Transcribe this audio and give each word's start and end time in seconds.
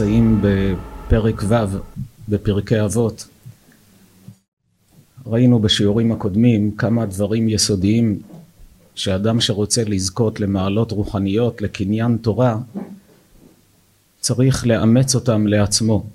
נמצאים 0.00 0.40
בפרק 0.42 1.42
ו' 1.48 1.54
בפרקי 2.28 2.80
אבות. 2.80 3.28
ראינו 5.26 5.58
בשיעורים 5.58 6.12
הקודמים 6.12 6.76
כמה 6.76 7.06
דברים 7.06 7.48
יסודיים 7.48 8.18
שאדם 8.94 9.40
שרוצה 9.40 9.82
לזכות 9.84 10.40
למעלות 10.40 10.92
רוחניות, 10.92 11.62
לקניין 11.62 12.16
תורה, 12.16 12.58
צריך 14.20 14.66
לאמץ 14.66 15.14
אותם 15.14 15.46
לעצמו. 15.46 16.06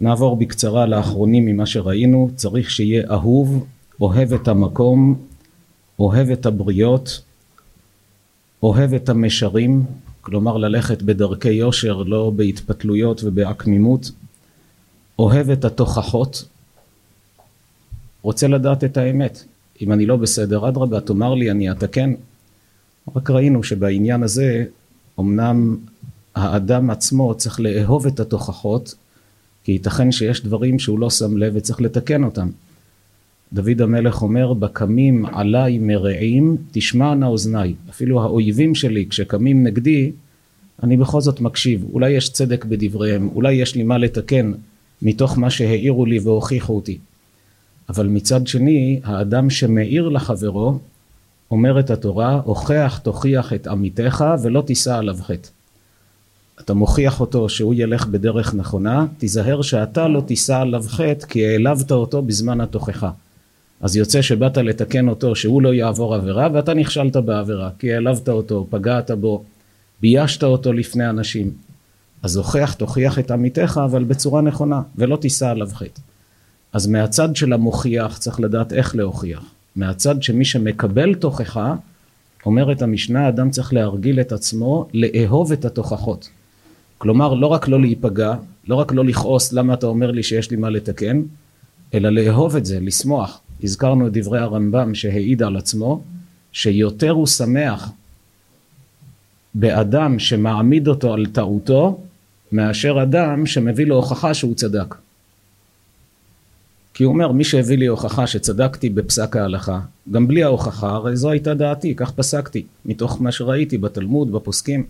נעבור 0.00 0.36
בקצרה 0.36 0.86
לאחרונים 0.86 1.46
ממה 1.46 1.66
שראינו, 1.66 2.30
צריך 2.36 2.70
שיהיה 2.70 3.02
אהוב, 3.10 3.66
אוהב 4.00 4.32
את 4.32 4.48
המקום, 4.48 5.14
אוהב 5.98 6.30
את 6.30 6.46
הבריות, 6.46 7.20
אוהב 8.62 8.94
את 8.94 9.08
המשרים, 9.08 9.84
כלומר 10.26 10.56
ללכת 10.56 11.02
בדרכי 11.02 11.50
יושר, 11.50 12.02
לא 12.02 12.32
בהתפתלויות 12.36 13.24
ובעקמימות, 13.24 14.10
אוהב 15.18 15.50
את 15.50 15.64
התוכחות, 15.64 16.44
רוצה 18.22 18.48
לדעת 18.48 18.84
את 18.84 18.96
האמת. 18.96 19.44
אם 19.82 19.92
אני 19.92 20.06
לא 20.06 20.16
בסדר, 20.16 20.68
אדרבה, 20.68 21.00
תאמר 21.00 21.34
לי, 21.34 21.50
אני 21.50 21.70
אתקן. 21.70 22.14
רק 23.16 23.30
ראינו 23.30 23.62
שבעניין 23.62 24.22
הזה, 24.22 24.64
אמנם 25.20 25.76
האדם 26.34 26.90
עצמו 26.90 27.34
צריך 27.34 27.60
לאהוב 27.60 28.06
את 28.06 28.20
התוכחות, 28.20 28.94
כי 29.64 29.72
ייתכן 29.72 30.12
שיש 30.12 30.44
דברים 30.44 30.78
שהוא 30.78 30.98
לא 30.98 31.10
שם 31.10 31.36
לב 31.36 31.52
וצריך 31.56 31.80
לתקן 31.80 32.24
אותם. 32.24 32.48
דוד 33.52 33.80
המלך 33.82 34.22
אומר, 34.22 34.52
בקמים 34.52 35.26
עליי 35.26 35.78
מרעים, 35.78 36.56
תשמענה 36.72 37.26
אוזניי. 37.26 37.74
אפילו 37.90 38.22
האויבים 38.22 38.74
שלי, 38.74 39.06
כשקמים 39.10 39.64
נגדי, 39.64 40.12
אני 40.82 40.96
בכל 40.96 41.20
זאת 41.20 41.40
מקשיב. 41.40 41.84
אולי 41.92 42.10
יש 42.10 42.30
צדק 42.30 42.64
בדבריהם, 42.64 43.28
אולי 43.34 43.52
יש 43.54 43.74
לי 43.74 43.82
מה 43.82 43.98
לתקן 43.98 44.52
מתוך 45.02 45.38
מה 45.38 45.50
שהעירו 45.50 46.06
לי 46.06 46.18
והוכיחו 46.18 46.76
אותי. 46.76 46.98
אבל 47.88 48.06
מצד 48.06 48.46
שני, 48.46 49.00
האדם 49.04 49.50
שמאיר 49.50 50.08
לחברו, 50.08 50.78
אומרת 51.50 51.90
התורה, 51.90 52.40
הוכח 52.44 53.00
תוכיח 53.02 53.52
את 53.52 53.66
עמיתך 53.66 54.24
ולא 54.42 54.60
תישא 54.60 54.94
עליו 54.94 55.16
חטא. 55.22 55.48
אתה 56.60 56.74
מוכיח 56.74 57.20
אותו 57.20 57.48
שהוא 57.48 57.74
ילך 57.76 58.06
בדרך 58.06 58.54
נכונה, 58.54 59.06
תיזהר 59.18 59.62
שאתה 59.62 60.08
לא 60.08 60.20
תישא 60.20 60.56
עליו 60.56 60.84
חטא 60.88 61.26
כי 61.26 61.46
העלבת 61.46 61.92
אותו 61.92 62.22
בזמן 62.22 62.60
התוכחה. 62.60 63.10
אז 63.80 63.96
יוצא 63.96 64.22
שבאת 64.22 64.56
לתקן 64.56 65.08
אותו 65.08 65.36
שהוא 65.36 65.62
לא 65.62 65.74
יעבור 65.74 66.14
עבירה 66.14 66.48
ואתה 66.52 66.74
נכשלת 66.74 67.16
בעבירה 67.16 67.70
כי 67.78 67.92
העלבת 67.92 68.28
אותו, 68.28 68.66
פגעת 68.70 69.10
בו, 69.10 69.44
ביישת 70.00 70.44
אותו 70.44 70.72
לפני 70.72 71.10
אנשים. 71.10 71.50
אז 72.22 72.36
הוכח 72.36 72.74
תוכיח 72.74 73.18
את 73.18 73.30
עמיתך 73.30 73.80
אבל 73.84 74.04
בצורה 74.04 74.42
נכונה 74.42 74.82
ולא 74.96 75.16
תישא 75.16 75.48
עליו 75.48 75.68
חטא. 75.72 76.00
אז 76.72 76.86
מהצד 76.86 77.36
של 77.36 77.52
המוכיח 77.52 78.18
צריך 78.18 78.40
לדעת 78.40 78.72
איך 78.72 78.96
להוכיח. 78.96 79.44
מהצד 79.76 80.22
שמי 80.22 80.44
שמקבל 80.44 81.14
תוכחה, 81.14 81.74
אומרת 82.46 82.82
המשנה, 82.82 83.28
אדם 83.28 83.50
צריך 83.50 83.72
להרגיל 83.72 84.20
את 84.20 84.32
עצמו 84.32 84.88
לאהוב 84.94 85.52
את 85.52 85.64
התוכחות. 85.64 86.28
כלומר, 86.98 87.34
לא 87.34 87.46
רק 87.46 87.68
לא 87.68 87.80
להיפגע, 87.80 88.34
לא 88.68 88.74
רק 88.74 88.92
לא 88.92 89.04
לכעוס 89.04 89.52
למה 89.52 89.74
אתה 89.74 89.86
אומר 89.86 90.10
לי 90.10 90.22
שיש 90.22 90.50
לי 90.50 90.56
מה 90.56 90.70
לתקן, 90.70 91.22
אלא 91.94 92.08
לאהוב 92.08 92.56
את 92.56 92.66
זה, 92.66 92.80
לשמוח. 92.80 93.40
הזכרנו 93.62 94.06
את 94.06 94.12
דברי 94.12 94.38
הרמב"ם 94.38 94.94
שהעיד 94.94 95.42
על 95.42 95.56
עצמו, 95.56 96.02
שיותר 96.52 97.10
הוא 97.10 97.26
שמח 97.26 97.90
באדם 99.54 100.18
שמעמיד 100.18 100.88
אותו 100.88 101.14
על 101.14 101.26
טעותו, 101.26 102.00
מאשר 102.52 103.02
אדם 103.02 103.46
שמביא 103.46 103.86
לו 103.86 103.96
הוכחה 103.96 104.34
שהוא 104.34 104.54
צדק. 104.54 104.94
כי 106.94 107.04
הוא 107.04 107.12
אומר, 107.12 107.32
מי 107.32 107.44
שהביא 107.44 107.78
לי 107.78 107.86
הוכחה 107.86 108.26
שצדקתי 108.26 108.90
בפסק 108.90 109.36
ההלכה, 109.36 109.80
גם 110.10 110.28
בלי 110.28 110.42
ההוכחה, 110.42 110.88
הרי 110.88 111.16
זו 111.16 111.30
הייתה 111.30 111.54
דעתי, 111.54 111.94
כך 111.94 112.10
פסקתי, 112.10 112.66
מתוך 112.84 113.22
מה 113.22 113.32
שראיתי 113.32 113.78
בתלמוד, 113.78 114.32
בפוסקים. 114.32 114.86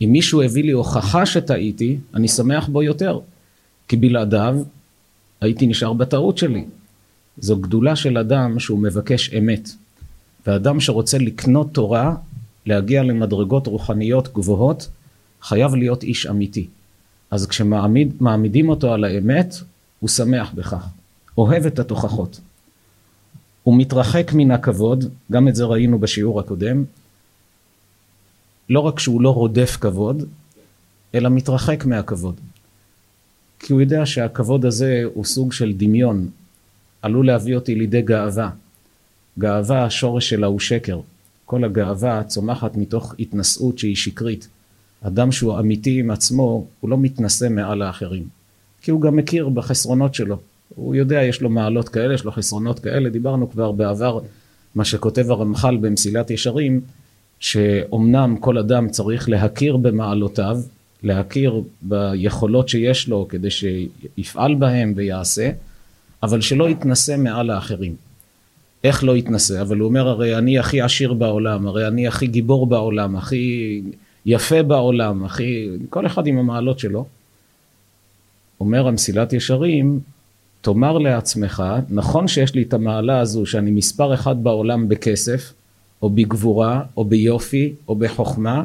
אם 0.00 0.08
מישהו 0.12 0.42
הביא 0.42 0.64
לי 0.64 0.72
הוכחה 0.72 1.26
שטעיתי, 1.26 1.98
אני 2.14 2.28
שמח 2.28 2.68
בו 2.68 2.82
יותר, 2.82 3.20
כי 3.88 3.96
בלעדיו 3.96 4.56
הייתי 5.40 5.66
נשאר 5.66 5.92
בטעות 5.92 6.38
שלי. 6.38 6.64
זו 7.38 7.56
גדולה 7.56 7.96
של 7.96 8.18
אדם 8.18 8.58
שהוא 8.58 8.78
מבקש 8.78 9.34
אמת. 9.34 9.68
ואדם 10.46 10.80
שרוצה 10.80 11.18
לקנות 11.18 11.72
תורה, 11.72 12.14
להגיע 12.66 13.02
למדרגות 13.02 13.66
רוחניות 13.66 14.34
גבוהות, 14.34 14.88
חייב 15.42 15.74
להיות 15.74 16.02
איש 16.02 16.26
אמיתי. 16.26 16.66
אז 17.30 17.46
כשמעמידים 17.46 18.68
אותו 18.68 18.92
על 18.92 19.04
האמת, 19.04 19.54
הוא 20.00 20.08
שמח 20.08 20.52
בכך. 20.54 20.86
אוהב 21.38 21.66
את 21.66 21.78
התוכחות. 21.78 22.40
הוא 23.62 23.78
מתרחק 23.78 24.30
מן 24.34 24.50
הכבוד, 24.50 25.04
גם 25.32 25.48
את 25.48 25.56
זה 25.56 25.64
ראינו 25.64 25.98
בשיעור 25.98 26.40
הקודם, 26.40 26.84
לא 28.68 28.80
רק 28.80 28.98
שהוא 28.98 29.20
לא 29.22 29.34
רודף 29.34 29.76
כבוד, 29.80 30.24
אלא 31.14 31.28
מתרחק 31.28 31.84
מהכבוד. 31.84 32.34
כי 33.58 33.72
הוא 33.72 33.80
יודע 33.80 34.06
שהכבוד 34.06 34.64
הזה 34.64 35.02
הוא 35.14 35.24
סוג 35.24 35.52
של 35.52 35.72
דמיון, 35.76 36.28
עלול 37.02 37.26
להביא 37.26 37.54
אותי 37.54 37.74
לידי 37.74 38.02
גאווה. 38.02 38.50
גאווה, 39.38 39.84
השורש 39.84 40.30
שלה 40.30 40.46
הוא 40.46 40.60
שקר. 40.60 41.00
כל 41.44 41.64
הגאווה 41.64 42.22
צומחת 42.24 42.76
מתוך 42.76 43.14
התנשאות 43.18 43.78
שהיא 43.78 43.96
שקרית. 43.96 44.48
אדם 45.02 45.32
שהוא 45.32 45.58
אמיתי 45.58 46.00
עם 46.00 46.10
עצמו, 46.10 46.66
הוא 46.80 46.90
לא 46.90 46.98
מתנשא 46.98 47.48
מעל 47.50 47.82
האחרים. 47.82 48.24
כי 48.82 48.90
הוא 48.90 49.00
גם 49.00 49.16
מכיר 49.16 49.48
בחסרונות 49.48 50.14
שלו. 50.14 50.38
הוא 50.74 50.94
יודע, 50.94 51.22
יש 51.22 51.40
לו 51.40 51.50
מעלות 51.50 51.88
כאלה, 51.88 52.14
יש 52.14 52.24
לו 52.24 52.32
חסרונות 52.32 52.78
כאלה. 52.78 53.08
דיברנו 53.08 53.50
כבר 53.50 53.72
בעבר, 53.72 54.20
מה 54.74 54.84
שכותב 54.84 55.30
הרמח"ל 55.30 55.76
במסילת 55.76 56.30
ישרים, 56.30 56.80
שאומנם 57.40 58.36
כל 58.40 58.58
אדם 58.58 58.88
צריך 58.88 59.28
להכיר 59.28 59.76
במעלותיו, 59.76 60.60
להכיר 61.02 61.62
ביכולות 61.82 62.68
שיש 62.68 63.08
לו 63.08 63.26
כדי 63.28 63.48
שיפעל 63.50 64.54
בהם 64.54 64.92
ויעשה, 64.96 65.50
אבל 66.22 66.40
שלא 66.40 66.68
יתנשא 66.68 67.16
מעל 67.18 67.50
האחרים. 67.50 67.94
איך 68.84 69.04
לא 69.04 69.16
יתנשא? 69.16 69.60
אבל 69.60 69.78
הוא 69.78 69.88
אומר, 69.88 70.08
הרי 70.08 70.38
אני 70.38 70.58
הכי 70.58 70.80
עשיר 70.80 71.12
בעולם, 71.12 71.66
הרי 71.66 71.88
אני 71.88 72.06
הכי 72.06 72.26
גיבור 72.26 72.66
בעולם, 72.66 73.16
הכי 73.16 73.82
יפה 74.26 74.62
בעולם, 74.62 75.24
הכי... 75.24 75.68
כל 75.90 76.06
אחד 76.06 76.26
עם 76.26 76.38
המעלות 76.38 76.78
שלו. 76.78 77.06
אומר 78.60 78.88
המסילת 78.88 79.32
ישרים, 79.32 80.00
תאמר 80.60 80.98
לעצמך, 80.98 81.62
נכון 81.88 82.28
שיש 82.28 82.54
לי 82.54 82.62
את 82.62 82.74
המעלה 82.74 83.20
הזו 83.20 83.46
שאני 83.46 83.70
מספר 83.70 84.14
אחד 84.14 84.44
בעולם 84.44 84.88
בכסף, 84.88 85.52
או 86.02 86.10
בגבורה, 86.10 86.82
או 86.96 87.04
ביופי, 87.04 87.72
או 87.88 87.94
בחוכמה, 87.94 88.64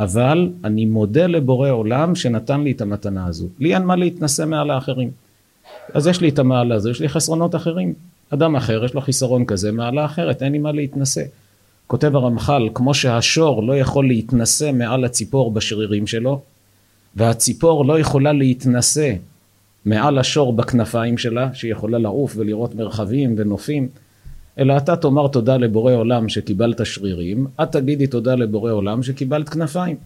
אבל 0.00 0.52
אני 0.64 0.86
מודה 0.86 1.26
לבורא 1.26 1.70
עולם 1.70 2.14
שנתן 2.14 2.60
לי 2.60 2.72
את 2.72 2.80
המתנה 2.80 3.26
הזו. 3.26 3.48
לי 3.58 3.74
אין 3.74 3.82
מה 3.82 3.96
להתנשא 3.96 4.44
מעל 4.46 4.70
האחרים. 4.70 5.10
אז 5.94 6.06
יש 6.06 6.20
לי 6.20 6.28
את 6.28 6.38
המעלה 6.38 6.74
הזו, 6.74 6.90
יש 6.90 7.00
לי 7.00 7.08
חסרונות 7.08 7.54
אחרים. 7.54 7.94
אדם 8.30 8.56
אחר 8.56 8.84
יש 8.84 8.94
לו 8.94 9.00
חיסרון 9.00 9.44
כזה, 9.44 9.72
מעלה 9.72 10.04
אחרת, 10.04 10.42
אין 10.42 10.52
לי 10.52 10.58
מה 10.58 10.72
להתנשא. 10.72 11.22
כותב 11.86 12.16
הרמח"ל, 12.16 12.68
כמו 12.74 12.94
שהשור 12.94 13.62
לא 13.62 13.76
יכול 13.76 14.08
להתנשא 14.08 14.70
מעל 14.72 15.04
הציפור 15.04 15.50
בשרירים 15.50 16.06
שלו, 16.06 16.40
והציפור 17.16 17.84
לא 17.84 17.98
יכולה 17.98 18.32
להתנשא 18.32 19.14
מעל 19.84 20.18
השור 20.18 20.52
בכנפיים 20.52 21.18
שלה, 21.18 21.54
שהיא 21.54 21.72
יכולה 21.72 21.98
לעוף 21.98 22.34
ולראות 22.36 22.74
מרחבים 22.74 23.34
ונופים, 23.38 23.88
אלא 24.58 24.76
אתה 24.76 24.96
תאמר 24.96 25.28
תודה 25.28 25.56
לבורא 25.56 25.94
עולם 25.94 26.28
שקיבלת 26.28 26.86
שרירים, 26.86 27.46
את 27.62 27.72
תגידי 27.72 28.06
תודה 28.06 28.34
לבורא 28.34 28.72
עולם 28.72 29.02
שקיבלת 29.02 29.48
כנפיים. 29.48 29.96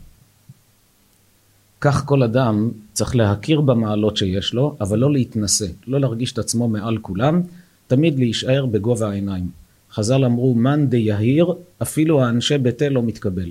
כך 1.85 2.05
כל 2.07 2.23
אדם 2.23 2.71
צריך 2.93 3.17
להכיר 3.17 3.61
במעלות 3.61 4.17
שיש 4.17 4.55
לו, 4.55 4.77
אבל 4.81 4.99
לא 4.99 5.13
להתנשא, 5.13 5.67
לא 5.87 6.01
להרגיש 6.01 6.33
את 6.33 6.39
עצמו 6.39 6.69
מעל 6.69 6.99
כולם, 6.99 7.43
תמיד 7.87 8.19
להישאר 8.19 8.67
בגובה 8.67 9.09
העיניים. 9.09 9.49
חז"ל 9.93 10.25
אמרו, 10.25 10.55
מאן 10.55 10.87
דיהיר, 10.87 11.47
אפילו 11.83 12.23
האנשי 12.23 12.59
ביתו 12.59 12.89
לא 12.91 13.03
מתקבל. 13.03 13.51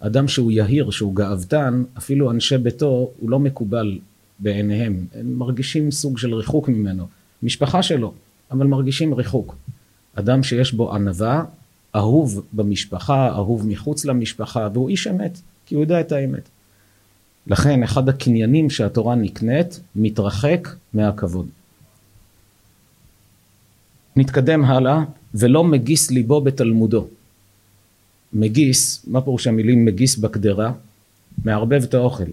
אדם 0.00 0.28
שהוא 0.28 0.50
יהיר, 0.50 0.90
שהוא 0.90 1.14
גאוותן, 1.14 1.82
אפילו 1.98 2.30
אנשי 2.30 2.58
ביתו, 2.58 3.10
הוא 3.20 3.30
לא 3.30 3.38
מקובל 3.38 3.98
בעיניהם. 4.38 5.06
הם 5.14 5.38
מרגישים 5.38 5.90
סוג 5.90 6.18
של 6.18 6.34
ריחוק 6.34 6.68
ממנו. 6.68 7.06
משפחה 7.42 7.82
שלו, 7.82 8.12
אבל 8.50 8.66
מרגישים 8.66 9.14
ריחוק. 9.14 9.56
אדם 10.14 10.42
שיש 10.42 10.72
בו 10.72 10.94
ענווה, 10.94 11.44
אהוב 11.96 12.46
במשפחה, 12.52 13.28
אהוב 13.28 13.66
מחוץ 13.66 14.04
למשפחה, 14.04 14.68
והוא 14.72 14.88
איש 14.88 15.06
אמת, 15.06 15.38
כי 15.66 15.74
הוא 15.74 15.84
יודע 15.84 16.00
את 16.00 16.12
האמת. 16.12 16.48
לכן 17.46 17.82
אחד 17.82 18.08
הקניינים 18.08 18.70
שהתורה 18.70 19.14
נקנית, 19.14 19.80
מתרחק 19.96 20.68
מהכבוד. 20.94 21.46
נתקדם 24.16 24.64
הלאה, 24.64 25.04
ולא 25.34 25.64
מגיס 25.64 26.10
ליבו 26.10 26.40
בתלמודו. 26.40 27.08
מגיס, 28.32 29.06
מה 29.06 29.20
פירוש 29.20 29.46
המילים 29.46 29.84
מגיס 29.84 30.16
בקדרה? 30.16 30.72
מערבב 31.44 31.82
את 31.82 31.94
האוכל. 31.94 32.24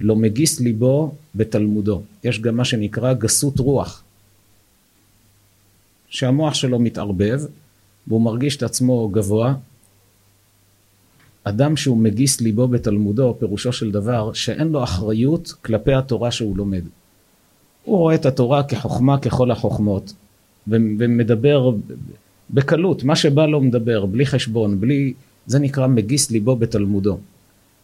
לא 0.00 0.16
מגיס 0.16 0.60
ליבו 0.60 1.14
בתלמודו. 1.34 2.02
יש 2.24 2.40
גם 2.40 2.56
מה 2.56 2.64
שנקרא 2.64 3.12
גסות 3.12 3.58
רוח, 3.58 4.02
שהמוח 6.08 6.54
שלו 6.54 6.78
מתערבב 6.78 7.40
והוא 8.06 8.22
מרגיש 8.22 8.56
את 8.56 8.62
עצמו 8.62 9.08
גבוה. 9.08 9.54
אדם 11.44 11.76
שהוא 11.76 11.96
מגיס 11.96 12.40
ליבו 12.40 12.68
בתלמודו, 12.68 13.36
פירושו 13.38 13.72
של 13.72 13.90
דבר 13.90 14.32
שאין 14.32 14.68
לו 14.68 14.84
אחריות 14.84 15.54
כלפי 15.62 15.92
התורה 15.94 16.30
שהוא 16.30 16.56
לומד. 16.56 16.82
הוא 17.84 17.98
רואה 17.98 18.14
את 18.14 18.26
התורה 18.26 18.62
כחוכמה 18.62 19.18
ככל 19.18 19.50
החוכמות, 19.50 20.12
ומדבר 20.68 21.70
בקלות, 22.50 23.04
מה 23.04 23.16
שבא 23.16 23.46
לו 23.46 23.60
מדבר, 23.60 24.06
בלי 24.06 24.26
חשבון, 24.26 24.80
בלי... 24.80 25.12
זה 25.46 25.58
נקרא 25.58 25.86
מגיס 25.86 26.30
ליבו 26.30 26.56
בתלמודו. 26.56 27.18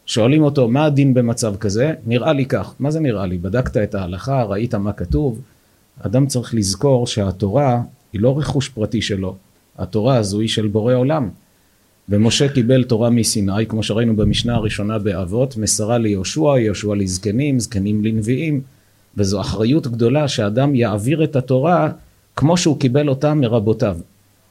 שואלים 0.05 0.43
אותו, 0.43 0.67
מה 0.67 0.85
הדין 0.85 1.13
במצב 1.13 1.55
כזה? 1.55 1.93
נראה 2.05 2.33
לי 2.33 2.45
כך. 2.45 2.73
מה 2.79 2.91
זה 2.91 2.99
נראה 2.99 3.25
לי? 3.25 3.37
בדקת 3.37 3.77
את 3.77 3.95
ההלכה, 3.95 4.43
ראית 4.43 4.75
מה 4.75 4.93
כתוב? 4.93 5.41
אדם 6.01 6.27
צריך 6.27 6.53
לזכור 6.53 7.07
שהתורה 7.07 7.81
היא 8.13 8.21
לא 8.21 8.37
רכוש 8.37 8.69
פרטי 8.69 9.01
שלו, 9.01 9.35
התורה 9.77 10.17
הזו 10.17 10.39
היא 10.39 10.49
של 10.49 10.67
בורא 10.67 10.93
עולם. 10.93 11.29
ומשה 12.09 12.49
קיבל 12.49 12.83
תורה 12.83 13.09
מסיני, 13.09 13.65
כמו 13.67 13.83
שראינו 13.83 14.15
במשנה 14.15 14.55
הראשונה 14.55 14.99
באבות, 14.99 15.57
מסרה 15.57 15.97
ליהושע, 15.97 16.59
יהושע 16.59 16.95
לזקנים, 16.95 17.59
זקנים 17.59 18.05
לנביאים, 18.05 18.61
וזו 19.17 19.41
אחריות 19.41 19.87
גדולה 19.87 20.27
שאדם 20.27 20.75
יעביר 20.75 21.23
את 21.23 21.35
התורה 21.35 21.89
כמו 22.35 22.57
שהוא 22.57 22.79
קיבל 22.79 23.09
אותה 23.09 23.33
מרבותיו, 23.33 23.97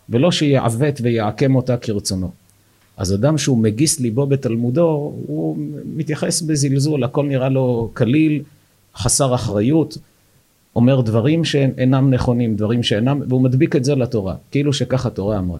ולא 0.08 0.32
שיעוות 0.32 1.00
ויעקם 1.02 1.56
אותה 1.56 1.76
כרצונו. 1.76 2.30
אז 2.96 3.14
אדם 3.14 3.38
שהוא 3.38 3.58
מגיס 3.58 4.00
ליבו 4.00 4.26
בתלמודו, 4.26 5.14
הוא 5.26 5.56
מתייחס 5.96 6.42
בזלזול, 6.42 7.04
הכל 7.04 7.26
נראה 7.26 7.48
לו 7.48 7.90
קליל, 7.94 8.42
חסר 8.96 9.34
אחריות, 9.34 9.98
אומר 10.76 11.00
דברים 11.00 11.44
שאינם 11.44 12.10
נכונים, 12.10 12.56
דברים 12.56 12.82
שאינם, 12.82 13.22
והוא 13.28 13.40
מדביק 13.40 13.76
את 13.76 13.84
זה 13.84 13.94
לתורה, 13.94 14.34
כאילו 14.50 14.72
שכך 14.72 15.06
התורה 15.06 15.38
אמרה. 15.38 15.58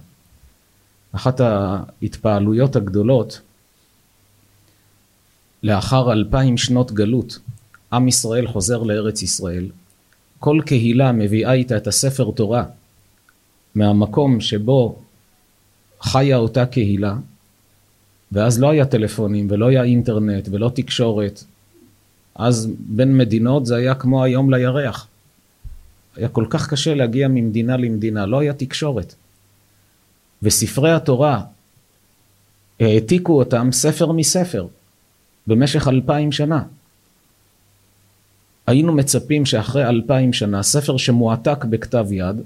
אחת 1.13 1.41
ההתפעלויות 1.41 2.77
הגדולות, 2.77 3.41
לאחר 5.63 6.13
אלפיים 6.13 6.57
שנות 6.57 6.93
גלות, 6.93 7.39
עם 7.93 8.09
ישראל 8.09 8.47
חוזר 8.47 8.83
לארץ 8.83 9.23
ישראל, 9.23 9.71
כל 10.39 10.61
קהילה 10.67 11.13
מביאה 11.13 11.53
איתה 11.53 11.77
את 11.77 11.87
הספר 11.87 12.31
תורה 12.31 12.65
מהמקום 13.75 14.41
שבו 14.41 14.99
חיה 16.01 16.37
אותה 16.37 16.67
קהילה, 16.67 17.17
ואז 18.33 18.61
לא 18.61 18.71
היה 18.71 18.87
טלפונים 18.87 19.47
ולא 19.51 19.67
היה 19.67 19.83
אינטרנט 19.83 20.49
ולא 20.53 20.71
תקשורת, 20.75 21.45
אז 22.35 22.71
בין 22.79 23.17
מדינות 23.17 23.67
זה 23.67 23.77
היה 23.77 23.95
כמו 23.95 24.25
היום 24.25 24.55
לירח. 24.55 25.07
היה 26.17 26.29
כל 26.29 26.45
כך 26.51 26.71
קשה 26.71 26.95
להגיע 26.95 27.29
ממדינה 27.29 27.77
למדינה, 27.77 28.27
לא 28.27 28.41
היה 28.41 28.53
תקשורת. 28.53 29.15
וספרי 30.43 30.93
התורה, 30.93 31.43
העתיקו 32.81 33.39
אותם 33.39 33.69
ספר 33.73 34.13
מספר 34.13 34.67
במשך 35.47 35.89
אלפיים 35.89 36.33
שנה. 36.33 36.63
היינו 38.67 38.93
מצפים 38.93 39.47
שאחרי 39.47 39.87
אלפיים 39.87 40.33
שנה, 40.33 40.63
ספר 40.63 40.97
שמועתק 40.97 41.65
בכתב 41.65 42.07
יד, 42.11 42.37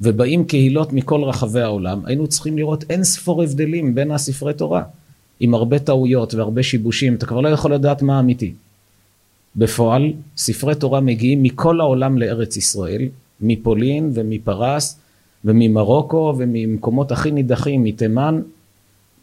ובאים 0.00 0.44
קהילות 0.44 0.92
מכל 0.92 1.24
רחבי 1.24 1.60
העולם, 1.60 2.00
היינו 2.04 2.26
צריכים 2.26 2.58
לראות 2.58 2.84
אין 2.90 3.04
ספור 3.04 3.42
הבדלים 3.42 3.94
בין 3.94 4.10
הספרי 4.10 4.54
תורה, 4.54 4.82
עם 5.40 5.54
הרבה 5.54 5.78
טעויות 5.78 6.34
והרבה 6.34 6.62
שיבושים, 6.62 7.14
אתה 7.14 7.26
כבר 7.26 7.40
לא 7.40 7.48
יכול 7.48 7.74
לדעת 7.74 8.02
מה 8.02 8.20
אמיתי. 8.20 8.52
בפועל, 9.56 10.12
ספרי 10.36 10.74
תורה 10.74 11.00
מגיעים 11.00 11.42
מכל 11.42 11.80
העולם 11.80 12.18
לארץ 12.18 12.56
ישראל, 12.56 13.02
מפולין 13.40 14.10
ומפרס 14.14 14.98
וממרוקו 15.48 16.34
וממקומות 16.38 17.12
הכי 17.12 17.30
נידחים, 17.30 17.84
מתימן, 17.84 18.42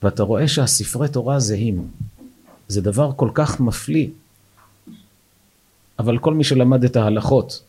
ואתה 0.04 0.24
רואה 0.24 0.48
שהספרי 0.48 1.07
תורה 1.07 1.39
זהים. 1.39 1.88
זה 2.68 2.81
דבר 2.81 3.12
כל 3.16 3.30
כך 3.33 3.60
מפליא. 3.60 4.07
אבל 6.00 6.18
כל 6.18 6.33
מי 6.33 6.44
שלמד 6.44 6.83
את 6.83 6.95
ההלכות, 6.95 7.62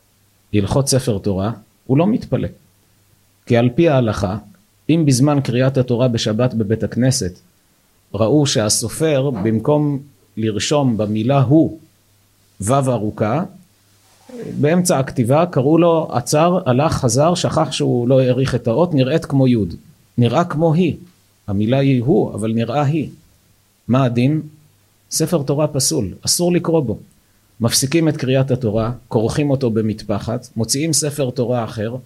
הלכות 0.55 0.89
ספר 0.89 1.19
תורה, 1.19 1.53
הוא 1.87 1.99
לא 1.99 2.07
מתפלא. 2.07 2.49
כי 3.47 3.57
על 3.57 3.71
פי 3.75 3.89
ההלכה, 3.89 4.37
אם 4.91 5.03
בזמן 5.07 5.41
קריאת 5.41 5.77
התורה 5.77 6.09
בשבת 6.09 6.55
בבית 6.55 6.85
הכנסת 6.85 7.39
ראו 8.15 8.47
שהסופר 8.47 9.31
במקום 9.31 9.99
לרשום 10.37 10.97
במילה 10.97 11.41
הוא 11.41 11.79
ו' 12.61 12.73
ארוכה, 12.73 13.45
באמצע 14.61 14.99
הכתיבה 14.99 15.47
קראו 15.47 15.79
לו 15.79 16.09
עצר, 16.13 16.59
הלך, 16.67 16.93
חזר, 16.93 17.35
שכח 17.35 17.73
שהוא 17.73 18.09
לא 18.09 18.21
העריך 18.21 18.55
את 18.55 18.67
האות, 18.67 18.95
נראית 18.95 19.25
כמו 19.25 19.49
י', 19.49 19.57
נראה 20.19 20.45
כמו 20.45 20.75
היא, 20.75 20.97
המילה 21.47 21.79
היא 21.79 22.03
הוא, 22.03 22.35
אבל 22.35 22.53
נראה 22.53 22.83
היא. 22.83 23.11
מה 23.89 24.05
הדין? 24.05 24.43
ספר 25.11 25.43
תורה 25.43 25.69
פסול, 25.69 26.15
אסור 26.23 26.53
לקרוא 26.53 26.81
בו. 26.81 26.99
מפסיקים 27.61 28.09
את 28.09 28.17
קריאת 28.17 28.51
התורה, 28.51 28.93
כורכים 29.09 29.51
אותו 29.51 29.71
במטפחת, 29.71 30.49
מוציאים 30.57 30.93
ספר 30.93 31.31
תורה 31.31 31.65
אחר, 31.65 31.97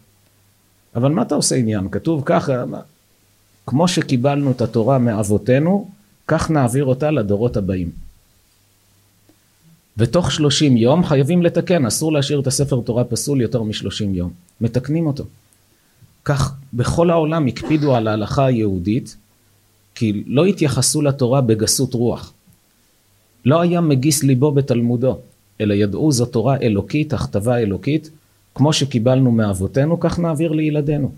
אבל 0.95 1.11
מה 1.13 1.23
אתה 1.23 1.35
עושה 1.35 1.57
עניין? 1.57 1.89
כתוב 1.91 2.23
ככה, 2.27 2.65
כמו 3.67 3.89
שקיבלנו 3.89 4.51
את 4.51 4.61
התורה 4.61 4.99
מאבותינו, 4.99 5.89
כך 6.27 6.51
נעביר 6.51 6.85
אותה 6.85 7.11
לדורות 7.11 7.57
הבאים. 7.57 7.91
ותוך 10.01 10.33
שלושים 10.33 10.77
יום 10.77 11.05
חייבים 11.05 11.43
לתקן, 11.43 11.87
אסור 11.87 12.13
להשאיר 12.13 12.41
את 12.41 12.47
הספר 12.47 12.81
תורה 12.81 13.05
פסול 13.05 13.41
יותר 13.41 13.63
משלושים 13.63 14.15
יום. 14.15 14.31
מתקנים 14.61 15.07
אותו. 15.07 15.25
כך 16.25 16.55
בכל 16.73 17.11
העולם 17.11 17.47
הקפידו 17.47 17.97
על 17.97 18.09
ההלכה 18.09 18.47
היהודית, 18.47 19.17
כי 19.95 20.23
לא 20.27 20.45
התייחסו 20.45 21.03
לתורה 21.03 21.41
בגסות 21.41 21.95
רוח. 21.95 22.33
לא 23.45 23.61
היה 23.61 23.81
מגיס 23.81 24.23
ליבו 24.23 24.53
בתלמודו, 24.53 25.19
אלא 25.61 25.75
ידעו 25.75 26.13
זו 26.13 26.27
תורה 26.27 26.57
אלוקית, 26.63 27.13
הכתבה 27.13 27.59
אלוקית, 27.59 28.11
כמו 28.55 28.73
שקיבלנו 28.73 29.31
מאבותינו, 29.31 30.01
כך 30.01 30.19
נעביר 30.19 30.53
לילדינו. 30.53 31.13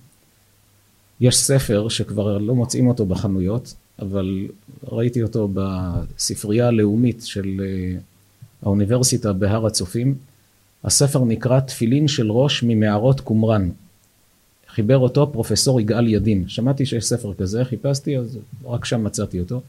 יש 1.21 1.37
ספר 1.37 1.89
שכבר 1.89 2.39
לא 2.39 2.55
מוצאים 2.55 2.87
אותו 2.89 3.07
בחנויות, 3.07 3.75
אבל 3.99 4.49
ראיתי 4.93 5.23
אותו 5.23 5.49
בספרייה 5.55 6.69
הלאומית 6.69 7.23
של 7.25 7.61
אה, 7.65 7.99
האוניברסיטה 8.63 9.33
בהר 9.33 9.67
הצופים. 9.67 10.15
הספר 10.85 11.25
נקרא 11.25 11.61
תפילין 11.61 12.09
של 12.09 12.33
ראש 12.33 12.63
ממערות 12.63 13.21
קומראן. 13.21 13.71
חיבר 14.69 14.99
אותו 14.99 15.33
פרופסור 15.33 15.81
יגאל 15.81 16.09
ידין. 16.09 16.49
שמעתי 16.49 16.87
שיש 16.87 17.05
ספר 17.05 17.35
כזה, 17.35 17.65
חיפשתי, 17.65 18.19
אז 18.19 18.39
רק 18.65 18.85
שם 18.85 19.05
מצאתי 19.05 19.41
אותו. 19.41 19.61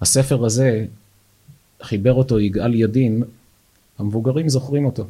הספר 0.00 0.44
הזה, 0.44 0.86
חיבר 1.82 2.12
אותו 2.12 2.40
יגאל 2.40 2.74
ידין, 2.74 3.22
המבוגרים 3.98 4.48
זוכרים 4.48 4.84
אותו. 4.84 5.06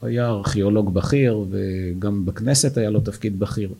הוא 0.00 0.08
היה 0.08 0.28
ארכיאולוג 0.28 0.94
בכיר, 0.94 1.44
וגם 1.50 2.24
בכנסת 2.24 2.76
היה 2.76 2.90
לו 2.90 3.00
תפקיד 3.00 3.38
בכיר. 3.38 3.72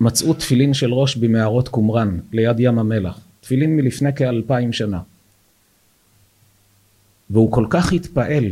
מצאו 0.00 0.34
תפילין 0.34 0.74
של 0.74 0.94
ראש 0.94 1.16
במערות 1.16 1.68
קומראן, 1.68 2.18
ליד 2.32 2.60
ים 2.60 2.78
המלח. 2.78 3.20
תפילין 3.40 3.76
מלפני 3.76 4.14
כאלפיים 4.14 4.72
שנה. 4.72 5.00
והוא 7.30 7.52
כל 7.52 7.66
כך 7.70 7.92
התפעל 7.92 8.44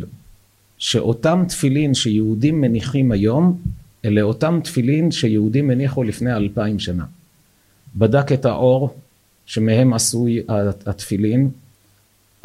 שאותם 0.79 1.45
תפילין 1.49 1.95
שיהודים 1.95 2.61
מניחים 2.61 3.13
היום, 3.13 3.59
אלה 4.05 4.23
אותם 4.23 4.61
תפילין 4.65 5.11
שיהודים 5.11 5.71
הניחו 5.71 6.03
לפני 6.03 6.33
אלפיים 6.33 6.79
שנה. 6.79 7.05
בדק 7.97 8.33
את 8.33 8.45
האור 8.45 8.95
שמהם 9.47 9.95
עשוי 9.95 10.43
התפילין, 10.87 11.51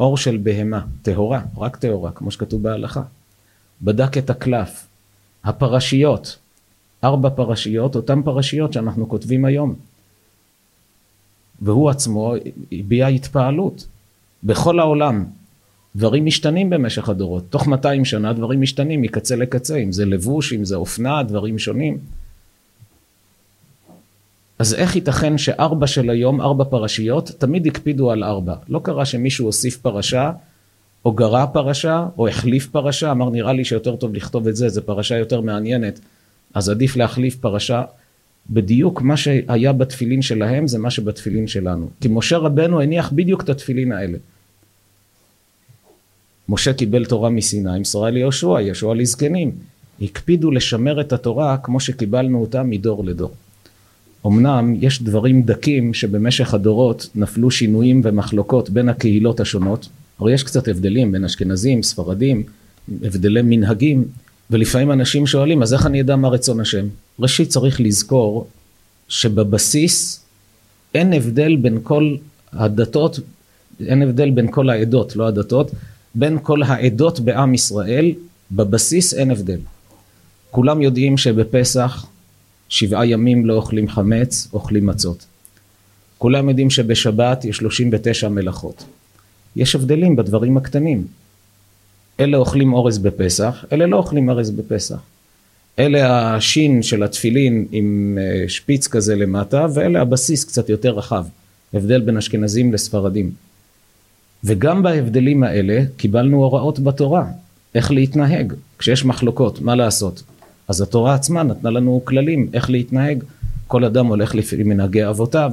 אור 0.00 0.16
של 0.16 0.36
בהמה, 0.36 0.80
טהורה, 1.02 1.42
רק 1.56 1.76
טהורה, 1.76 2.10
כמו 2.12 2.30
שכתוב 2.30 2.62
בהלכה. 2.62 3.02
בדק 3.82 4.18
את 4.18 4.30
הקלף, 4.30 4.86
הפרשיות, 5.44 6.38
ארבע 7.04 7.30
פרשיות, 7.30 7.96
אותן 7.96 8.22
פרשיות 8.22 8.72
שאנחנו 8.72 9.08
כותבים 9.08 9.44
היום. 9.44 9.74
והוא 11.62 11.90
עצמו 11.90 12.34
הביע 12.72 13.06
התפעלות. 13.06 13.86
בכל 14.44 14.80
העולם 14.80 15.24
דברים 15.96 16.26
משתנים 16.26 16.70
במשך 16.70 17.08
הדורות. 17.08 17.44
תוך 17.50 17.66
200 17.66 18.04
שנה 18.04 18.32
דברים 18.32 18.60
משתנים 18.60 19.02
מקצה 19.02 19.36
לקצה, 19.36 19.76
אם 19.76 19.92
זה 19.92 20.04
לבוש, 20.04 20.52
אם 20.52 20.64
זה 20.64 20.76
אופנה, 20.76 21.22
דברים 21.22 21.58
שונים. 21.58 21.98
אז 24.58 24.74
איך 24.74 24.96
ייתכן 24.96 25.38
שארבע 25.38 25.86
של 25.86 26.10
היום, 26.10 26.40
ארבע 26.40 26.64
פרשיות, 26.64 27.30
תמיד 27.38 27.66
הקפידו 27.66 28.10
על 28.10 28.24
ארבע. 28.24 28.54
לא 28.68 28.80
קרה 28.84 29.04
שמישהו 29.04 29.46
הוסיף 29.46 29.76
פרשה, 29.76 30.30
או 31.04 31.12
גרע 31.12 31.46
פרשה, 31.46 32.06
או 32.18 32.28
החליף 32.28 32.66
פרשה, 32.66 33.10
אמר 33.10 33.30
נראה 33.30 33.52
לי 33.52 33.64
שיותר 33.64 33.96
טוב 33.96 34.14
לכתוב 34.14 34.48
את 34.48 34.56
זה, 34.56 34.68
זו 34.68 34.82
פרשה 34.82 35.16
יותר 35.16 35.40
מעניינת, 35.40 36.00
אז 36.54 36.68
עדיף 36.68 36.96
להחליף 36.96 37.36
פרשה. 37.36 37.82
בדיוק 38.50 39.02
מה 39.02 39.16
שהיה 39.16 39.72
בתפילין 39.72 40.22
שלהם 40.22 40.66
זה 40.66 40.78
מה 40.78 40.90
שבתפילין 40.90 41.46
שלנו. 41.46 41.90
כי 42.00 42.08
משה 42.10 42.36
רבנו 42.36 42.80
הניח 42.80 43.12
בדיוק 43.12 43.42
את 43.42 43.48
התפילין 43.48 43.92
האלה. 43.92 44.18
משה 46.48 46.72
קיבל 46.72 47.04
תורה 47.04 47.30
מסיני, 47.30 47.78
מסרה 47.78 48.10
ליהושע, 48.10 48.60
יהושע 48.60 48.94
לזקנים. 48.94 49.52
הקפידו 50.02 50.50
לשמר 50.50 51.00
את 51.00 51.12
התורה 51.12 51.56
כמו 51.56 51.80
שקיבלנו 51.80 52.40
אותה 52.40 52.62
מדור 52.62 53.04
לדור. 53.04 53.30
אמנם 54.26 54.74
יש 54.80 55.02
דברים 55.02 55.42
דקים 55.42 55.94
שבמשך 55.94 56.54
הדורות 56.54 57.08
נפלו 57.14 57.50
שינויים 57.50 58.00
ומחלוקות 58.04 58.70
בין 58.70 58.88
הקהילות 58.88 59.40
השונות, 59.40 59.88
הרי 60.18 60.34
יש 60.34 60.42
קצת 60.42 60.68
הבדלים 60.68 61.12
בין 61.12 61.24
אשכנזים, 61.24 61.82
ספרדים, 61.82 62.42
הבדלי 63.02 63.42
מנהגים, 63.42 64.04
ולפעמים 64.50 64.92
אנשים 64.92 65.26
שואלים, 65.26 65.62
אז 65.62 65.74
איך 65.74 65.86
אני 65.86 66.00
אדע 66.00 66.16
מה 66.16 66.28
רצון 66.28 66.60
השם? 66.60 66.86
ראשית 67.20 67.48
צריך 67.48 67.80
לזכור 67.80 68.46
שבבסיס 69.08 70.24
אין 70.94 71.12
הבדל 71.12 71.56
בין 71.56 71.78
כל 71.82 72.16
הדתות, 72.52 73.20
אין 73.86 74.02
הבדל 74.02 74.30
בין 74.30 74.50
כל 74.50 74.70
העדות, 74.70 75.16
לא 75.16 75.26
הדתות, 75.26 75.70
בין 76.14 76.38
כל 76.42 76.62
העדות 76.62 77.20
בעם 77.20 77.54
ישראל, 77.54 78.12
בבסיס 78.52 79.14
אין 79.14 79.30
הבדל. 79.30 79.58
כולם 80.50 80.82
יודעים 80.82 81.16
שבפסח 81.18 82.06
שבעה 82.68 83.06
ימים 83.06 83.46
לא 83.46 83.54
אוכלים 83.54 83.88
חמץ, 83.88 84.48
אוכלים 84.52 84.86
מצות. 84.86 85.26
כולם 86.18 86.48
יודעים 86.48 86.70
שבשבת 86.70 87.44
יש 87.44 87.56
39 87.56 88.28
מלאכות. 88.28 88.84
יש 89.56 89.74
הבדלים 89.74 90.16
בדברים 90.16 90.56
הקטנים. 90.56 91.06
אלה 92.20 92.36
אוכלים 92.36 92.72
אורז 92.72 92.98
בפסח, 92.98 93.64
אלה 93.72 93.86
לא 93.86 93.96
אוכלים 93.96 94.28
אורז 94.28 94.50
בפסח. 94.50 94.98
אלה 95.78 96.34
השין 96.34 96.82
של 96.82 97.02
התפילין 97.02 97.66
עם 97.72 98.18
אה, 98.20 98.48
שפיץ 98.48 98.88
כזה 98.88 99.16
למטה, 99.16 99.66
ואלה 99.74 100.00
הבסיס 100.00 100.44
קצת 100.44 100.68
יותר 100.68 100.90
רחב. 100.90 101.24
הבדל 101.74 102.00
בין 102.00 102.16
אשכנזים 102.16 102.72
לספרדים. 102.72 103.30
וגם 104.44 104.82
בהבדלים 104.82 105.42
האלה 105.42 105.82
קיבלנו 105.96 106.36
הוראות 106.36 106.80
בתורה, 106.80 107.26
איך 107.74 107.90
להתנהג 107.90 108.52
כשיש 108.78 109.04
מחלוקות, 109.04 109.60
מה 109.60 109.74
לעשות. 109.74 110.22
אז 110.68 110.80
התורה 110.80 111.14
עצמה 111.14 111.42
נתנה 111.42 111.70
לנו 111.70 112.00
כללים 112.04 112.48
איך 112.52 112.70
להתנהג, 112.70 113.24
כל 113.66 113.84
אדם 113.84 114.06
הולך 114.06 114.34
לפי 114.34 114.62
מנהגי 114.62 115.08
אבותיו. 115.08 115.52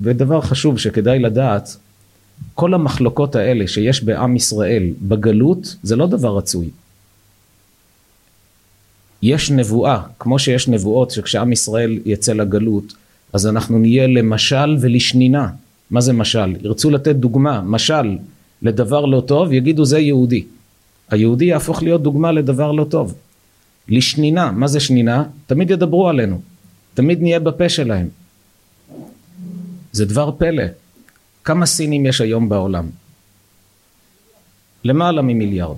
ודבר 0.00 0.40
חשוב 0.40 0.78
שכדאי 0.78 1.18
לדעת, 1.18 1.76
כל 2.54 2.74
המחלוקות 2.74 3.36
האלה 3.36 3.68
שיש 3.68 4.04
בעם 4.04 4.36
ישראל 4.36 4.92
בגלות, 5.02 5.76
זה 5.82 5.96
לא 5.96 6.06
דבר 6.06 6.36
רצוי. 6.36 6.70
יש 9.22 9.50
נבואה, 9.50 10.02
כמו 10.18 10.38
שיש 10.38 10.68
נבואות 10.68 11.10
שכשעם 11.10 11.52
ישראל 11.52 11.98
יצא 12.04 12.32
לגלות, 12.32 12.94
אז 13.32 13.46
אנחנו 13.46 13.78
נהיה 13.78 14.06
למשל 14.06 14.76
ולשנינה. 14.80 15.48
מה 15.94 16.00
זה 16.00 16.12
משל? 16.12 16.56
ירצו 16.60 16.90
לתת 16.90 17.16
דוגמה, 17.16 17.60
משל 17.60 18.18
לדבר 18.62 19.04
לא 19.04 19.20
טוב, 19.20 19.52
יגידו 19.52 19.84
זה 19.84 19.98
יהודי. 19.98 20.44
היהודי 21.10 21.44
יהפוך 21.44 21.82
להיות 21.82 22.02
דוגמה 22.02 22.32
לדבר 22.32 22.72
לא 22.72 22.84
טוב. 22.84 23.14
לשנינה, 23.88 24.50
מה 24.50 24.66
זה 24.66 24.80
שנינה? 24.80 25.24
תמיד 25.46 25.70
ידברו 25.70 26.08
עלינו, 26.08 26.40
תמיד 26.94 27.22
נהיה 27.22 27.40
בפה 27.40 27.68
שלהם. 27.68 28.08
זה 29.92 30.04
דבר 30.04 30.30
פלא. 30.38 30.64
כמה 31.44 31.66
סינים 31.66 32.06
יש 32.06 32.20
היום 32.20 32.48
בעולם? 32.48 32.86
למעלה 34.84 35.22
ממיליארד. 35.22 35.76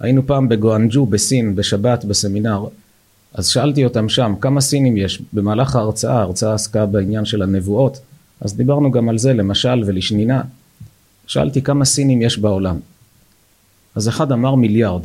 היינו 0.00 0.26
פעם 0.26 0.48
בגואנג'ו 0.48 1.06
בסין 1.06 1.54
בשבת 1.54 2.04
בסמינר, 2.04 2.66
אז 3.34 3.46
שאלתי 3.46 3.84
אותם 3.84 4.08
שם 4.08 4.34
כמה 4.40 4.60
סינים 4.60 4.96
יש 4.96 5.22
במהלך 5.32 5.76
ההרצאה, 5.76 6.18
ההרצאה 6.18 6.54
עסקה 6.54 6.86
בעניין 6.86 7.24
של 7.24 7.42
הנבואות, 7.42 8.00
אז 8.40 8.56
דיברנו 8.56 8.90
גם 8.90 9.08
על 9.08 9.18
זה 9.18 9.32
למשל 9.32 9.82
ולשנינה. 9.86 10.42
שאלתי 11.26 11.62
כמה 11.62 11.84
סינים 11.84 12.22
יש 12.22 12.38
בעולם. 12.38 12.78
אז 13.94 14.08
אחד 14.08 14.32
אמר 14.32 14.54
מיליארד, 14.54 15.02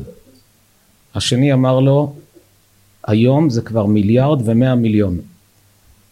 השני 1.16 1.54
אמר 1.54 1.80
לו 1.80 2.16
היום 3.08 3.50
זה 3.50 3.62
כבר 3.62 3.86
מיליארד 3.86 4.42
ומאה 4.46 4.76
מיליון. 4.76 5.18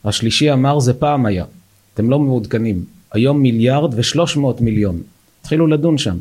השלישי 0.06 0.54
אמר 0.54 0.80
זה 0.80 0.94
פעם 0.94 1.26
היה, 1.26 1.46
אתם 1.94 2.10
לא 2.10 2.20
מעודכנים, 2.20 2.86
היום 3.12 3.42
מיליארד 3.42 3.94
ושלוש 3.96 4.38
מאות 4.38 4.62
מיליון. 4.62 5.02
התחילו 5.42 5.68
לדון 5.68 5.98
שם. 5.98 6.18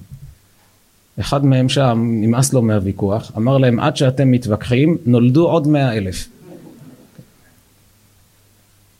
אחד 1.20 1.44
מהם 1.44 1.68
שם, 1.68 2.08
נמאס 2.20 2.52
לו 2.52 2.62
מהוויכוח, 2.62 3.32
אמר 3.36 3.58
להם 3.58 3.80
עד 3.80 3.96
שאתם 3.96 4.30
מתווכחים 4.30 4.96
נולדו 5.06 5.48
עוד 5.48 5.68
מאה 5.68 5.96
אלף. 5.96 6.28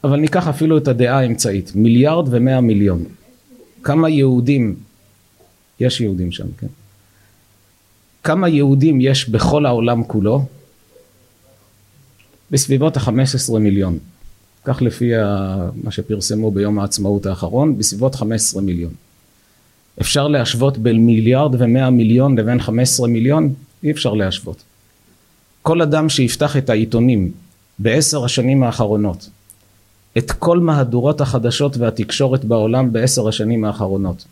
אבל 0.05 0.17
ניקח 0.17 0.49
אפילו 0.49 0.79
את 0.79 0.89
הדעה 0.89 1.19
האמצעית, 1.19 1.73
מיליארד 1.75 2.29
ומאה 2.31 2.61
מיליון. 2.61 3.05
כמה 3.83 4.09
יהודים, 4.09 4.77
יש 5.81 6.01
יהודים 6.01 6.33
שם, 6.33 6.47
כן? 6.59 6.67
כמה 8.23 8.49
יהודים 8.49 9.01
יש 9.01 9.29
בכל 9.29 9.67
העולם 9.67 10.05
כולו? 10.05 10.45
בסביבות 12.51 12.97
ה-15 12.97 13.59
מיליון. 13.59 13.99
כך 14.65 14.83
לפי 14.83 15.11
מה 15.83 15.91
שפרסמו 15.91 16.51
ביום 16.51 16.79
העצמאות 16.79 17.27
האחרון, 17.27 17.79
בסביבות 17.79 18.15
15 18.15 18.63
מיליון. 18.63 18.93
אפשר 20.01 20.29
להשוות 20.29 20.79
בין 20.79 21.07
מיליארד 21.07 21.55
ומאה 21.59 21.91
מיליון 21.91 22.39
לבין 22.39 22.61
15 22.61 23.09
מיליון? 23.09 23.55
אי 23.83 23.91
אפשר 23.91 24.15
להשוות. 24.15 24.63
כל 25.63 25.83
אדם 25.83 26.09
שיפתח 26.09 26.57
את 26.57 26.71
העיתונים 26.71 27.33
בעשר 27.79 28.25
השנים 28.25 28.63
האחרונות, 28.63 29.29
את 30.19 30.31
כל 30.31 30.59
מהדורות 30.59 31.21
החדשות 31.21 31.77
והתקשורת 31.77 32.45
בעולם 32.45 32.93
בעשר 32.93 33.29
השנים 33.29 33.65
האחרונות, 33.65 34.25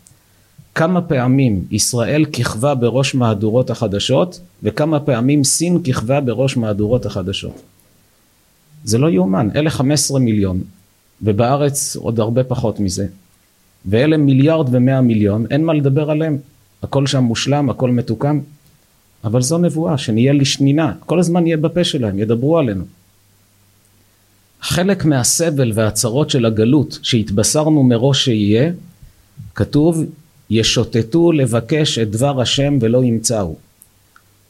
כמה 0.75 1.01
פעמים 1.01 1.65
ישראל 1.71 2.25
כיכבה 2.25 2.75
בראש 2.75 3.15
מהדורות 3.15 3.69
החדשות 3.69 4.39
וכמה 4.63 4.99
פעמים 4.99 5.43
סין 5.43 5.83
כיכבה 5.83 6.21
בראש 6.21 6.57
מהדורות 6.57 7.05
החדשות. 7.05 7.61
זה 8.83 8.97
לא 8.97 9.09
יאומן, 9.09 9.49
אלה 9.55 9.69
15 9.69 10.19
מיליון 10.19 10.61
ובארץ 11.21 11.95
עוד 11.95 12.19
הרבה 12.19 12.43
פחות 12.43 12.79
מזה. 12.79 13.07
ואלה 13.85 14.17
מיליארד 14.17 14.67
ומאה 14.71 15.01
מיליון, 15.01 15.45
אין 15.51 15.65
מה 15.65 15.73
לדבר 15.73 16.11
עליהם, 16.11 16.37
הכל 16.83 17.07
שם 17.07 17.23
מושלם, 17.23 17.69
הכל 17.69 17.91
מתוקן. 17.91 18.39
אבל 19.23 19.41
זו 19.41 19.57
נבואה, 19.57 19.97
שנהיה 19.97 20.33
לשנינה, 20.33 20.93
כל 21.05 21.19
הזמן 21.19 21.43
נהיה 21.43 21.57
בפה 21.57 21.83
שלהם, 21.83 22.19
ידברו 22.19 22.57
עלינו. 22.57 22.83
חלק 24.61 25.05
מהסבל 25.05 25.71
והצרות 25.75 26.29
של 26.29 26.45
הגלות 26.45 26.99
שהתבשרנו 27.03 27.83
מראש 27.83 28.25
שיהיה, 28.25 28.71
כתוב 29.55 30.03
ישוטטו 30.49 31.31
לבקש 31.31 31.99
את 31.99 32.11
דבר 32.11 32.41
השם 32.41 32.77
ולא 32.81 33.03
ימצאו. 33.03 33.55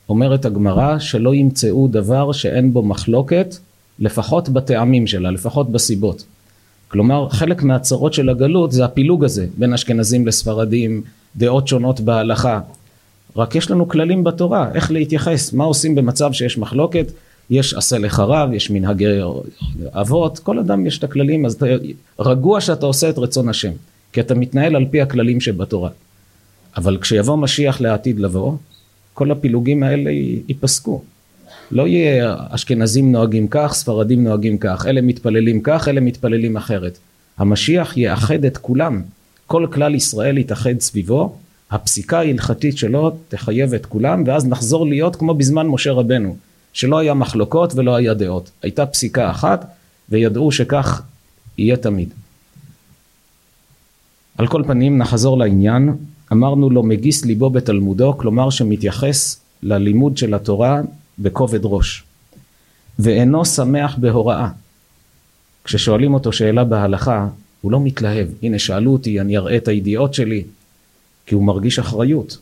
אומרת 0.09 0.45
הגמרא 0.45 0.99
שלא 0.99 1.33
ימצאו 1.33 1.87
דבר 1.87 2.31
שאין 2.31 2.73
בו 2.73 2.83
מחלוקת, 2.83 3.55
לפחות 3.99 4.49
בטעמים 4.49 5.07
שלה, 5.07 5.31
לפחות 5.31 5.71
בסיבות. 5.71 6.23
כלומר, 6.87 7.29
חלק 7.29 7.63
מהצרות 7.63 8.13
של 8.13 8.29
הגלות 8.29 8.71
זה 8.71 8.85
הפילוג 8.85 9.23
הזה 9.23 9.47
בין 9.57 9.73
אשכנזים 9.73 10.27
לספרדים, 10.27 11.01
דעות 11.35 11.67
שונות 11.67 11.99
בהלכה. 11.99 12.59
רק 13.35 13.55
יש 13.55 13.71
לנו 13.71 13.87
כללים 13.87 14.23
בתורה, 14.23 14.71
איך 14.73 14.91
להתייחס, 14.91 15.53
מה 15.53 15.63
עושים 15.63 15.95
במצב 15.95 16.31
שיש 16.33 16.57
מחלוקת, 16.57 17.11
יש 17.49 17.73
עשה 17.73 17.97
לך 17.97 18.19
רב, 18.19 18.53
יש 18.53 18.69
מנהגי 18.69 19.05
אבות, 19.91 20.39
כל 20.39 20.59
אדם 20.59 20.85
יש 20.85 20.97
את 20.97 21.03
הכללים, 21.03 21.45
אז 21.45 21.53
אתה 21.53 21.65
רגוע 22.19 22.61
שאתה 22.61 22.85
עושה 22.85 23.09
את 23.09 23.17
רצון 23.17 23.49
השם. 23.49 23.71
כי 24.13 24.21
אתה 24.21 24.35
מתנהל 24.35 24.75
על 24.75 24.85
פי 24.91 25.01
הכללים 25.01 25.41
שבתורה. 25.41 25.89
אבל 26.77 26.97
כשיבוא 27.01 27.37
משיח 27.37 27.81
לעתיד 27.81 28.19
לבוא, 28.19 28.53
כל 29.13 29.31
הפילוגים 29.31 29.83
האלה 29.83 30.11
ייפסקו. 30.47 31.01
לא 31.71 31.87
יהיה 31.87 32.35
אשכנזים 32.49 33.11
נוהגים 33.11 33.47
כך, 33.47 33.73
ספרדים 33.73 34.23
נוהגים 34.23 34.57
כך, 34.57 34.85
אלה 34.85 35.01
מתפללים 35.01 35.61
כך, 35.61 35.87
אלה 35.87 36.01
מתפללים 36.01 36.57
אחרת. 36.57 36.97
המשיח 37.37 37.97
יאחד 37.97 38.45
את 38.45 38.57
כולם, 38.57 39.01
כל 39.47 39.67
כלל 39.71 39.95
ישראל 39.95 40.37
יתאחד 40.37 40.79
סביבו, 40.79 41.35
הפסיקה 41.71 42.19
ההלכתית 42.19 42.77
שלו 42.77 43.11
תחייב 43.27 43.73
את 43.73 43.85
כולם, 43.85 44.23
ואז 44.25 44.47
נחזור 44.47 44.85
להיות 44.85 45.15
כמו 45.15 45.33
בזמן 45.33 45.67
משה 45.67 45.91
רבנו, 45.91 46.35
שלא 46.73 46.97
היה 46.97 47.13
מחלוקות 47.13 47.73
ולא 47.75 47.95
היה 47.95 48.13
דעות. 48.13 48.51
הייתה 48.61 48.85
פסיקה 48.85 49.31
אחת, 49.31 49.65
וידעו 50.09 50.51
שכך 50.51 51.01
יהיה 51.57 51.77
תמיד. 51.77 52.09
על 54.37 54.47
כל 54.47 54.63
פנים 54.67 54.97
נחזור 54.97 55.37
לעניין, 55.37 55.95
אמרנו 56.31 56.69
לו 56.69 56.83
מגיס 56.83 57.25
ליבו 57.25 57.49
בתלמודו, 57.49 58.17
כלומר 58.17 58.49
שמתייחס 58.49 59.39
ללימוד 59.63 60.17
של 60.17 60.33
התורה 60.33 60.81
בכובד 61.19 61.59
ראש, 61.63 62.03
ואינו 62.99 63.45
שמח 63.45 63.95
בהוראה. 63.97 64.49
כששואלים 65.63 66.13
אותו 66.13 66.31
שאלה 66.31 66.63
בהלכה, 66.63 67.27
הוא 67.61 67.71
לא 67.71 67.79
מתלהב, 67.79 68.27
הנה 68.43 68.59
שאלו 68.59 68.91
אותי, 68.91 69.21
אני 69.21 69.37
אראה 69.37 69.57
את 69.57 69.67
הידיעות 69.67 70.13
שלי, 70.13 70.43
כי 71.25 71.35
הוא 71.35 71.43
מרגיש 71.43 71.79
אחריות. 71.79 72.37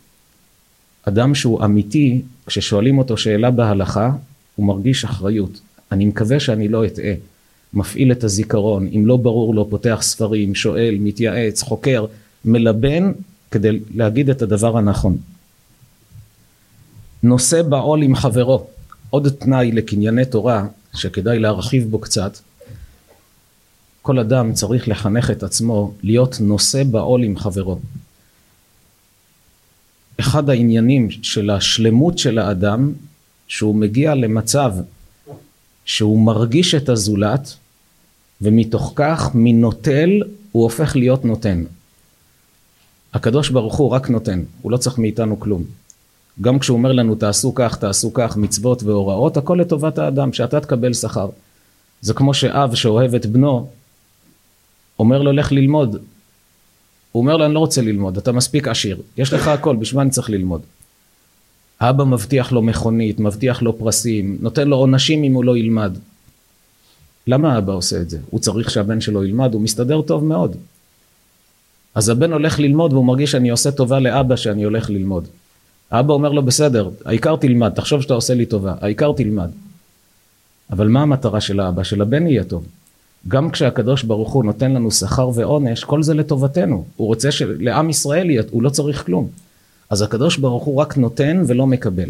אדם 1.08 1.36
שהוא 1.36 1.66
אמיתי, 1.66 2.22
כששואלים 2.46 2.98
אותו 2.98 3.18
שאלה 3.18 3.52
בהלכה, 3.52 4.12
הוא 4.56 4.66
מרגיש 4.66 5.04
אחריות. 5.04 5.60
אני 5.92 6.06
מקווה 6.06 6.40
שאני 6.40 6.68
לא 6.68 6.86
אטעה. 6.86 7.14
מפעיל 7.74 8.12
את 8.12 8.24
הזיכרון, 8.24 8.88
אם 8.96 9.06
לא 9.06 9.18
ברור 9.18 9.56
לו 9.56 9.70
פותח 9.70 10.00
ספרים, 10.02 10.56
שואל, 10.56 10.98
מתייעץ, 11.00 11.62
חוקר, 11.62 12.06
מלבן 12.46 13.12
כדי 13.52 13.80
להגיד 13.96 14.30
את 14.30 14.42
הדבר 14.42 14.78
הנכון. 14.78 15.18
נושא 17.24 17.62
בעול 17.62 18.04
עם 18.04 18.16
חברו, 18.16 18.68
עוד 19.10 19.30
תנאי 19.30 19.72
לקנייני 19.72 20.26
תורה 20.26 20.68
שכדאי 20.94 21.40
להרחיב 21.40 21.92
בו 21.92 22.00
קצת. 22.00 22.38
כל 24.02 24.20
אדם 24.20 24.54
צריך 24.54 24.88
לחנך 24.88 25.32
את 25.32 25.44
עצמו 25.44 25.94
להיות 26.04 26.38
נושא 26.42 26.84
בעול 26.84 27.24
עם 27.24 27.38
חברו. 27.38 27.80
אחד 30.20 30.50
העניינים 30.50 31.12
של 31.12 31.50
השלמות 31.50 32.18
של 32.18 32.40
האדם, 32.40 32.94
שהוא 33.48 33.76
מגיע 33.76 34.16
למצב 34.16 34.74
שהוא 35.86 36.26
מרגיש 36.26 36.76
את 36.76 36.90
הזולת, 36.90 37.56
ומתוך 38.42 38.94
כך 38.96 39.32
מנוטל 39.34 40.22
הוא 40.52 40.64
הופך 40.64 40.96
להיות 40.96 41.26
נותן. 41.26 41.64
הקדוש 43.14 43.50
ברוך 43.50 43.76
הוא 43.76 43.90
רק 43.90 44.10
נותן, 44.10 44.44
הוא 44.62 44.72
לא 44.72 44.78
צריך 44.78 44.98
מאיתנו 44.98 45.40
כלום. 45.40 45.64
גם 46.42 46.60
כשהוא 46.60 46.78
אומר 46.78 46.92
לנו 46.92 47.16
תעשו 47.16 47.56
כך, 47.56 47.76
תעשו 47.76 48.14
כך, 48.14 48.38
מצוות 48.38 48.84
והוראות, 48.84 49.38
הכל 49.38 49.58
לטובת 49.62 49.98
האדם, 49.98 50.34
שאתה 50.34 50.60
תקבל 50.60 50.94
שכר. 50.94 51.30
זה 52.02 52.14
כמו 52.14 52.34
שאב 52.34 52.76
שאוהב 52.76 53.16
את 53.16 53.26
בנו, 53.26 53.70
אומר 55.00 55.22
לו 55.22 55.32
לך 55.32 55.52
ללמוד. 55.52 55.98
הוא 57.18 57.22
אומר 57.22 57.38
לו 57.38 57.46
אני 57.46 57.54
לא 57.54 57.60
רוצה 57.60 57.82
ללמוד, 57.82 58.18
אתה 58.18 58.32
מספיק 58.32 58.68
עשיר, 58.68 58.98
יש 59.18 59.34
לך 59.34 59.48
הכל, 59.48 59.76
בשביל 59.76 59.96
מה 59.96 60.02
אני 60.02 60.10
צריך 60.10 60.30
ללמוד? 60.30 60.62
האבא 61.80 62.04
מבטיח 62.04 62.52
לו 62.52 62.62
מכונית, 62.62 63.20
מבטיח 63.20 63.62
לו 63.62 63.78
פרסים, 63.78 64.38
נותן 64.42 64.68
לו 64.68 64.78
עונשים 64.78 65.24
אם 65.24 65.34
הוא 65.34 65.46
לא 65.46 65.58
ילמד. 65.58 65.98
למה 67.28 67.56
האבא 67.56 67.74
עושה 67.74 68.02
את 68.02 68.10
זה? 68.10 68.20
הוא 68.30 68.40
צריך 68.40 68.70
שהבן 68.70 69.02
שלו 69.02 69.24
ילמד, 69.24 69.54
הוא 69.54 69.62
מסתדר 69.62 70.02
טוב 70.02 70.24
מאוד. 70.24 70.56
אז 71.96 72.10
הבן 72.10 72.34
הולך 72.34 72.60
ללמוד 72.60 72.94
והוא 72.94 73.06
מרגיש 73.06 73.32
שאני 73.32 73.50
עושה 73.50 73.72
טובה 73.72 74.00
לאבא 74.00 74.36
שאני 74.36 74.64
הולך 74.64 74.90
ללמוד. 74.90 75.28
האבא 75.92 76.14
אומר 76.14 76.32
לו 76.32 76.44
בסדר, 76.44 76.90
העיקר 77.06 77.36
תלמד, 77.36 77.70
תחשוב 77.70 78.02
שאתה 78.02 78.14
עושה 78.14 78.34
לי 78.34 78.46
טובה, 78.46 78.74
העיקר 78.82 79.12
תלמד. 79.12 79.50
אבל 80.72 80.88
מה 80.88 81.02
המטרה 81.02 81.42
של 81.42 81.60
האבא? 81.60 81.84
שלבן 81.84 82.28
יהיה 82.28 82.44
טוב. 82.44 82.66
גם 83.28 83.52
כשהקדוש 83.52 84.04
ברוך 84.04 84.34
הוא 84.34 84.44
נותן 84.44 84.74
לנו 84.74 84.92
שכר 84.92 85.30
ועונש, 85.34 85.84
כל 85.84 86.04
זה 86.04 86.14
לטובתנו. 86.14 86.86
הוא 86.96 87.08
רוצה 87.08 87.32
שלעם 87.32 87.90
ישראל 87.90 88.28
הוא 88.52 88.64
לא 88.64 88.70
צריך 88.70 89.06
כלום. 89.06 89.28
אז 89.90 90.02
הקדוש 90.02 90.38
ברוך 90.38 90.64
הוא 90.64 90.76
רק 90.76 90.98
נותן 90.98 91.44
ולא 91.48 91.68
מקבל. 91.68 92.10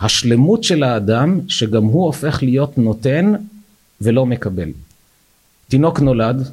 השלמות 0.00 0.64
של 0.64 0.82
האדם, 0.82 1.40
שגם 1.48 1.84
הוא 1.84 2.04
הופך 2.04 2.42
להיות 2.42 2.78
נותן 2.78 3.32
ולא 4.00 4.26
מקבל. 4.26 4.68
תינוק 5.68 6.00
נולד, 6.00 6.48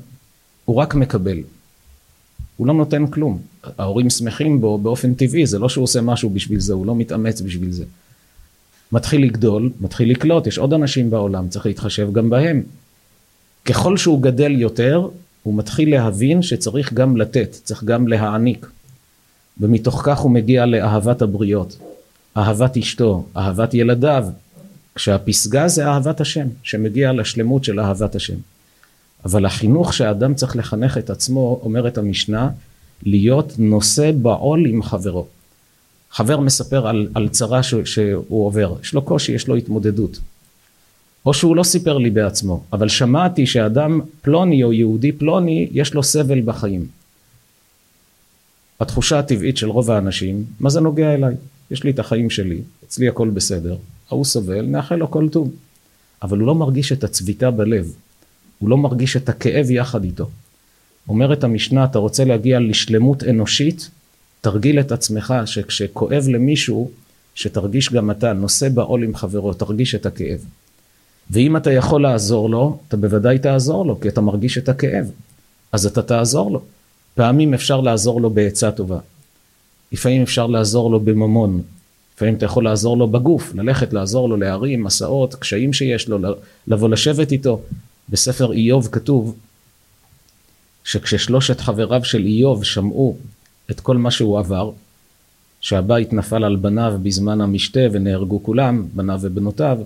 הוא 0.66 0.76
רק 0.76 0.96
מקבל. 0.96 1.38
הוא 2.58 2.68
לא 2.68 2.74
נותן 2.74 3.08
כלום. 3.08 3.40
ההורים 3.78 4.10
שמחים 4.10 4.62
בו 4.62 4.78
באופן 4.78 5.14
טבעי, 5.14 5.46
זה 5.46 5.60
לא 5.60 5.70
שהוא 5.70 5.84
עושה 5.84 6.02
משהו 6.02 6.30
בשביל 6.30 6.60
זה, 6.60 6.74
הוא 6.74 6.86
לא 6.86 6.96
מתאמץ 6.96 7.42
בשביל 7.42 7.72
זה. 7.72 7.84
מתחיל 8.92 9.24
לגדול, 9.24 9.72
מתחיל 9.82 10.12
לקלוט, 10.12 10.48
יש 10.48 10.58
עוד 10.58 10.74
אנשים 10.74 11.10
בעולם, 11.10 11.50
צריך 11.50 11.66
להתחשב 11.66 12.14
גם 12.14 12.30
בהם. 12.30 12.64
ככל 13.66 13.98
שהוא 13.98 14.22
גדל 14.22 14.52
יותר, 14.52 15.08
הוא 15.44 15.58
מתחיל 15.58 15.92
להבין 15.92 16.42
שצריך 16.42 16.94
גם 16.94 17.18
לתת, 17.18 17.52
צריך 17.64 17.84
גם 17.84 18.08
להעניק. 18.08 18.68
ומתוך 19.60 20.02
כך 20.06 20.20
הוא 20.20 20.32
מגיע 20.32 20.66
לאהבת 20.66 21.22
הבריות, 21.22 21.78
אהבת 22.38 22.78
אשתו, 22.78 23.26
אהבת 23.38 23.74
ילדיו, 23.74 24.26
כשהפסגה 24.96 25.68
זה 25.68 25.88
אהבת 25.88 26.22
השם, 26.22 26.48
שמגיע 26.64 27.12
לשלמות 27.12 27.64
של 27.64 27.80
אהבת 27.80 28.16
השם. 28.16 28.36
אבל 29.26 29.46
החינוך 29.46 29.94
שהאדם 29.94 30.34
צריך 30.34 30.56
לחנך 30.56 30.98
את 30.98 31.10
עצמו, 31.10 31.60
אומרת 31.64 31.98
המשנה, 31.98 32.50
להיות 33.04 33.54
נושא 33.58 34.12
בעול 34.22 34.66
עם 34.66 34.84
חברו. 34.84 35.28
חבר 36.12 36.40
מספר 36.40 36.88
על, 36.88 37.08
על 37.14 37.30
צרה 37.30 37.64
ש, 37.64 37.76
שהוא 37.86 38.46
עובר, 38.46 38.76
יש 38.82 38.94
לו 38.94 39.02
קושי, 39.02 39.32
יש 39.32 39.48
לו 39.48 39.56
התמודדות. 39.56 40.20
או 41.26 41.34
שהוא 41.34 41.56
לא 41.56 41.64
סיפר 41.64 41.98
לי 41.98 42.10
בעצמו, 42.10 42.64
אבל 42.74 42.90
שמעתי 42.90 43.46
שאדם 43.46 44.02
פלוני 44.22 44.64
או 44.64 44.74
יהודי 44.74 45.12
פלוני, 45.12 45.68
יש 45.72 45.94
לו 45.94 46.04
סבל 46.04 46.42
בחיים. 46.42 46.88
התחושה 48.80 49.20
הטבעית 49.20 49.58
של 49.58 49.70
רוב 49.70 49.92
האנשים, 49.92 50.46
מה 50.60 50.70
זה 50.70 50.82
נוגע 50.82 51.14
אליי? 51.14 51.36
יש 51.72 51.84
לי 51.84 51.92
את 51.92 52.00
החיים 52.00 52.30
שלי, 52.30 52.62
אצלי 52.86 53.08
הכל 53.08 53.30
בסדר, 53.30 53.76
ההוא 54.10 54.26
סובל, 54.26 54.62
נאחל 54.62 54.96
לו 54.96 55.12
כל 55.12 55.30
טוב. 55.30 55.52
אבל 56.22 56.38
הוא 56.38 56.48
לא 56.48 56.56
מרגיש 56.56 56.92
את 56.92 57.04
הצביטה 57.04 57.52
בלב, 57.52 57.94
הוא 58.60 58.70
לא 58.70 58.78
מרגיש 58.78 59.18
את 59.18 59.30
הכאב 59.30 59.72
יחד 59.72 60.04
איתו. 60.04 60.30
אומרת 61.08 61.44
המשנה, 61.44 61.84
אתה 61.84 62.00
רוצה 62.00 62.26
להגיע 62.26 62.60
לשלמות 62.60 63.24
אנושית, 63.24 63.90
תרגיל 64.42 64.80
את 64.80 64.92
עצמך 64.92 65.34
שכשכואב 65.46 66.28
למישהו, 66.28 66.92
שתרגיש 67.36 67.94
גם 67.94 68.12
אתה, 68.12 68.34
נושא 68.34 68.70
בעול 68.70 69.04
עם 69.04 69.16
חברו, 69.16 69.54
תרגיש 69.54 69.96
את 69.96 70.06
הכאב. 70.06 70.40
ואם 71.32 71.58
אתה 71.58 71.72
יכול 71.72 72.02
לעזור 72.02 72.50
לו, 72.50 72.80
אתה 72.88 72.98
בוודאי 72.98 73.40
תעזור 73.40 73.86
לו, 73.86 74.00
כי 74.00 74.08
אתה 74.08 74.22
מרגיש 74.22 74.58
את 74.58 74.70
הכאב. 74.70 75.12
אז 75.72 75.86
אתה 75.86 76.02
תעזור 76.02 76.52
לו. 76.52 76.62
פעמים 77.16 77.54
אפשר 77.54 77.82
לעזור 77.82 78.22
לו 78.22 78.30
בעצה 78.30 78.72
טובה. 78.72 79.00
לפעמים 79.92 80.22
אפשר 80.22 80.48
לעזור 80.48 80.92
לו 80.92 81.00
בממון. 81.00 81.62
לפעמים 82.16 82.36
אתה 82.36 82.46
יכול 82.46 82.64
לעזור 82.64 82.98
לו 82.98 83.08
בגוף, 83.08 83.56
ללכת 83.56 83.94
לעזור 83.94 84.30
לו 84.30 84.38
להרים, 84.38 84.84
מסעות, 84.84 85.36
קשיים 85.36 85.74
שיש 85.74 86.10
לו, 86.10 86.18
לבוא 86.68 86.90
לשבת 86.90 87.32
איתו. 87.32 87.62
בספר 88.10 88.52
איוב 88.52 88.90
כתוב 88.92 89.36
שכששלושת 90.84 91.60
חבריו 91.60 92.06
של 92.06 92.26
איוב 92.26 92.64
שמעו 92.64 93.18
את 93.72 93.80
כל 93.80 93.98
מה 93.98 94.12
שהוא 94.12 94.40
עבר, 94.40 94.72
שהבית 95.62 96.14
נפל 96.14 96.44
על 96.44 96.56
בניו 96.56 97.00
בזמן 97.04 97.42
המשתה 97.42 97.80
ונהרגו 97.92 98.44
כולם, 98.44 98.88
בניו 98.94 99.20
ובנותיו, 99.22 99.78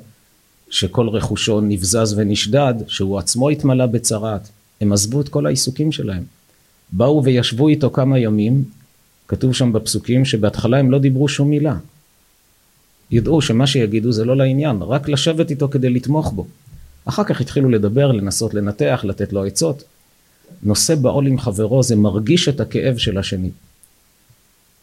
שכל 0.70 1.10
רכושו 1.10 1.62
נבזז 1.62 2.14
ונשדד, 2.18 2.74
שהוא 2.88 3.20
עצמו 3.20 3.50
התמלא 3.50 3.86
בצרת, 3.86 4.50
הם 4.82 4.94
עזבו 4.94 5.22
את 5.22 5.30
כל 5.30 5.46
העיסוקים 5.46 5.92
שלהם. 5.92 6.24
באו 6.92 7.24
וישבו 7.24 7.68
איתו 7.68 7.90
כמה 7.90 8.20
ימים, 8.20 8.64
כתוב 9.28 9.54
שם 9.54 9.74
בפסוקים 9.74 10.26
שבהתחלה 10.26 10.78
הם 10.78 10.92
לא 10.92 11.00
דיברו 11.00 11.28
שום 11.28 11.50
מילה. 11.50 11.78
ידעו 13.12 13.42
שמה 13.42 13.68
שיגידו 13.68 14.12
זה 14.12 14.26
לא 14.26 14.38
לעניין, 14.38 14.82
רק 14.82 15.10
לשבת 15.10 15.50
איתו 15.50 15.70
כדי 15.70 15.90
לתמוך 15.90 16.32
בו. 16.32 16.48
אחר 17.06 17.24
כך 17.24 17.42
התחילו 17.42 17.70
לדבר, 17.70 18.12
לנסות 18.12 18.54
לנתח, 18.54 19.02
לתת 19.04 19.34
לו 19.34 19.46
עצות. 19.46 19.84
נושא 20.64 20.96
בעול 20.96 21.28
עם 21.28 21.40
חברו 21.40 21.84
זה 21.84 21.96
מרגיש 21.96 22.50
את 22.50 22.60
הכאב 22.60 22.98
של 22.98 23.18
השני. 23.18 23.50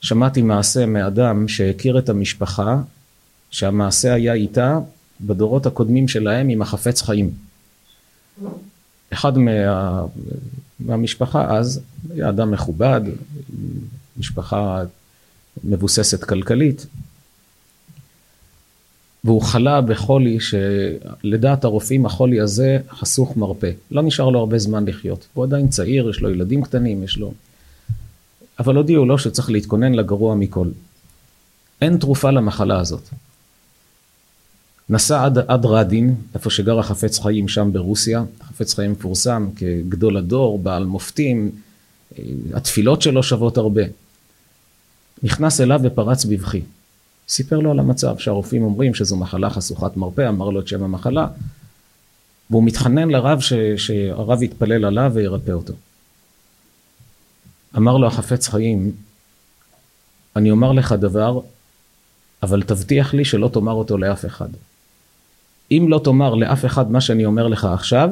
שמעתי 0.01 0.43
מעשה 0.43 0.87
מאדם 0.87 1.49
שהכיר 1.49 1.99
את 1.99 2.09
המשפחה, 2.09 2.81
שהמעשה 3.51 4.15
היה 4.15 4.33
איתה 4.33 4.79
בדורות 5.23 5.67
הקודמים 5.67 6.09
שלהם 6.09 6.49
עם 6.49 6.63
החפץ 6.63 7.03
חיים. 7.03 7.31
אחד 9.13 9.39
מה, 9.39 10.05
מהמשפחה 10.81 11.57
אז 11.57 11.81
היה 12.15 12.29
אדם 12.29 12.51
מכובד, 12.51 13.01
משפחה 14.17 14.83
מבוססת 15.65 16.25
כלכלית, 16.25 16.87
והוא 19.25 19.43
חלה 19.43 19.81
בחולי 19.81 20.39
שלדעת 20.41 21.65
הרופאים 21.65 22.07
החולי 22.07 22.41
הזה 22.41 22.79
חסוך 22.91 23.37
מרפא. 23.37 23.71
לא 23.91 24.03
נשאר 24.03 24.29
לו 24.29 24.39
הרבה 24.39 24.59
זמן 24.59 24.85
לחיות. 24.89 25.27
הוא 25.35 25.45
עדיין 25.45 25.69
צעיר, 25.69 26.11
יש 26.11 26.21
לו 26.21 26.31
ילדים 26.31 26.63
קטנים, 26.63 27.03
יש 27.03 27.17
לו... 27.17 27.33
אבל 28.59 28.77
הודיעו 28.77 29.05
לו 29.05 29.19
שצריך 29.19 29.51
להתכונן 29.51 29.95
לגרוע 29.95 30.35
מכל. 30.35 30.69
אין 31.81 31.97
תרופה 31.97 32.31
למחלה 32.31 32.81
הזאת. 32.81 33.09
נסע 34.93 35.25
עד, 35.25 35.39
עד 35.39 35.67
רדין, 35.67 36.15
איפה 36.35 36.51
שגר 36.51 36.79
החפץ 36.79 37.19
חיים 37.19 37.49
שם 37.49 37.73
ברוסיה, 37.73 38.25
החפץ 38.41 38.75
חיים 38.75 38.93
מפורסם 38.93 39.49
כגדול 39.57 40.17
הדור, 40.17 40.59
בעל 40.59 40.85
מופתים, 40.85 41.51
התפילות 42.55 43.03
שלו 43.03 43.23
שוות 43.23 43.57
הרבה. 43.57 43.83
נכנס 45.23 45.61
אליו 45.61 45.81
ופרץ 45.85 46.25
בבכי. 46.25 46.63
סיפר 47.29 47.59
לו 47.59 47.71
על 47.71 47.79
המצב, 47.79 48.19
שהרופאים 48.19 48.63
אומרים 48.63 48.95
שזו 48.95 49.17
מחלה 49.17 49.51
חשוכת 49.51 49.97
מרפא, 49.97 50.29
אמר 50.29 50.51
לו 50.51 50.61
את 50.61 50.69
שם 50.69 50.83
המחלה, 50.83 51.27
והוא 52.51 52.65
מתחנן 52.65 53.11
לרב 53.11 53.41
ש, 53.41 53.53
שהרב 53.77 54.43
יתפלל 54.43 54.85
עליו 54.85 55.11
וירפא 55.15 55.51
אותו. 55.51 55.75
אמר 57.77 57.97
לו 57.97 58.07
החפץ 58.07 58.49
חיים, 58.49 58.93
אני 60.37 60.51
אומר 60.51 60.73
לך 60.73 60.93
דבר, 60.93 61.41
אבל 62.43 62.63
תבטיח 62.63 63.15
לי 63.15 63.25
שלא 63.25 63.51
תאמר 63.53 63.73
אותו 63.73 63.99
לאף 63.99 64.25
אחד. 64.25 64.49
אם 65.73 65.87
לא 65.89 66.01
תאמר 66.05 66.35
לאף 66.35 66.65
אחד 66.65 66.91
מה 66.91 67.01
שאני 67.01 67.25
אומר 67.25 67.49
לך 67.49 67.65
עכשיו, 67.65 68.11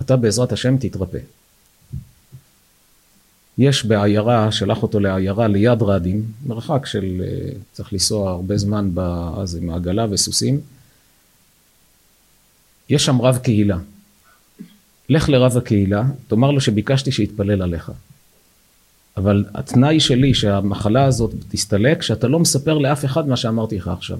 אתה 0.00 0.16
בעזרת 0.16 0.52
השם 0.52 0.76
תתרפא. 0.76 1.18
יש 3.58 3.86
בעיירה, 3.86 4.52
שלח 4.52 4.82
אותו 4.82 5.00
לעיירה 5.00 5.48
ליד 5.48 5.82
רדין, 5.82 6.22
מרחק 6.46 6.86
של, 6.86 7.22
אה, 7.24 7.50
צריך 7.72 7.92
לנסוע 7.92 8.30
הרבה 8.30 8.56
זמן 8.56 8.90
אז 9.36 9.56
עם 9.56 9.70
העגלה 9.70 10.06
וסוסים. 10.10 10.60
יש 12.88 13.04
שם 13.04 13.22
רב 13.22 13.36
קהילה. 13.36 13.78
לך 15.08 15.28
לרב 15.28 15.56
הקהילה, 15.56 16.04
תאמר 16.28 16.50
לו 16.50 16.60
שביקשתי 16.60 17.12
שיתפלל 17.12 17.62
עליך. 17.62 17.92
אבל 19.16 19.44
התנאי 19.54 20.00
שלי 20.00 20.34
שהמחלה 20.34 21.04
הזאת 21.04 21.34
תסתלק, 21.48 22.02
שאתה 22.02 22.28
לא 22.28 22.38
מספר 22.38 22.78
לאף 22.78 23.04
אחד 23.04 23.28
מה 23.28 23.36
שאמרתי 23.36 23.76
לך 23.76 23.88
עכשיו. 23.88 24.18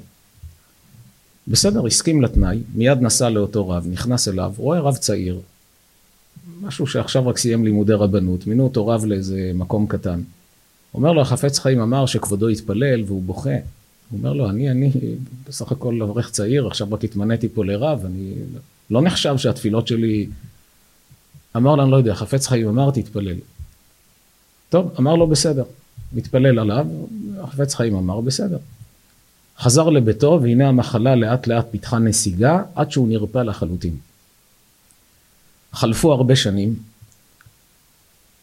בסדר, 1.48 1.86
הסכים 1.86 2.22
לתנאי, 2.22 2.58
מיד 2.74 3.02
נסע 3.02 3.30
לאותו 3.30 3.68
רב, 3.68 3.86
נכנס 3.90 4.28
אליו, 4.28 4.52
רואה 4.56 4.80
רב 4.80 4.96
צעיר, 4.96 5.40
משהו 6.60 6.86
שעכשיו 6.86 7.28
רק 7.28 7.38
סיים 7.38 7.64
לימודי 7.64 7.92
רבנות, 7.92 8.46
מינו 8.46 8.64
אותו 8.64 8.86
רב 8.86 9.04
לאיזה 9.04 9.50
מקום 9.54 9.86
קטן. 9.86 10.20
אומר 10.94 11.12
לו, 11.12 11.20
החפץ 11.20 11.58
חיים 11.58 11.80
אמר 11.80 12.06
שכבודו 12.06 12.50
יתפלל 12.50 13.02
והוא 13.06 13.22
בוכה. 13.22 13.50
הוא 14.10 14.18
אומר 14.18 14.32
לו, 14.32 14.50
אני, 14.50 14.70
אני 14.70 14.92
בסך 15.48 15.72
הכל 15.72 16.02
אברך 16.02 16.30
צעיר, 16.30 16.66
עכשיו 16.66 16.92
רק 16.92 17.04
התמניתי 17.04 17.48
פה 17.48 17.64
לרב, 17.64 18.04
אני 18.04 18.34
לא 18.90 19.02
נחשב 19.02 19.34
שהתפילות 19.36 19.88
שלי... 19.88 20.26
אמר 21.56 21.74
לו, 21.74 21.82
אני 21.82 21.90
לא 21.90 21.96
יודע, 21.96 22.14
חפץ 22.14 22.46
חיים 22.46 22.68
אמר, 22.68 22.90
תתפלל. 22.90 23.36
טוב, 24.68 24.94
אמר 24.98 25.14
לו, 25.14 25.26
בסדר. 25.26 25.64
מתפלל 26.12 26.58
עליו, 26.58 26.86
החפץ 27.40 27.74
חיים 27.74 27.94
אמר, 27.94 28.20
בסדר. 28.20 28.58
חזר 29.58 29.88
לביתו, 29.88 30.38
והנה 30.42 30.68
המחלה 30.68 31.14
לאט 31.14 31.46
לאט 31.46 31.66
פיתחה 31.70 31.98
נסיגה, 31.98 32.62
עד 32.74 32.90
שהוא 32.90 33.08
נרפא 33.08 33.38
לחלוטין. 33.38 33.96
חלפו 35.72 36.12
הרבה 36.12 36.36
שנים, 36.36 36.76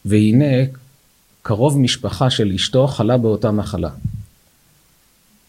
והנה 0.04 0.64
קרוב 1.42 1.78
משפחה 1.78 2.30
של 2.30 2.52
אשתו 2.54 2.86
חלה 2.86 3.16
באותה 3.16 3.50
מחלה. 3.50 3.90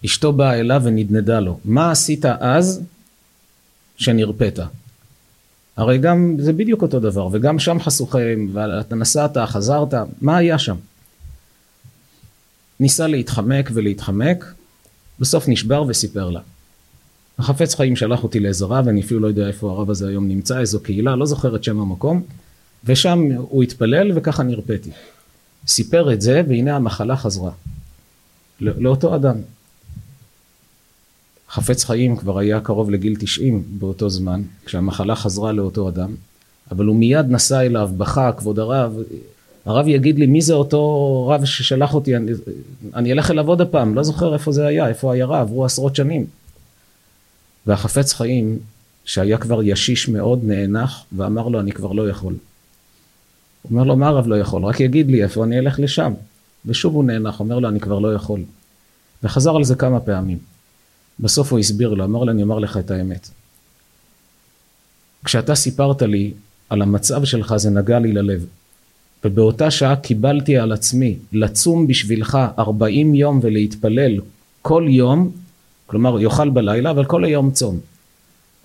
אשתו 0.05 0.33
באה 0.33 0.59
אליו 0.59 0.81
ונדנדה 0.83 1.39
לו, 1.39 1.59
מה 1.65 1.91
עשית 1.91 2.25
אז 2.25 2.81
שנרפאת? 3.97 4.59
הרי 5.77 5.97
גם 5.97 6.35
זה 6.39 6.53
בדיוק 6.53 6.81
אותו 6.81 6.99
דבר, 6.99 7.29
וגם 7.31 7.59
שם 7.59 7.79
חסוכים, 7.79 8.49
ואתה 8.53 8.95
נסעת, 8.95 9.37
חזרת, 9.37 9.93
מה 10.21 10.37
היה 10.37 10.59
שם? 10.59 10.75
ניסה 12.79 13.07
להתחמק 13.07 13.69
ולהתחמק, 13.73 14.53
בסוף 15.19 15.47
נשבר 15.47 15.83
וסיפר 15.87 16.29
לה. 16.29 16.39
החפץ 17.39 17.75
חיים 17.75 17.95
שלח 17.95 18.23
אותי 18.23 18.39
לאיזה 18.39 18.65
רב, 18.65 18.87
אני 18.87 19.01
אפילו 19.01 19.19
לא 19.19 19.27
יודע 19.27 19.47
איפה 19.47 19.71
הרב 19.71 19.89
הזה 19.89 20.07
היום 20.07 20.27
נמצא, 20.27 20.59
איזו 20.59 20.79
קהילה, 20.79 21.15
לא 21.15 21.25
זוכר 21.25 21.55
את 21.55 21.63
שם 21.63 21.79
המקום, 21.79 22.23
ושם 22.83 23.19
הוא 23.37 23.63
התפלל 23.63 24.11
וככה 24.15 24.43
נרפאתי. 24.43 24.91
סיפר 25.67 26.13
את 26.13 26.21
זה, 26.21 26.41
והנה 26.49 26.75
המחלה 26.75 27.17
חזרה. 27.17 27.51
לא, 28.61 28.71
לאותו 28.77 29.15
אדם. 29.15 29.35
חפץ 31.49 31.83
חיים 31.83 32.17
כבר 32.17 32.39
היה 32.39 32.59
קרוב 32.59 32.89
לגיל 32.89 33.15
90 33.19 33.63
באותו 33.67 34.09
זמן, 34.09 34.41
כשהמחלה 34.65 35.15
חזרה 35.15 35.51
לאותו 35.51 35.89
אדם, 35.89 36.15
אבל 36.71 36.85
הוא 36.85 36.95
מיד 36.95 37.25
נסע 37.29 37.61
אליו, 37.61 37.89
בכה, 37.97 38.31
כבוד 38.31 38.59
הרב, 38.59 38.97
הרב 39.65 39.87
יגיד 39.87 40.19
לי 40.19 40.25
מי 40.25 40.41
זה 40.41 40.53
אותו 40.53 41.27
רב 41.27 41.45
ששלח 41.45 41.93
אותי, 41.93 42.15
אני, 42.15 42.31
אני 42.93 43.11
אלך 43.11 43.31
אליו 43.31 43.47
עוד 43.47 43.61
הפעם, 43.61 43.95
לא 43.95 44.03
זוכר 44.03 44.33
איפה 44.33 44.51
זה 44.51 44.67
היה, 44.67 44.87
איפה 44.87 45.11
העיירה, 45.11 45.41
עברו 45.41 45.65
עשרות 45.65 45.95
שנים. 45.95 46.25
והחפץ 47.67 48.13
חיים, 48.13 48.59
שהיה 49.05 49.37
כבר 49.37 49.63
ישיש 49.63 50.09
מאוד, 50.09 50.39
נאנח, 50.43 51.05
ואמר 51.17 51.47
לו, 51.47 51.59
אני 51.59 51.71
כבר 51.71 51.91
לא 51.91 52.09
יכול. 52.09 52.33
הוא 53.61 53.71
אומר 53.71 53.83
לו, 53.83 53.95
מה 53.95 54.07
הרב 54.07 54.27
לא 54.27 54.35
יכול? 54.35 54.65
רק 54.65 54.79
יגיד 54.79 55.11
לי 55.11 55.23
איפה, 55.23 55.43
אני 55.43 55.59
אלך 55.59 55.79
לשם. 55.79 56.13
ושוב 56.65 56.95
הוא 56.95 57.03
נאנח, 57.03 57.39
אומר 57.39 57.59
לו, 57.59 57.69
אני 57.69 57.79
כבר 57.79 57.99
לא 57.99 58.13
יכול. 58.13 58.41
וחזר 59.23 59.55
על 59.55 59.63
זה 59.63 59.75
כמה 59.75 59.99
פעמים. 59.99 60.37
בסוף 61.19 61.51
הוא 61.51 61.59
הסביר 61.59 61.93
לו, 61.93 62.03
אמר 62.03 62.23
לו, 62.23 62.31
אני 62.31 62.43
אומר 62.43 62.59
לך 62.59 62.77
את 62.77 62.91
האמת. 62.91 63.29
כשאתה 65.25 65.55
סיפרת 65.55 66.01
לי 66.01 66.33
על 66.69 66.81
המצב 66.81 67.23
שלך, 67.23 67.55
זה 67.55 67.69
נגע 67.69 67.99
לי 67.99 68.13
ללב. 68.13 68.45
ובאותה 69.25 69.71
שעה 69.71 69.95
קיבלתי 69.95 70.57
על 70.57 70.71
עצמי 70.71 71.17
לצום 71.33 71.87
בשבילך 71.87 72.37
40 72.59 73.13
יום 73.13 73.39
ולהתפלל 73.43 74.19
כל 74.61 74.85
יום, 74.89 75.31
כלומר 75.87 76.21
יאכל 76.21 76.49
בלילה, 76.49 76.91
אבל 76.91 77.05
כל 77.05 77.25
היום 77.25 77.51
צום. 77.51 77.79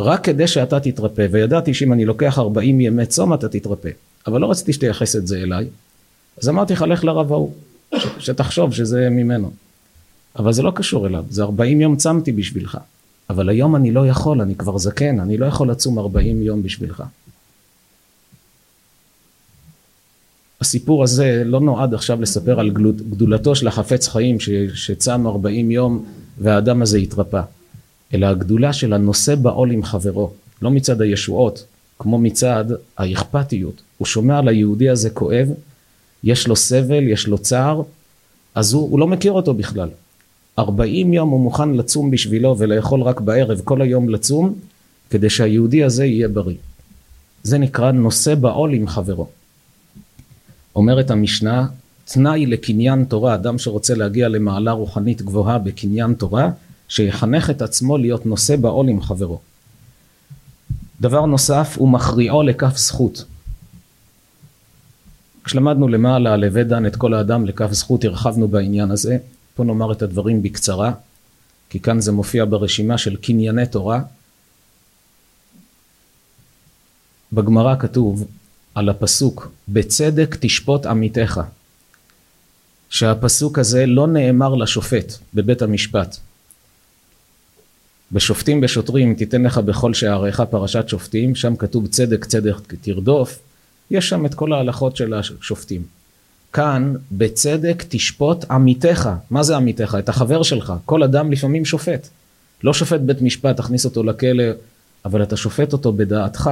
רק 0.00 0.24
כדי 0.24 0.46
שאתה 0.46 0.80
תתרפא, 0.80 1.26
וידעתי 1.30 1.74
שאם 1.74 1.92
אני 1.92 2.04
לוקח 2.04 2.38
40 2.38 2.80
ימי 2.80 3.06
צום 3.06 3.34
אתה 3.34 3.48
תתרפא. 3.48 3.90
אבל 4.26 4.40
לא 4.40 4.50
רציתי 4.50 4.72
שתייחס 4.72 5.16
את 5.16 5.26
זה 5.26 5.38
אליי, 5.38 5.66
אז 6.42 6.48
אמרתי 6.48 6.72
לך, 6.72 6.82
לך 6.82 7.04
לרב 7.04 7.32
ההוא, 7.32 7.52
שתחשוב 8.18 8.72
שזה 8.72 9.08
ממנו. 9.10 9.50
אבל 10.38 10.52
זה 10.52 10.62
לא 10.62 10.72
קשור 10.74 11.06
אליו, 11.06 11.24
זה 11.30 11.42
40 11.42 11.80
יום 11.80 11.96
צמתי 11.96 12.32
בשבילך. 12.32 12.78
אבל 13.30 13.48
היום 13.48 13.76
אני 13.76 13.90
לא 13.90 14.06
יכול, 14.06 14.40
אני 14.40 14.54
כבר 14.54 14.78
זקן, 14.78 15.20
אני 15.20 15.36
לא 15.36 15.46
יכול 15.46 15.70
לצום 15.70 15.98
40 15.98 16.42
יום 16.42 16.62
בשבילך. 16.62 17.02
הסיפור 20.60 21.02
הזה 21.02 21.42
לא 21.44 21.60
נועד 21.60 21.94
עכשיו 21.94 22.22
לספר 22.22 22.60
על 22.60 22.70
גדולתו 23.10 23.54
של 23.54 23.68
החפץ 23.68 24.08
חיים 24.08 24.36
שצם 24.74 25.26
40 25.26 25.70
יום 25.70 26.04
והאדם 26.38 26.82
הזה 26.82 26.98
התרפא, 26.98 27.40
אלא 28.14 28.26
הגדולה 28.26 28.72
של 28.72 28.92
הנושא 28.92 29.34
בעול 29.34 29.70
עם 29.70 29.82
חברו, 29.82 30.32
לא 30.62 30.70
מצד 30.70 31.00
הישועות, 31.00 31.64
כמו 31.98 32.18
מצד 32.18 32.64
האכפתיות. 32.98 33.82
הוא 33.98 34.06
שומע 34.06 34.38
על 34.38 34.48
היהודי 34.48 34.88
הזה 34.88 35.10
כואב, 35.10 35.48
יש 36.24 36.48
לו 36.48 36.56
סבל, 36.56 37.08
יש 37.08 37.26
לו 37.26 37.38
צער, 37.38 37.82
אז 38.54 38.72
הוא, 38.72 38.90
הוא 38.90 38.98
לא 38.98 39.06
מכיר 39.06 39.32
אותו 39.32 39.54
בכלל. 39.54 39.88
40 40.58 41.12
יום 41.12 41.30
הוא 41.30 41.40
מוכן 41.40 41.70
לצום 41.70 42.10
בשבילו 42.10 42.58
ולאכול 42.58 43.02
רק 43.02 43.20
בערב, 43.20 43.60
כל 43.64 43.82
היום 43.82 44.08
לצום, 44.08 44.54
כדי 45.10 45.30
שהיהודי 45.30 45.84
הזה 45.84 46.04
יהיה 46.04 46.28
בריא. 46.28 46.56
זה 47.42 47.58
נקרא 47.58 47.90
נושא 47.90 48.34
בעול 48.34 48.74
עם 48.74 48.88
חברו. 48.88 49.28
אומרת 50.76 51.10
המשנה, 51.10 51.66
תנאי 52.04 52.46
לקניין 52.46 53.04
תורה, 53.04 53.34
אדם 53.34 53.58
שרוצה 53.58 53.94
להגיע 53.94 54.28
למעלה 54.28 54.72
רוחנית 54.72 55.22
גבוהה 55.22 55.58
בקניין 55.58 56.14
תורה, 56.14 56.50
שיחנך 56.88 57.50
את 57.50 57.62
עצמו 57.62 57.98
להיות 57.98 58.26
נושא 58.26 58.56
בעול 58.56 58.88
עם 58.88 59.00
חברו. 59.00 59.40
דבר 61.00 61.26
נוסף, 61.26 61.74
הוא 61.78 61.88
מכריעו 61.88 62.42
לכף 62.42 62.76
זכות. 62.76 63.24
כשלמדנו 65.44 65.88
למעלה 65.88 66.32
על 66.32 66.62
דן 66.62 66.86
את 66.86 66.96
כל 66.96 67.14
האדם 67.14 67.46
לכף 67.46 67.72
זכות, 67.72 68.04
הרחבנו 68.04 68.48
בעניין 68.48 68.90
הזה. 68.90 69.18
פה 69.54 69.64
נאמר 69.64 69.92
את 69.92 70.02
הדברים 70.02 70.42
בקצרה, 70.42 70.92
כי 71.70 71.80
כאן 71.80 72.00
זה 72.00 72.12
מופיע 72.12 72.44
ברשימה 72.44 72.98
של 72.98 73.16
קנייני 73.16 73.66
תורה. 73.66 74.02
בגמרא 77.32 77.76
כתוב 77.78 78.26
על 78.74 78.88
הפסוק, 78.88 79.52
בצדק 79.68 80.36
תשפוט 80.40 80.86
עמיתך, 80.86 81.40
שהפסוק 82.90 83.58
הזה 83.58 83.86
לא 83.86 84.06
נאמר 84.06 84.54
לשופט 84.54 85.12
בבית 85.34 85.62
המשפט. 85.62 86.16
בשופטים 88.12 88.60
בשוטרים 88.60 89.14
תיתן 89.14 89.42
לך 89.42 89.58
בכל 89.58 89.94
שעריך 89.94 90.40
פרשת 90.40 90.88
שופטים, 90.88 91.34
שם 91.34 91.56
כתוב 91.56 91.86
צדק 91.86 92.24
צדק 92.24 92.74
תרדוף, 92.80 93.38
יש 93.90 94.08
שם 94.08 94.26
את 94.26 94.34
כל 94.34 94.52
ההלכות 94.52 94.96
של 94.96 95.14
השופטים. 95.14 95.82
כאן 96.52 96.94
בצדק 97.12 97.84
תשפוט 97.88 98.44
עמיתך, 98.50 99.10
מה 99.30 99.42
זה 99.42 99.56
עמיתך? 99.56 99.96
את 99.98 100.08
החבר 100.08 100.42
שלך, 100.42 100.72
כל 100.84 101.02
אדם 101.02 101.32
לפעמים 101.32 101.64
שופט. 101.64 102.08
לא 102.64 102.74
שופט 102.74 103.00
בית 103.00 103.22
משפט, 103.22 103.56
תכניס 103.56 103.84
אותו 103.84 104.02
לכלא, 104.02 104.44
אבל 105.04 105.22
אתה 105.22 105.36
שופט 105.36 105.72
אותו 105.72 105.92
בדעתך, 105.92 106.50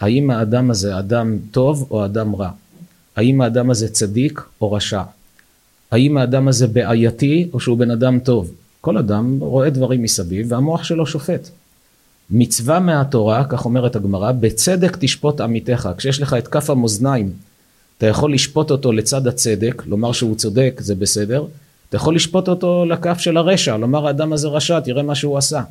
האם 0.00 0.30
האדם 0.30 0.70
הזה 0.70 0.98
אדם 0.98 1.38
טוב 1.50 1.86
או 1.90 2.04
אדם 2.04 2.36
רע? 2.36 2.50
האם 3.16 3.40
האדם 3.40 3.70
הזה 3.70 3.88
צדיק 3.88 4.42
או 4.60 4.72
רשע? 4.72 5.02
האם 5.90 6.16
האדם 6.16 6.48
הזה 6.48 6.66
בעייתי 6.66 7.48
או 7.52 7.60
שהוא 7.60 7.78
בן 7.78 7.90
אדם 7.90 8.18
טוב? 8.18 8.50
כל 8.80 8.98
אדם 8.98 9.38
רואה 9.40 9.70
דברים 9.70 10.02
מסביב 10.02 10.52
והמוח 10.52 10.84
שלו 10.84 11.06
שופט. 11.06 11.48
מצווה 12.30 12.80
מהתורה, 12.80 13.44
כך 13.44 13.64
אומרת 13.64 13.96
הגמרא, 13.96 14.32
בצדק 14.32 14.96
תשפוט 15.00 15.40
עמיתך. 15.40 15.88
כשיש 15.96 16.20
לך 16.20 16.34
את 16.34 16.48
כף 16.48 16.70
המאזניים, 16.70 17.32
אתה 17.98 18.06
יכול 18.06 18.34
לשפוט 18.34 18.70
אותו 18.70 18.92
לצד 18.92 19.26
הצדק, 19.26 19.82
לומר 19.86 20.12
שהוא 20.12 20.36
צודק, 20.36 20.80
זה 20.82 20.94
בסדר. 20.94 21.44
אתה 21.88 21.96
יכול 21.96 22.14
לשפוט 22.14 22.48
אותו 22.48 22.84
לכף 22.84 23.18
של 23.18 23.36
הרשע, 23.36 23.76
לומר 23.76 24.06
האדם 24.06 24.32
הזה 24.32 24.48
רשע, 24.48 24.80
תראה 24.80 25.02
מה 25.02 25.14
שהוא 25.14 25.38
עשה. 25.38 25.62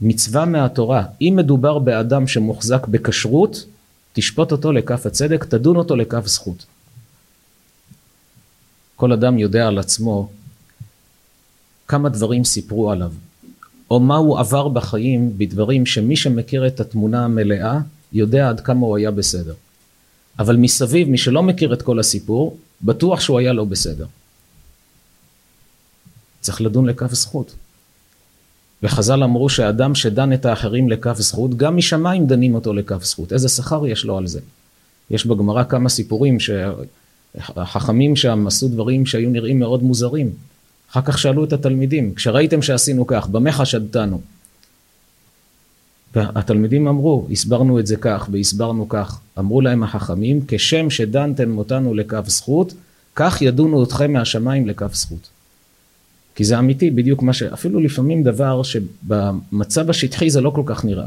מצווה 0.00 0.44
מהתורה, 0.44 1.04
אם 1.20 1.34
מדובר 1.36 1.78
באדם 1.78 2.26
שמוחזק 2.26 2.86
בכשרות, 2.86 3.64
תשפוט 4.12 4.52
אותו 4.52 4.72
לכף 4.72 5.06
הצדק, 5.06 5.44
תדון 5.44 5.76
אותו 5.76 5.96
לכף 5.96 6.26
זכות. 6.26 6.66
כל 8.96 9.12
אדם 9.12 9.38
יודע 9.38 9.66
על 9.66 9.78
עצמו 9.78 10.28
כמה 11.88 12.08
דברים 12.08 12.44
סיפרו 12.44 12.90
עליו, 12.90 13.12
או 13.90 14.00
מה 14.00 14.16
הוא 14.16 14.38
עבר 14.38 14.68
בחיים 14.68 15.38
בדברים 15.38 15.86
שמי 15.86 16.16
שמכיר 16.16 16.66
את 16.66 16.80
התמונה 16.80 17.24
המלאה 17.24 17.78
יודע 18.12 18.48
עד 18.48 18.60
כמה 18.60 18.86
הוא 18.86 18.96
היה 18.96 19.10
בסדר. 19.10 19.54
אבל 20.38 20.56
מסביב, 20.56 21.08
מי 21.08 21.18
שלא 21.18 21.42
מכיר 21.42 21.74
את 21.74 21.82
כל 21.82 22.00
הסיפור, 22.00 22.56
בטוח 22.82 23.20
שהוא 23.20 23.38
היה 23.38 23.52
לא 23.52 23.64
בסדר. 23.64 24.06
צריך 26.40 26.60
לדון 26.60 26.86
לכף 26.86 27.14
זכות. 27.14 27.54
וחז"ל 28.84 29.22
אמרו 29.22 29.48
שאדם 29.48 29.94
שדן 29.94 30.32
את 30.32 30.46
האחרים 30.46 30.88
לכף 30.90 31.16
זכות, 31.18 31.56
גם 31.56 31.76
משמיים 31.76 32.26
דנים 32.26 32.54
אותו 32.54 32.72
לכף 32.72 33.04
זכות. 33.04 33.32
איזה 33.32 33.48
שכר 33.48 33.86
יש 33.86 34.04
לו 34.04 34.18
על 34.18 34.26
זה? 34.26 34.40
יש 35.10 35.26
בגמרא 35.26 35.64
כמה 35.64 35.88
סיפורים 35.88 36.38
החכמים 37.34 38.16
שם 38.16 38.46
עשו 38.46 38.68
דברים 38.68 39.06
שהיו 39.06 39.30
נראים 39.30 39.58
מאוד 39.58 39.82
מוזרים. 39.82 40.30
אחר 40.90 41.00
כך 41.02 41.18
שאלו 41.18 41.44
את 41.44 41.52
התלמידים, 41.52 42.14
כשראיתם 42.14 42.62
שעשינו 42.62 43.06
כך, 43.06 43.26
במה 43.26 43.52
חשדתנו? 43.52 44.20
והתלמידים 46.14 46.88
אמרו, 46.88 47.26
הסברנו 47.30 47.78
את 47.78 47.86
זה 47.86 47.96
כך 47.96 48.28
והסברנו 48.32 48.88
כך. 48.88 49.20
אמרו 49.38 49.60
להם 49.60 49.82
החכמים, 49.82 50.40
כשם 50.48 50.90
שדנתם 50.90 51.58
אותנו 51.58 51.94
לכף 51.94 52.28
זכות, 52.28 52.74
כך 53.14 53.42
ידונו 53.42 53.84
אתכם 53.84 54.12
מהשמיים 54.12 54.66
לכף 54.68 54.94
זכות. 54.94 55.33
כי 56.34 56.44
זה 56.44 56.58
אמיתי, 56.58 56.90
בדיוק 56.90 57.22
מה 57.22 57.32
ש... 57.32 57.42
אפילו 57.42 57.80
לפעמים 57.80 58.22
דבר 58.22 58.62
שבמצב 58.62 59.90
השטחי 59.90 60.30
זה 60.30 60.40
לא 60.40 60.50
כל 60.50 60.62
כך 60.66 60.84
נראה. 60.84 61.06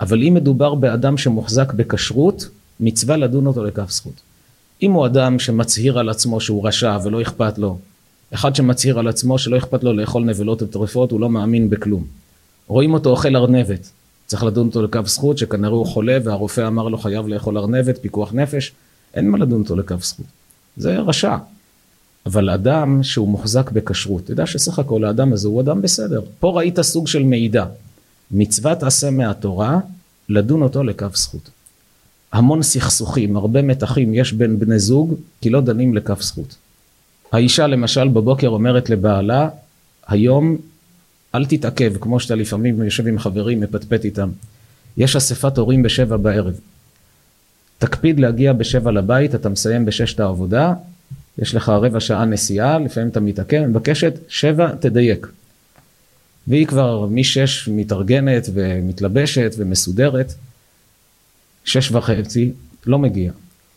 אבל 0.00 0.22
אם 0.22 0.34
מדובר 0.34 0.74
באדם 0.74 1.16
שמוחזק 1.16 1.72
בכשרות, 1.72 2.48
מצווה 2.80 3.16
לדון 3.16 3.46
אותו 3.46 3.64
לכף 3.64 3.90
זכות. 3.90 4.20
אם 4.82 4.92
הוא 4.92 5.06
אדם 5.06 5.38
שמצהיר 5.38 5.98
על 5.98 6.08
עצמו 6.08 6.40
שהוא 6.40 6.68
רשע 6.68 6.98
ולא 7.04 7.22
אכפת 7.22 7.58
לו, 7.58 7.78
אחד 8.34 8.54
שמצהיר 8.54 8.98
על 8.98 9.08
עצמו 9.08 9.38
שלא 9.38 9.56
אכפת 9.56 9.84
לו 9.84 9.92
לאכול 9.92 10.24
נבלות 10.24 10.62
וטרפות, 10.62 11.10
הוא 11.10 11.20
לא 11.20 11.30
מאמין 11.30 11.70
בכלום. 11.70 12.04
רואים 12.66 12.94
אותו 12.94 13.10
אוכל 13.10 13.36
ארנבת, 13.36 13.90
צריך 14.26 14.44
לדון 14.44 14.66
אותו 14.66 14.82
לכף 14.82 15.06
זכות, 15.06 15.38
שכנראה 15.38 15.72
הוא 15.72 15.86
חולה 15.86 16.18
והרופא 16.24 16.66
אמר 16.66 16.88
לו 16.88 16.98
חייב 16.98 17.28
לאכול 17.28 17.58
ארנבת, 17.58 17.98
פיקוח 17.98 18.32
נפש, 18.32 18.72
אין 19.14 19.30
מה 19.30 19.38
לדון 19.38 19.60
אותו 19.60 19.76
לכף 19.76 20.04
זכות. 20.04 20.26
זה 20.76 20.98
רשע. 20.98 21.36
אבל 22.26 22.50
אדם 22.50 23.02
שהוא 23.02 23.28
מוחזק 23.28 23.70
בכשרות, 23.70 24.26
תדע 24.26 24.46
שסך 24.46 24.78
הכל 24.78 25.04
האדם 25.04 25.32
הזה 25.32 25.48
הוא 25.48 25.60
אדם 25.60 25.82
בסדר. 25.82 26.20
פה 26.40 26.50
ראית 26.56 26.80
סוג 26.80 27.06
של 27.06 27.22
מידע. 27.22 27.64
מצוות 28.30 28.82
עשה 28.82 29.10
מהתורה, 29.10 29.78
לדון 30.28 30.62
אותו 30.62 30.82
לכף 30.82 31.16
זכות. 31.16 31.50
המון 32.32 32.62
סכסוכים, 32.62 33.36
הרבה 33.36 33.62
מתחים 33.62 34.14
יש 34.14 34.32
בין 34.32 34.58
בני 34.58 34.78
זוג, 34.78 35.14
כי 35.40 35.50
לא 35.50 35.60
דנים 35.60 35.94
לכף 35.94 36.22
זכות. 36.22 36.56
האישה 37.32 37.66
למשל 37.66 38.08
בבוקר 38.08 38.48
אומרת 38.48 38.90
לבעלה, 38.90 39.48
היום 40.06 40.56
אל 41.34 41.44
תתעכב, 41.44 41.92
כמו 42.00 42.20
שאתה 42.20 42.34
לפעמים 42.34 42.82
יושב 42.82 43.06
עם 43.06 43.18
חברים, 43.18 43.60
מפטפט 43.60 44.04
איתם. 44.04 44.30
יש 44.96 45.16
אספת 45.16 45.58
הורים 45.58 45.82
בשבע 45.82 46.16
בערב. 46.16 46.54
תקפיד 47.78 48.20
להגיע 48.20 48.52
בשבע 48.52 48.90
לבית, 48.90 49.34
אתה 49.34 49.48
מסיים 49.48 49.84
בששת 49.84 50.20
העבודה, 50.20 50.74
יש 51.38 51.54
לך 51.54 51.68
רבע 51.68 52.00
שעה 52.00 52.24
נסיעה, 52.24 52.78
לפעמים 52.78 53.08
אתה 53.08 53.20
מתעכב, 53.20 53.66
מבקשת, 53.66 54.14
שבע, 54.28 54.74
תדייק. 54.80 55.26
והיא 56.46 56.66
כבר 56.66 57.06
משש 57.06 57.68
מתארגנת 57.68 58.48
ומתלבשת 58.54 59.54
ומסודרת, 59.58 60.34
שש 61.64 61.92
וחצי, 61.92 62.52
לא 62.86 62.98
מגיע. 62.98 63.32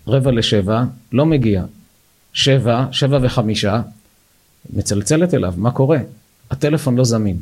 רבע 0.07 0.31
לשבע, 0.31 0.83
לא 1.11 1.25
מגיע. 1.25 1.63
שבע, 2.33 2.85
שבע 2.91 3.19
וחמישה, 3.21 3.81
מצלצלת 4.73 5.33
אליו, 5.33 5.53
מה 5.57 5.71
קורה? 5.71 5.99
הטלפון 6.51 6.95
לא 6.95 7.03
זמין. 7.03 7.37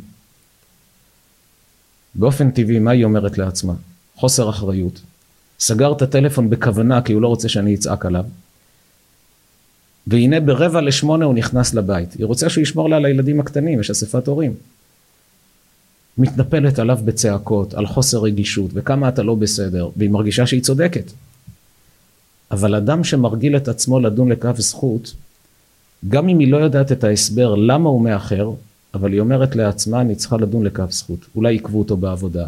באופן 2.15 2.51
טבעי, 2.51 2.79
מה 2.79 2.91
היא 2.91 3.03
אומרת 3.03 3.37
לעצמה? 3.37 3.73
חוסר 4.15 4.49
אחריות. 4.49 5.01
סגר 5.59 5.91
את 5.91 6.01
הטלפון 6.01 6.49
בכוונה 6.49 7.01
כי 7.01 7.13
הוא 7.13 7.21
לא 7.21 7.27
רוצה 7.27 7.49
שאני 7.49 7.75
אצעק 7.75 8.05
עליו. 8.05 8.25
והנה 10.07 10.39
ברבע 10.39 10.81
לשמונה 10.81 11.25
הוא 11.25 11.33
נכנס 11.33 11.73
לבית. 11.73 12.13
היא 12.13 12.25
רוצה 12.25 12.49
שהוא 12.49 12.61
ישמור 12.61 12.89
לה 12.89 12.95
על 12.95 13.05
הילדים 13.05 13.39
הקטנים, 13.39 13.79
יש 13.79 13.89
אספת 13.89 14.27
הורים. 14.27 14.53
מתנפלת 16.17 16.79
עליו 16.79 16.99
בצעקות, 17.05 17.73
על 17.73 17.85
חוסר 17.85 18.19
רגישות, 18.19 18.71
וכמה 18.73 19.09
אתה 19.09 19.23
לא 19.23 19.35
בסדר, 19.35 19.89
והיא 19.97 20.09
מרגישה 20.09 20.47
שהיא 20.47 20.61
צודקת. 20.61 21.11
אבל 22.51 22.75
אדם 22.75 23.03
שמרגיל 23.03 23.57
את 23.57 23.67
עצמו 23.67 23.99
לדון 23.99 24.31
לכף 24.31 24.59
זכות, 24.59 25.13
גם 26.09 26.29
אם 26.29 26.39
היא 26.39 26.51
לא 26.51 26.57
יודעת 26.57 26.91
את 26.91 27.03
ההסבר 27.03 27.55
למה 27.55 27.89
הוא 27.89 28.01
מאחר, 28.01 28.51
אבל 28.93 29.11
היא 29.11 29.19
אומרת 29.19 29.55
לעצמה, 29.55 30.01
אני 30.01 30.15
צריכה 30.15 30.37
לדון 30.37 30.63
לכף 30.63 30.91
זכות. 30.91 31.19
אולי 31.35 31.53
עיכבו 31.53 31.79
אותו 31.79 31.97
בעבודה, 31.97 32.45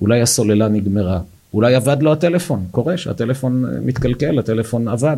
אולי 0.00 0.22
הסוללה 0.22 0.68
נגמרה, 0.68 1.20
אולי 1.54 1.76
אבד 1.76 2.02
לו 2.02 2.12
הטלפון, 2.12 2.66
קורה 2.70 2.96
שהטלפון 2.96 3.64
מתקלקל, 3.84 4.38
הטלפון 4.38 4.88
אבד, 4.88 5.16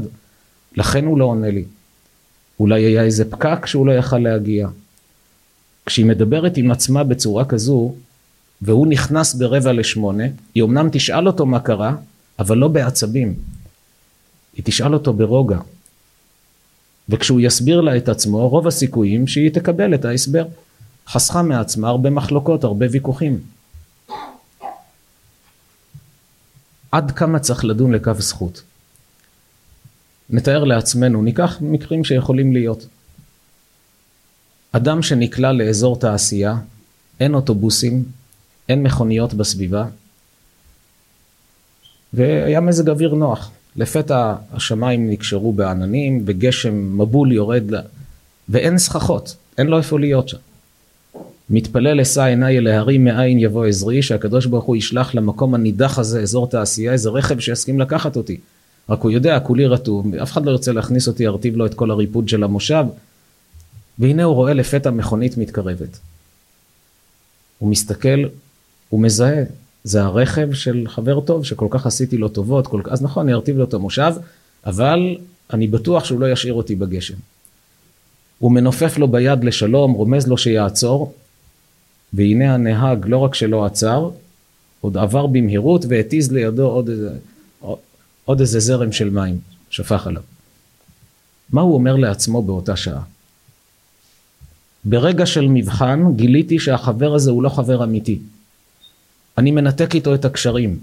לכן 0.77 1.05
הוא 1.05 1.19
לא 1.19 1.25
עונה 1.25 1.51
לי. 1.51 1.65
אולי 2.61 2.83
היה 2.83 3.03
איזה 3.03 3.31
פקק 3.31 3.67
שהוא 3.67 3.87
לא 3.87 3.93
יכל 3.93 4.19
להגיע. 4.19 4.69
כשהיא 5.87 6.07
מדברת 6.07 6.57
עם 6.57 6.71
עצמה 6.71 7.05
בצורה 7.05 7.45
כזו, 7.45 7.95
והוא 8.63 8.87
נכנס 8.87 9.35
ברבע 9.35 9.73
לשמונה, 9.73 10.25
היא 10.55 10.63
אמנם 10.63 10.89
תשאל 10.93 11.27
אותו 11.27 11.47
מה 11.47 11.61
קרה, 11.61 11.95
אבל 12.39 12.59
לא 12.59 12.69
בעצבים. 12.69 13.35
היא 14.57 14.65
תשאל 14.65 14.95
אותו 14.95 15.13
ברוגע. 15.13 15.59
וכשהוא 17.09 17.41
יסביר 17.41 17.81
לה 17.81 17.97
את 17.97 18.09
עצמו, 18.09 18.49
רוב 18.49 18.67
הסיכויים 18.67 19.27
שהיא 19.27 19.51
תקבל 19.51 19.95
את 19.95 20.05
ההסבר. 20.05 20.45
חסכה 21.09 21.43
מעצמה 21.43 21.89
הרבה 21.89 22.11
מחלוקות, 22.11 22.65
הרבה 22.65 22.87
ויכוחים. 22.91 23.41
עד 26.93 27.11
כמה 27.11 27.39
צריך 27.39 27.65
לדון 27.65 27.93
לכף 27.93 28.21
זכות? 28.21 28.63
נתאר 30.31 30.65
לעצמנו, 30.65 31.23
ניקח 31.23 31.59
מקרים 31.61 32.05
שיכולים 32.05 32.53
להיות. 32.53 32.87
אדם 34.73 35.03
שנקלע 35.03 35.53
לאזור 35.53 35.99
תעשייה, 35.99 36.57
אין 37.21 37.35
אוטובוסים, 37.35 38.05
אין 38.69 38.83
מכוניות 38.83 39.35
בסביבה, 39.35 39.87
והיה 42.13 42.61
מזג 42.61 42.89
אוויר 42.91 43.15
נוח. 43.15 43.51
לפתע 43.77 44.35
השמיים 44.53 45.11
נקשרו 45.11 45.53
בעננים, 45.53 46.23
וגשם 46.27 46.99
מבול 46.99 47.33
יורד, 47.33 47.65
ואין 48.49 48.79
סככות, 48.79 49.37
אין 49.59 49.67
לו 49.67 49.79
איפה 49.79 50.01
להיות 50.01 50.29
שם. 50.29 50.39
מתפלל 51.51 52.01
אשא 52.01 52.23
עיניי 52.23 52.59
אל 52.59 52.67
ההרים 52.67 53.05
מאין 53.05 53.39
יבוא 53.39 53.67
עזרי, 53.67 54.03
שהקדוש 54.03 54.47
ברוך 54.47 54.65
הוא 54.65 54.77
ישלח 54.77 55.15
למקום 55.15 55.55
הנידח 55.55 55.99
הזה, 55.99 56.23
אזור 56.23 56.47
תעשייה, 56.47 56.93
איזה 56.93 57.11
רכב 57.11 57.39
שיסכים 57.39 57.81
לקחת 57.81 58.17
אותי. 58.17 58.41
רק 58.89 59.01
הוא 59.01 59.11
יודע, 59.11 59.41
כולי 59.41 59.67
רתום, 59.67 60.15
אף 60.15 60.33
אחד 60.33 60.45
לא 60.45 60.51
ירצה 60.51 60.73
להכניס 60.73 61.09
אותי, 61.09 61.23
ירטיב 61.23 61.57
לו 61.57 61.67
את 61.67 61.75
כל 61.75 61.91
הריפוד 61.91 62.29
של 62.29 62.45
המושב. 62.45 62.85
והנה 63.99 64.25
הוא 64.25 64.35
רואה 64.35 64.55
לפתע 64.55 64.91
מכונית 64.91 65.37
מתקרבת. 65.37 65.99
הוא 67.59 67.71
מסתכל, 67.71 68.25
הוא 68.89 69.01
מזהה, 69.01 69.43
זה 69.85 70.03
הרכב 70.03 70.53
של 70.53 70.85
חבר 70.89 71.21
טוב, 71.21 71.45
שכל 71.45 71.67
כך 71.71 71.87
עשיתי 71.87 72.17
לו 72.17 72.29
טובות, 72.29 72.67
כל... 72.67 72.81
אז 72.91 73.03
נכון, 73.03 73.27
אני 73.27 73.35
ארטיב 73.35 73.59
לו 73.59 73.65
את 73.65 73.75
המושב, 73.75 74.13
אבל 74.67 75.17
אני 75.53 75.67
בטוח 75.67 76.05
שהוא 76.05 76.21
לא 76.21 76.33
ישאיר 76.33 76.55
אותי 76.55 76.75
בגשם. 76.75 77.15
הוא 78.39 78.53
מנופף 78.53 78.99
לו 78.99 79.09
ביד 79.09 79.45
לשלום, 79.45 79.93
רומז 79.93 80.27
לו 80.27 80.39
שיעצור, 80.39 81.13
והנה 82.13 82.55
הנהג 82.55 83.07
לא 83.07 83.19
רק 83.19 83.35
שלא 83.35 83.65
עצר, 83.65 84.11
עוד 84.81 84.97
עבר 84.97 85.27
במהירות 85.27 85.85
והתיז 85.89 86.33
לידו 86.33 86.67
עוד 86.67 86.89
איזה, 86.89 87.11
עוד 88.25 88.41
איזה 88.41 88.61
זרם 88.61 88.93
של 88.93 89.11
מים, 89.11 89.39
שפך 89.71 90.07
עליו. 90.07 90.23
מה 91.53 91.61
הוא 91.61 91.75
אומר 91.75 91.97
לעצמו 91.97 92.43
באותה 92.43 92.77
שעה? 92.77 93.03
ברגע 94.85 95.27
של 95.27 95.49
מבחן 95.49 96.03
גיליתי 96.17 96.59
שהחבר 96.59 97.15
הזה 97.15 97.31
הוא 97.31 97.43
לא 97.43 97.49
חבר 97.49 97.85
אמיתי. 97.85 98.19
אני 99.39 99.51
מנתק 99.51 99.95
איתו 99.95 100.15
את 100.15 100.25
הקשרים. 100.25 100.79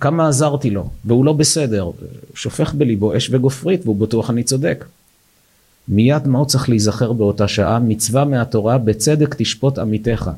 כמה 0.00 0.28
עזרתי 0.28 0.70
לו, 0.70 0.90
והוא 1.04 1.24
לא 1.24 1.32
בסדר, 1.32 1.90
שופך 2.34 2.74
בליבו 2.74 3.16
אש 3.16 3.30
וגופרית, 3.32 3.80
והוא 3.84 3.96
בטוח 3.96 4.30
אני 4.30 4.42
צודק. 4.42 4.84
מיד 5.88 6.26
מה 6.26 6.38
הוא 6.38 6.46
צריך 6.46 6.68
להיזכר 6.68 7.12
באותה 7.12 7.48
שעה? 7.48 7.78
מצווה 7.78 8.24
מהתורה, 8.24 8.78
בצדק 8.78 9.34
תשפוט 9.38 9.78
עמיתך. 9.78 10.30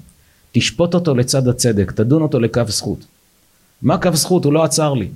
תשפוט 0.52 0.94
אותו 0.94 1.14
לצד 1.14 1.48
הצדק, 1.48 1.92
תדון 1.92 2.22
אותו 2.22 2.40
לקו 2.40 2.62
זכות. 2.68 3.04
מה 3.82 3.98
קו 3.98 4.10
זכות? 4.14 4.44
הוא 4.44 4.52
לא 4.52 4.64
עצר 4.64 4.94
לי. 4.94 5.08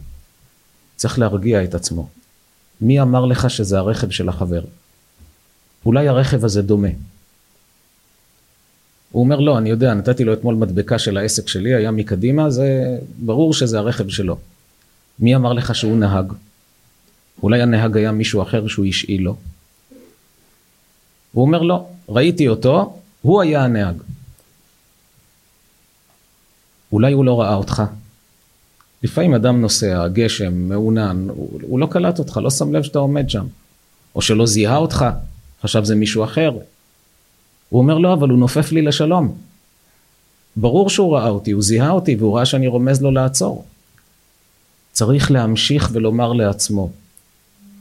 צריך 0.99 1.19
להרגיע 1.19 1.65
את 1.65 1.75
עצמו. 1.75 2.09
מי 2.81 3.01
אמר 3.01 3.25
לך 3.25 3.51
שזה 3.51 3.79
הרכב 3.79 4.11
של 4.11 4.29
החבר? 4.29 4.61
אולי 5.87 6.09
הרכב 6.09 6.45
הזה 6.45 6.63
דומה. 6.63 6.89
הוא 9.13 9.25
אומר 9.25 9.41
לא, 9.41 9.59
אני 9.59 9.71
יודע, 9.71 9.95
נתתי 9.95 10.25
לו 10.25 10.33
אתמול 10.33 10.55
מדבקה 10.55 10.99
של 10.99 11.17
העסק 11.17 11.49
שלי, 11.49 11.75
היה 11.75 11.91
מקדימה, 11.91 12.51
זה 12.51 12.99
ברור 13.19 13.55
שזה 13.55 13.79
הרכב 13.79 14.09
שלו. 14.09 14.39
מי 15.19 15.37
אמר 15.37 15.53
לך 15.53 15.75
שהוא 15.75 15.97
נהג? 15.97 16.33
אולי 17.43 17.63
הנהג 17.63 17.97
היה 17.97 18.13
מישהו 18.13 18.43
אחר 18.43 18.67
שהוא 18.67 18.87
השאיל 18.87 19.23
לו? 19.23 19.37
הוא 21.33 21.45
אומר 21.45 21.63
לא, 21.63 21.87
ראיתי 22.09 22.49
אותו, 22.49 22.99
הוא 23.23 23.43
היה 23.43 23.65
הנהג. 23.65 23.97
אולי 26.93 27.13
הוא 27.13 27.25
לא 27.25 27.41
ראה 27.41 27.55
אותך. 27.55 27.83
לפעמים 29.03 29.35
אדם 29.35 29.61
נוסע, 29.61 30.09
גשם, 30.09 30.69
מעונן, 30.69 31.27
הוא, 31.29 31.61
הוא 31.63 31.79
לא 31.79 31.87
קלט 31.87 32.19
אותך, 32.19 32.41
לא 32.43 32.51
שם 32.51 32.73
לב 32.73 32.83
שאתה 32.83 32.99
עומד 32.99 33.31
שם. 33.31 33.47
או 34.15 34.23
שלא 34.23 34.47
זיהה 34.47 34.77
אותך, 34.77 35.05
חשב 35.63 35.85
זה 35.85 35.95
מישהו 35.95 36.25
אחר. 36.25 36.51
הוא 37.69 37.81
אומר 37.81 37.99
לא, 37.99 38.13
אבל 38.13 38.29
הוא 38.29 38.39
נופף 38.39 38.73
לי 38.73 38.83
לשלום. 38.83 39.35
ברור 40.57 40.91
שהוא 40.91 41.17
ראה 41.17 41.29
אותי, 41.29 41.51
הוא 41.51 41.63
זיהה 41.63 41.91
אותי 41.91 42.17
והוא 42.17 42.37
ראה 42.37 42.47
שאני 42.47 42.67
רומז 42.67 43.03
לו 43.03 43.11
לעצור. 43.11 43.65
צריך 44.93 45.31
להמשיך 45.31 45.91
ולומר 45.93 46.33
לעצמו, 46.33 46.91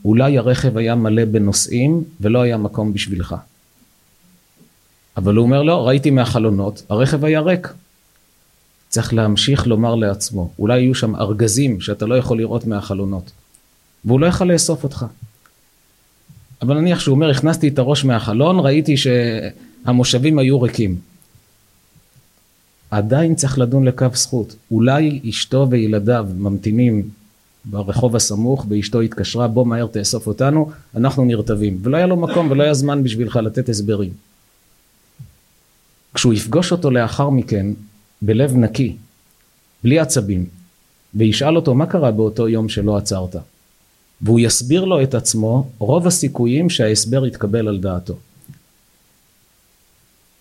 אולי 0.06 0.38
הרכב 0.38 0.78
היה 0.78 0.96
מלא 0.96 1.26
בנוסעים 1.26 2.04
ולא 2.22 2.42
היה 2.42 2.58
מקום 2.58 2.94
בשבילך. 2.94 3.36
אבל 5.18 5.36
הוא 5.36 5.46
אומר 5.46 5.64
לא, 5.64 5.88
ראיתי 5.88 6.10
מהחלונות, 6.10 6.84
הרכב 6.90 7.26
היה 7.26 7.40
ריק. 7.40 7.74
צריך 8.98 9.14
להמשיך 9.14 9.68
לומר 9.68 9.96
לעצמו, 9.96 10.52
אולי 10.60 10.80
יהיו 10.80 10.96
שם 10.96 11.16
ארגזים 11.16 11.82
שאתה 11.82 12.06
לא 12.06 12.16
יכול 12.16 12.38
לראות 12.38 12.66
מהחלונות, 12.66 13.32
והוא 14.06 14.20
לא 14.20 14.26
יכול 14.26 14.52
לאסוף 14.52 14.84
אותך. 14.84 15.06
אבל 16.62 16.80
נניח 16.80 17.00
שהוא 17.00 17.16
אומר, 17.16 17.30
הכנסתי 17.30 17.68
את 17.68 17.80
הראש 17.80 18.06
מהחלון, 18.06 18.60
ראיתי 18.60 18.96
שהמושבים 18.98 20.40
היו 20.40 20.62
ריקים. 20.62 20.96
עדיין 22.92 23.36
צריך 23.36 23.60
לדון 23.60 23.84
לקו 23.84 24.06
זכות. 24.14 24.56
אולי 24.72 25.20
אשתו 25.30 25.68
וילדיו 25.70 26.28
ממתינים 26.38 27.10
ברחוב 27.66 28.16
הסמוך, 28.16 28.66
ואשתו 28.70 29.02
התקשרה, 29.02 29.48
בוא 29.48 29.66
מהר 29.66 29.88
תאסוף 29.88 30.28
אותנו, 30.28 30.72
אנחנו 30.96 31.26
נרטבים. 31.26 31.80
ולא 31.84 31.98
היה 31.98 32.08
לו 32.08 32.16
מקום 32.16 32.52
ולא 32.52 32.64
היה 32.64 32.74
זמן 32.74 33.04
בשבילך 33.04 33.36
לתת 33.36 33.70
הסברים. 33.70 34.12
כשהוא 36.14 36.34
יפגוש 36.34 36.72
אותו 36.72 36.92
לאחר 36.92 37.30
מכן, 37.30 37.68
בלב 38.22 38.56
נקי, 38.56 38.96
בלי 39.84 40.00
עצבים, 40.00 40.46
וישאל 41.16 41.56
אותו 41.56 41.76
מה 41.76 41.86
קרה 41.86 42.12
באותו 42.12 42.50
יום 42.50 42.70
שלא 42.70 42.98
עצרת, 42.98 43.36
והוא 44.22 44.40
יסביר 44.40 44.86
לו 44.86 45.04
את 45.04 45.16
עצמו, 45.16 45.70
רוב 45.78 46.08
הסיכויים 46.08 46.70
שההסבר 46.70 47.26
יתקבל 47.26 47.68
על 47.68 47.80
דעתו. 47.80 48.18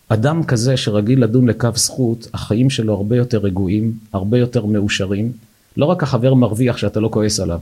אדם 0.09 0.45
כזה 0.45 0.77
שרגיל 0.77 1.25
לדון 1.25 1.49
לקו 1.49 1.69
זכות, 1.75 2.29
החיים 2.35 2.71
שלו 2.71 2.95
הרבה 2.95 3.17
יותר 3.17 3.39
רגועים, 3.39 3.93
הרבה 4.13 4.39
יותר 4.39 4.67
מאושרים. 4.67 5.33
לא 5.77 5.85
רק 5.85 6.03
החבר 6.03 6.35
מרוויח 6.35 6.77
שאתה 6.77 7.01
לא 7.01 7.09
כועס 7.13 7.41
עליו, 7.41 7.61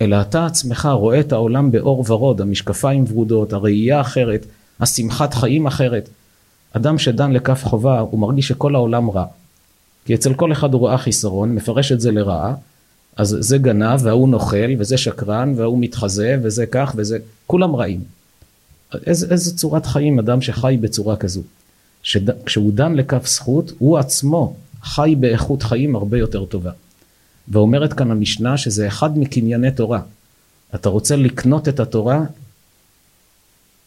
אלא 0.00 0.20
אתה 0.20 0.46
עצמך 0.46 0.88
רואה 0.92 1.20
את 1.20 1.32
העולם 1.32 1.70
באור 1.70 2.04
ורוד, 2.08 2.40
המשקפיים 2.40 3.04
ורודות, 3.08 3.52
הראייה 3.52 4.00
אחרת, 4.00 4.46
השמחת 4.80 5.34
חיים 5.34 5.66
אחרת. 5.66 6.08
אדם 6.72 6.98
שדן 6.98 7.32
לכף 7.32 7.64
חובה, 7.64 8.00
הוא 8.00 8.20
מרגיש 8.20 8.48
שכל 8.48 8.74
העולם 8.74 9.10
רע. 9.10 9.26
כי 10.04 10.14
אצל 10.14 10.34
כל 10.34 10.52
אחד 10.52 10.72
הוא 10.72 10.80
רואה 10.80 10.98
חיסרון, 10.98 11.54
מפרש 11.54 11.92
את 11.92 12.00
זה 12.00 12.10
לרעה, 12.10 12.54
אז 13.16 13.36
זה 13.40 13.58
גנב, 13.58 14.00
וההוא 14.02 14.28
נוכל, 14.28 14.70
וזה 14.78 14.96
שקרן, 14.96 15.52
וההוא 15.56 15.78
מתחזה, 15.80 16.36
וזה 16.42 16.66
כך, 16.66 16.92
וזה... 16.96 17.18
כולם 17.46 17.76
רעים. 17.76 18.00
איזה, 19.06 19.26
איזה 19.30 19.56
צורת 19.56 19.86
חיים 19.86 20.18
אדם 20.18 20.40
שחי 20.40 20.78
בצורה 20.80 21.16
כזו. 21.16 21.42
שד... 22.02 22.44
כשהוא 22.44 22.72
דן 22.72 22.94
לכף 22.94 23.26
זכות, 23.26 23.72
הוא 23.78 23.98
עצמו 23.98 24.56
חי 24.82 25.14
באיכות 25.20 25.62
חיים 25.62 25.96
הרבה 25.96 26.18
יותר 26.18 26.44
טובה. 26.44 26.70
ואומרת 27.48 27.92
כאן 27.92 28.10
המשנה 28.10 28.56
שזה 28.56 28.88
אחד 28.88 29.18
מקנייני 29.18 29.70
תורה. 29.70 30.00
אתה 30.74 30.88
רוצה 30.88 31.16
לקנות 31.16 31.68
את 31.68 31.80
התורה, 31.80 32.20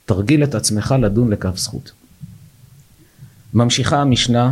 תרגיל 0.05 0.43
את 0.43 0.55
עצמך 0.55 0.95
לדון 1.01 1.29
לכף 1.29 1.57
זכות. 1.57 1.91
ממשיכה 3.53 4.01
המשנה, 4.01 4.51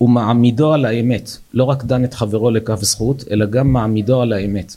ומעמידו 0.00 0.72
על 0.72 0.84
האמת, 0.84 1.30
לא 1.54 1.64
רק 1.64 1.84
דן 1.84 2.04
את 2.04 2.14
חברו 2.14 2.50
לכף 2.50 2.82
זכות, 2.82 3.24
אלא 3.30 3.46
גם 3.46 3.72
מעמידו 3.72 4.22
על 4.22 4.32
האמת. 4.32 4.76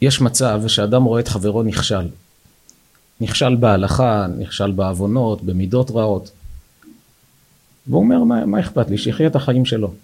יש 0.00 0.20
מצב 0.20 0.62
שאדם 0.66 1.04
רואה 1.04 1.20
את 1.20 1.28
חברו 1.28 1.62
נכשל. 1.62 2.08
נכשל 3.20 3.54
בהלכה, 3.56 4.26
נכשל 4.38 4.72
בעוונות, 4.72 5.42
במידות 5.42 5.90
רעות. 5.90 6.30
והוא 7.86 8.00
אומר, 8.00 8.24
מה, 8.24 8.46
מה 8.46 8.60
אכפת 8.60 8.90
לי? 8.90 8.98
שיחיה 8.98 9.26
את 9.26 9.36
החיים 9.36 9.64
שלו. 9.64 9.94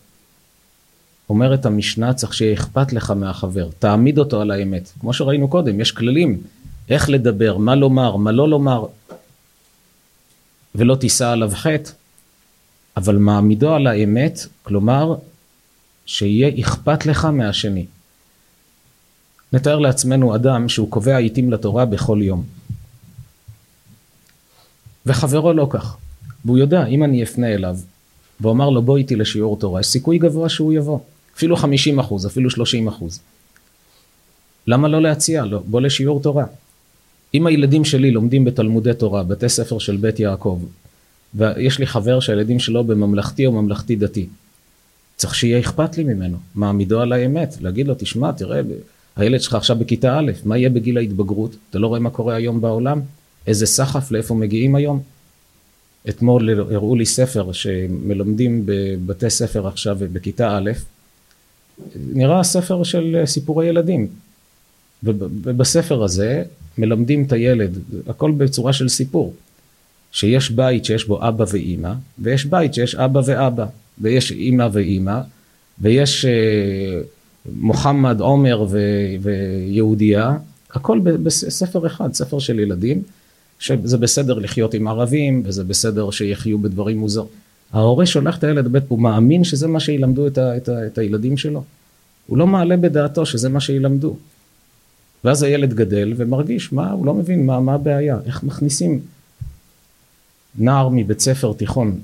אומרת 1.29 1.66
המשנה, 1.66 2.14
צריך 2.14 2.35
שיהיה 2.35 2.55
אכפת 2.55 2.92
לך 2.92 3.11
מהחבר, 3.11 3.68
תעמיד 3.79 4.18
אותו 4.18 4.40
על 4.40 4.50
האמת. 4.50 4.90
כמו 5.00 5.12
שראינו 5.12 5.48
קודם, 5.48 5.81
יש 5.81 5.92
כללים, 5.92 6.42
איך 6.88 7.11
לדבר, 7.11 7.59
מה 7.59 7.74
לומר, 7.74 8.16
מה 8.16 8.33
לא 8.33 8.48
לומר. 8.48 8.87
ולא 10.74 10.94
תישא 10.94 11.28
עליו 11.28 11.50
חטא, 11.54 11.90
אבל 12.96 13.16
מעמידו 13.16 13.74
על 13.74 13.87
האמת, 13.87 14.46
כלומר, 14.62 15.14
שיהיה 16.06 16.50
אכפת 16.61 17.06
לך 17.06 17.24
מהשני. 17.24 17.87
נתאר 19.52 19.78
לעצמנו 19.78 20.35
אדם 20.35 20.68
שהוא 20.68 20.90
קובע 20.90 21.16
עיתים 21.16 21.52
לתורה 21.52 21.85
בכל 21.85 22.18
יום. 22.22 22.44
וחברו 25.06 25.52
לא 25.52 25.66
כך. 25.70 25.96
והוא 26.44 26.59
יודע, 26.59 26.87
אם 26.87 27.04
אני 27.04 27.22
אפנה 27.22 27.46
אליו 27.54 27.76
ואומר 28.40 28.70
לו 28.70 28.83
בוא 28.83 28.96
איתי 28.96 29.16
לשיעור 29.16 29.59
תורה, 29.59 29.80
יש 29.80 29.87
סיכוי 29.87 30.18
גבוה 30.18 30.48
שהוא 30.48 30.72
יבוא. 30.72 30.98
אפילו 31.37 31.56
50 31.56 31.98
אחוז, 31.98 32.26
אפילו 32.26 32.50
30 32.50 32.88
אחוז. 32.88 33.20
למה 34.66 34.88
לא 34.88 35.02
להציע 35.02 35.44
לו? 35.44 35.62
בוא 35.66 35.80
לשיעור 35.80 36.22
תורה. 36.22 36.44
אם 37.34 37.46
הילדים 37.46 37.84
שלי 37.84 38.10
לומדים 38.10 38.44
בתלמודי 38.44 38.94
תורה, 38.94 39.22
בתי 39.22 39.48
ספר 39.48 39.78
של 39.78 39.96
בית 39.96 40.20
יעקב, 40.20 40.60
ויש 41.34 41.78
לי 41.78 41.86
חבר 41.86 42.20
שהילדים 42.20 42.58
שלו 42.58 42.84
בממלכתי 42.84 43.46
או 43.46 43.52
ממלכתי 43.52 43.96
דתי, 43.96 44.26
צריך 45.16 45.34
שיהיה 45.34 45.60
אכפת 45.60 45.96
לי 45.96 46.04
ממנו, 46.04 46.38
מעמידו 46.54 47.00
על 47.00 47.12
האמת, 47.12 47.56
להגיד 47.60 47.88
לו, 47.88 47.94
תשמע, 47.98 48.32
תראה, 48.32 48.60
הילד 49.16 49.40
שלך 49.40 49.54
עכשיו 49.54 49.76
בכיתה 49.76 50.18
א', 50.18 50.32
מה 50.44 50.58
יהיה 50.58 50.70
בגיל 50.70 50.98
ההתבגרות? 50.98 51.56
אתה 51.70 51.78
לא 51.78 51.86
רואה 51.86 52.00
מה 52.00 52.10
קורה 52.10 52.34
היום 52.34 52.60
בעולם? 52.60 53.00
איזה 53.46 53.66
סחף, 53.66 54.10
לאיפה 54.10 54.34
מגיעים 54.34 54.74
היום? 54.74 55.00
אתמול 56.08 56.50
הראו 56.50 56.96
לי 56.96 57.06
ספר 57.06 57.52
שמלמדים 57.52 58.62
בבתי 58.64 59.30
ספר 59.30 59.66
עכשיו 59.66 59.98
בכיתה 60.12 60.56
א', 60.56 60.70
נראה 61.96 62.42
ספר 62.42 62.82
של 62.82 63.22
סיפורי 63.24 63.66
ילדים. 63.66 64.08
ובספר 65.02 66.02
הזה 66.02 66.42
מלמדים 66.78 67.24
את 67.24 67.33
הילד, 67.33 67.78
הכל 68.06 68.30
בצורה 68.30 68.72
של 68.72 68.88
סיפור, 68.88 69.35
שיש 70.12 70.50
בית 70.50 70.85
שיש 70.85 71.06
בו 71.06 71.28
אבא 71.28 71.44
ואימא, 71.52 71.92
ויש 72.18 72.44
בית 72.44 72.74
שיש 72.74 72.94
אבא 72.94 73.20
ואבא, 73.24 73.66
ויש 73.98 74.33
אימא 74.33 74.68
ואימא, 74.72 75.20
ויש 75.80 76.24
אה, 76.24 77.00
מוחמד, 77.52 78.20
עומר 78.20 78.66
ו, 78.70 78.78
ויהודייה, 79.20 80.37
הכל 80.70 80.98
בספר 80.98 81.87
אחד, 81.87 82.14
ספר 82.14 82.38
של 82.38 82.59
ילדים, 82.59 83.02
שזה 83.59 83.98
בסדר 83.98 84.38
לחיות 84.38 84.74
עם 84.74 84.88
ערבים, 84.88 85.42
וזה 85.44 85.64
בסדר 85.64 86.11
שיחיו 86.11 86.59
בדברים 86.59 86.98
מוזרים. 86.98 87.28
ההורה 87.72 88.06
שולח 88.06 88.38
את 88.38 88.44
הילד 88.44 88.64
לבית, 88.64 88.83
הוא 88.88 88.98
מאמין 88.98 89.44
שזה 89.44 89.68
מה 89.68 89.80
שילמדו 89.80 90.26
את, 90.26 90.38
ה, 90.38 90.56
את, 90.56 90.68
ה, 90.68 90.87
את 90.87 90.98
הילדים 90.98 91.37
שלו. 91.37 91.64
הוא 92.26 92.38
לא 92.38 92.46
מעלה 92.46 92.76
בדעתו 92.76 93.26
שזה 93.26 93.48
מה 93.48 93.61
שילמדו. 93.61 94.16
ואז 95.24 95.42
הילד 95.42 95.74
גדל 95.74 96.14
ומרגיש, 96.16 96.72
מה, 96.72 96.90
הוא 96.90 97.06
לא 97.06 97.14
מבין 97.14 97.46
מה, 97.46 97.61
מה 97.61 97.74
הבעיה, 97.74 98.18
איך 98.26 98.42
מכניסים 98.42 99.00
נער 100.59 100.88
מבית 100.92 101.20
ספר 101.20 101.52
תיכון. 101.52 102.00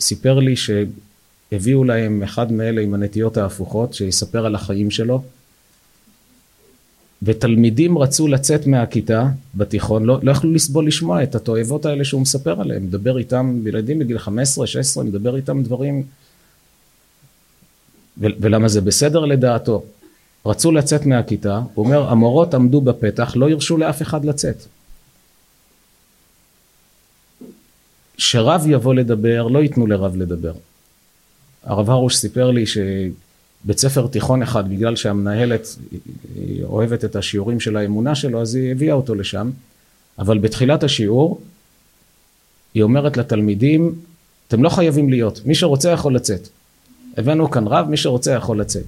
סיפר 0.00 0.38
לי 0.38 0.54
שהביאו 0.56 1.84
להם 1.84 2.22
אחד 2.22 2.52
מאלה 2.52 2.80
עם 2.80 2.94
הנטיות 2.94 3.36
ההפוכות, 3.36 3.94
שיספר 3.94 4.46
על 4.46 4.54
החיים 4.54 4.90
שלו, 4.90 5.22
ותלמידים 7.22 7.98
רצו 7.98 8.28
לצאת 8.28 8.66
מהכיתה 8.66 9.28
בתיכון, 9.54 10.04
לא, 10.04 10.18
לא 10.22 10.30
יכלו 10.30 10.52
לסבול 10.52 10.86
לשמוע 10.86 11.22
את 11.22 11.34
התועבות 11.34 11.86
האלה 11.86 12.04
שהוא 12.04 12.20
מספר 12.20 12.60
עליהם, 12.60 12.84
מדבר 12.84 13.18
איתם, 13.18 13.62
ילדים 13.66 13.98
בגיל 13.98 14.18
15-16, 14.18 14.28
מדבר 15.04 15.36
איתם 15.36 15.62
דברים, 15.62 16.02
ו- 18.18 18.26
ולמה 18.40 18.68
זה 18.68 18.80
בסדר 18.80 19.24
לדעתו? 19.24 19.84
רצו 20.46 20.72
לצאת 20.72 21.06
מהכיתה, 21.06 21.60
הוא 21.74 21.84
אומר, 21.84 22.10
המורות 22.10 22.54
עמדו 22.54 22.80
בפתח, 22.80 23.32
לא 23.36 23.50
הרשו 23.50 23.76
לאף 23.76 24.02
אחד 24.02 24.24
לצאת. 24.24 24.56
שרב 28.18 28.64
יבוא 28.66 28.94
לדבר, 28.94 29.46
לא 29.46 29.58
ייתנו 29.58 29.86
לרב 29.86 30.16
לדבר. 30.16 30.52
הרב 31.62 31.90
הרוש 31.90 32.16
סיפר 32.16 32.50
לי 32.50 32.64
שבית 32.66 33.78
ספר 33.78 34.06
תיכון 34.06 34.42
אחד, 34.42 34.70
בגלל 34.70 34.96
שהמנהלת 34.96 35.76
אוהבת 36.62 37.04
את 37.04 37.16
השיעורים 37.16 37.60
של 37.60 37.76
האמונה 37.76 38.14
שלו, 38.14 38.40
אז 38.40 38.54
היא 38.54 38.70
הביאה 38.72 38.94
אותו 38.94 39.14
לשם, 39.14 39.50
אבל 40.18 40.38
בתחילת 40.38 40.82
השיעור 40.82 41.40
היא 42.74 42.82
אומרת 42.82 43.16
לתלמידים, 43.16 43.94
אתם 44.48 44.62
לא 44.62 44.68
חייבים 44.68 45.10
להיות, 45.10 45.40
מי 45.46 45.54
שרוצה 45.54 45.90
יכול 45.90 46.14
לצאת. 46.14 46.48
הבאנו 47.16 47.50
כאן 47.50 47.66
רב, 47.66 47.86
מי 47.88 47.96
שרוצה 47.96 48.32
יכול 48.32 48.60
לצאת. 48.60 48.84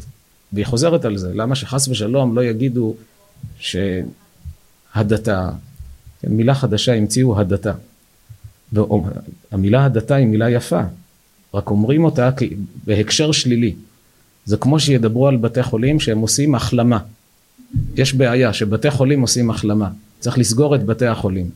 והיא 0.52 0.66
חוזרת 0.66 1.04
על 1.04 1.16
זה, 1.16 1.34
למה 1.34 1.54
שחס 1.54 1.88
ושלום 1.88 2.36
לא 2.36 2.44
יגידו 2.44 2.94
שהדתה, 3.58 5.50
כן, 6.20 6.32
מילה 6.32 6.54
חדשה 6.54 6.94
המציאו 6.94 7.40
הדתה. 7.40 7.72
והמילה 8.72 9.84
הדתה 9.84 10.14
היא 10.14 10.26
מילה 10.26 10.50
יפה, 10.50 10.80
רק 11.54 11.70
אומרים 11.70 12.04
אותה 12.04 12.30
בהקשר 12.86 13.32
שלילי. 13.32 13.74
זה 14.44 14.56
כמו 14.56 14.80
שידברו 14.80 15.28
על 15.28 15.36
בתי 15.36 15.62
חולים 15.62 16.00
שהם 16.00 16.18
עושים 16.18 16.54
החלמה. 16.54 16.98
יש 17.96 18.14
בעיה 18.14 18.52
שבתי 18.52 18.90
חולים 18.90 19.20
עושים 19.20 19.50
החלמה, 19.50 19.90
צריך 20.20 20.38
לסגור 20.38 20.74
את 20.74 20.84
בתי 20.84 21.06
החולים. 21.06 21.50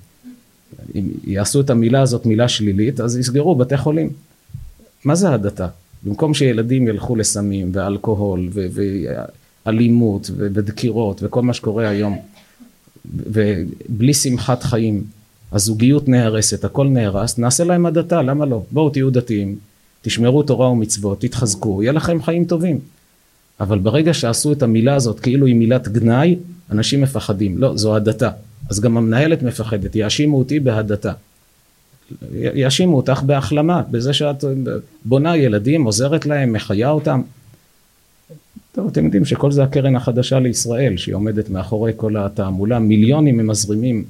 אם 0.94 1.08
יעשו 1.24 1.60
את 1.60 1.70
המילה 1.70 2.00
הזאת 2.00 2.26
מילה 2.26 2.48
שלילית, 2.48 3.00
אז 3.00 3.16
יסגרו 3.16 3.54
בתי 3.54 3.76
חולים. 3.76 4.10
מה 5.04 5.14
זה 5.14 5.30
הדתה? 5.30 5.68
במקום 6.06 6.34
שילדים 6.34 6.88
ילכו 6.88 7.16
לסמים 7.16 7.70
ואלכוהול 7.72 8.50
אלימות 9.66 10.30
ודקירות 10.36 11.20
וכל 11.22 11.42
מה 11.42 11.54
שקורה 11.54 11.88
היום, 11.88 12.18
ובלי 13.14 14.14
שמחת 14.14 14.62
חיים, 14.62 15.04
הזוגיות 15.52 16.08
נהרסת, 16.08 16.64
הכל 16.64 16.88
נהרס, 16.88 17.38
נעשה 17.38 17.64
להם 17.64 17.86
הדתה, 17.86 18.22
למה 18.22 18.46
לא? 18.46 18.62
בואו 18.70 18.90
תהיו 18.90 19.10
דתיים, 19.10 19.56
תשמרו 20.02 20.42
תורה 20.42 20.68
ומצוות, 20.68 21.20
תתחזקו, 21.20 21.82
יהיה 21.82 21.92
לכם 21.92 22.22
חיים 22.22 22.44
טובים. 22.44 22.78
אבל 23.60 23.78
ברגע 23.78 24.14
שעשו 24.14 24.52
את 24.52 24.62
המילה 24.62 24.94
הזאת 24.94 25.20
כאילו 25.20 25.46
היא 25.46 25.54
מילת 25.54 25.88
גנאי, 25.88 26.36
אנשים 26.70 27.00
מפחדים. 27.00 27.58
לא, 27.58 27.76
זו 27.76 27.96
הדתה. 27.96 28.30
אז 28.70 28.80
גם 28.80 28.96
המנהלת 28.96 29.42
מפחדת, 29.42 29.96
יאשימו 29.96 30.38
אותי 30.38 30.60
בהדתה. 30.60 31.12
יאשימו 32.32 32.96
אותך 32.96 33.22
בהחלמה, 33.26 33.82
בזה 33.90 34.12
שאת 34.12 34.44
בונה 35.04 35.36
ילדים, 35.36 35.84
עוזרת 35.84 36.26
להם, 36.26 36.52
מחיה 36.52 36.90
אותם. 36.90 37.22
טוב, 38.72 38.88
אתם 38.88 39.04
יודעים 39.04 39.24
שכל 39.24 39.52
זה 39.52 39.62
הקרן 39.62 39.96
החדשה 39.96 40.38
לישראל, 40.38 40.96
שהיא 40.96 41.14
עומדת 41.14 41.50
מאחורי 41.50 41.92
כל 41.96 42.16
התעמולה, 42.16 42.78
מיליונים 42.78 43.40
הם 43.40 43.46
מזרימים 43.46 44.04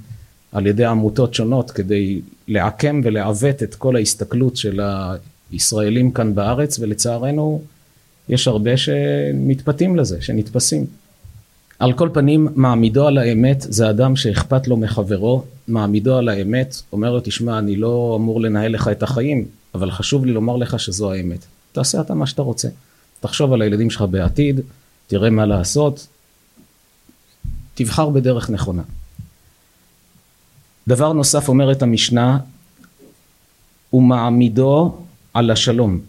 על 0.52 0.66
ידי 0.66 0.84
עמותות 0.84 1.34
שונות 1.34 1.70
כדי 1.70 2.20
לעקם 2.48 3.00
ולעוות 3.04 3.62
את 3.62 3.74
כל 3.74 3.96
ההסתכלות 3.96 4.56
של 4.56 4.80
הישראלים 5.52 6.10
כאן 6.10 6.34
בארץ, 6.34 6.78
ולצערנו 6.78 7.62
יש 8.28 8.48
הרבה 8.48 8.76
שמתפתים 8.76 9.96
לזה, 9.96 10.22
שנתפסים. 10.22 10.86
על 11.78 11.92
כל 11.92 12.08
פנים, 12.12 12.48
מעמידו 12.54 13.06
על 13.06 13.18
האמת 13.18 13.56
זה 13.60 13.90
אדם 13.90 14.16
שאכפת 14.16 14.68
לו 14.68 14.76
מחברו, 14.76 15.44
מעמידו 15.68 16.16
על 16.16 16.28
האמת, 16.28 16.74
אומר 16.92 17.12
לו, 17.12 17.20
תשמע, 17.24 17.58
אני 17.58 17.76
לא 17.76 18.14
אמור 18.18 18.40
לנהל 18.40 18.72
לך 18.72 18.88
את 18.88 19.02
החיים, 19.02 19.46
אבל 19.74 19.90
חשוב 19.90 20.24
לי 20.24 20.32
לומר 20.32 20.56
לך 20.56 20.80
שזו 20.80 21.12
האמת. 21.12 21.44
תעשה 21.72 22.00
אתה 22.00 22.14
מה 22.14 22.26
שאתה 22.26 22.42
רוצה. 22.42 22.68
תחשוב 23.20 23.52
על 23.52 23.62
הילדים 23.62 23.90
שלך 23.90 24.02
בעתיד, 24.10 24.60
תראה 25.06 25.30
מה 25.30 25.46
לעשות, 25.46 26.06
תבחר 27.74 28.08
בדרך 28.08 28.50
נכונה. 28.50 28.82
דבר 30.88 31.12
נוסף 31.12 31.48
אומרת 31.48 31.82
המשנה, 31.82 32.38
ומעמידו 33.92 34.98
על 35.34 35.50
השלום. 35.50 36.00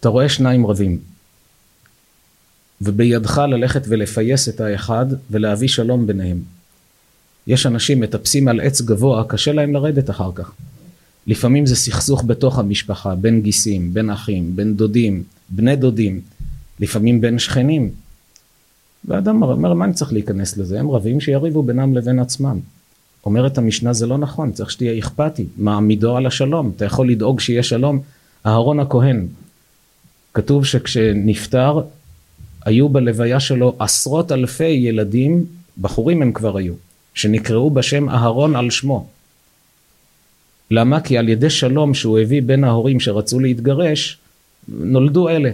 אתה 0.00 0.08
רואה 0.08 0.28
שניים 0.28 0.66
רבים, 0.66 1.00
ובידך 2.80 3.38
ללכת 3.38 3.82
ולפייס 3.88 4.48
את 4.48 4.60
האחד 4.60 5.06
ולהביא 5.30 5.68
שלום 5.68 6.06
ביניהם. 6.06 6.40
יש 7.46 7.66
אנשים 7.66 8.00
מטפסים 8.00 8.48
על 8.48 8.60
עץ 8.60 8.80
גבוה, 8.80 9.24
קשה 9.24 9.52
להם 9.52 9.74
לרדת 9.74 10.10
אחר 10.10 10.30
כך. 10.34 10.52
לפעמים 11.26 11.66
זה 11.66 11.76
סכסוך 11.76 12.24
בתוך 12.26 12.58
המשפחה, 12.58 13.14
בין 13.14 13.40
גיסים, 13.40 13.94
בין 13.94 14.10
אחים, 14.10 14.56
בין 14.56 14.76
דודים, 14.76 15.22
בני 15.48 15.76
דודים, 15.76 16.20
לפעמים 16.80 17.20
בין 17.20 17.38
שכנים. 17.38 17.90
ואדם 19.04 19.42
אומר, 19.42 19.74
מה 19.74 19.84
אני 19.84 19.92
צריך 19.92 20.12
להיכנס 20.12 20.56
לזה? 20.56 20.80
הם 20.80 20.90
רבים 20.90 21.20
שיריבו 21.20 21.62
בינם 21.62 21.94
לבין 21.94 22.18
עצמם. 22.18 22.60
אומרת 23.26 23.58
המשנה, 23.58 23.92
זה 23.92 24.06
לא 24.06 24.18
נכון, 24.18 24.52
צריך 24.52 24.70
שתהיה 24.70 24.98
אכפתי, 24.98 25.46
מעמידו 25.56 26.16
על 26.16 26.26
השלום, 26.26 26.72
אתה 26.76 26.84
יכול 26.84 27.10
לדאוג 27.10 27.40
שיהיה 27.40 27.62
שלום. 27.62 28.00
אהרון 28.46 28.80
הכהן, 28.80 29.26
כתוב 30.34 30.64
שכשנפטר, 30.64 31.80
היו 32.64 32.88
בלוויה 32.88 33.40
שלו 33.40 33.76
עשרות 33.78 34.32
אלפי 34.32 34.64
ילדים, 34.64 35.44
בחורים 35.80 36.22
הם 36.22 36.32
כבר 36.32 36.56
היו, 36.56 36.74
שנקראו 37.14 37.70
בשם 37.70 38.08
אהרון 38.08 38.56
על 38.56 38.70
שמו. 38.70 39.06
למה? 40.70 41.00
כי 41.00 41.18
על 41.18 41.28
ידי 41.28 41.50
שלום 41.50 41.94
שהוא 41.94 42.18
הביא 42.18 42.42
בין 42.42 42.64
ההורים 42.64 43.00
שרצו 43.00 43.40
להתגרש, 43.40 44.18
נולדו 44.68 45.28
אלה. 45.28 45.50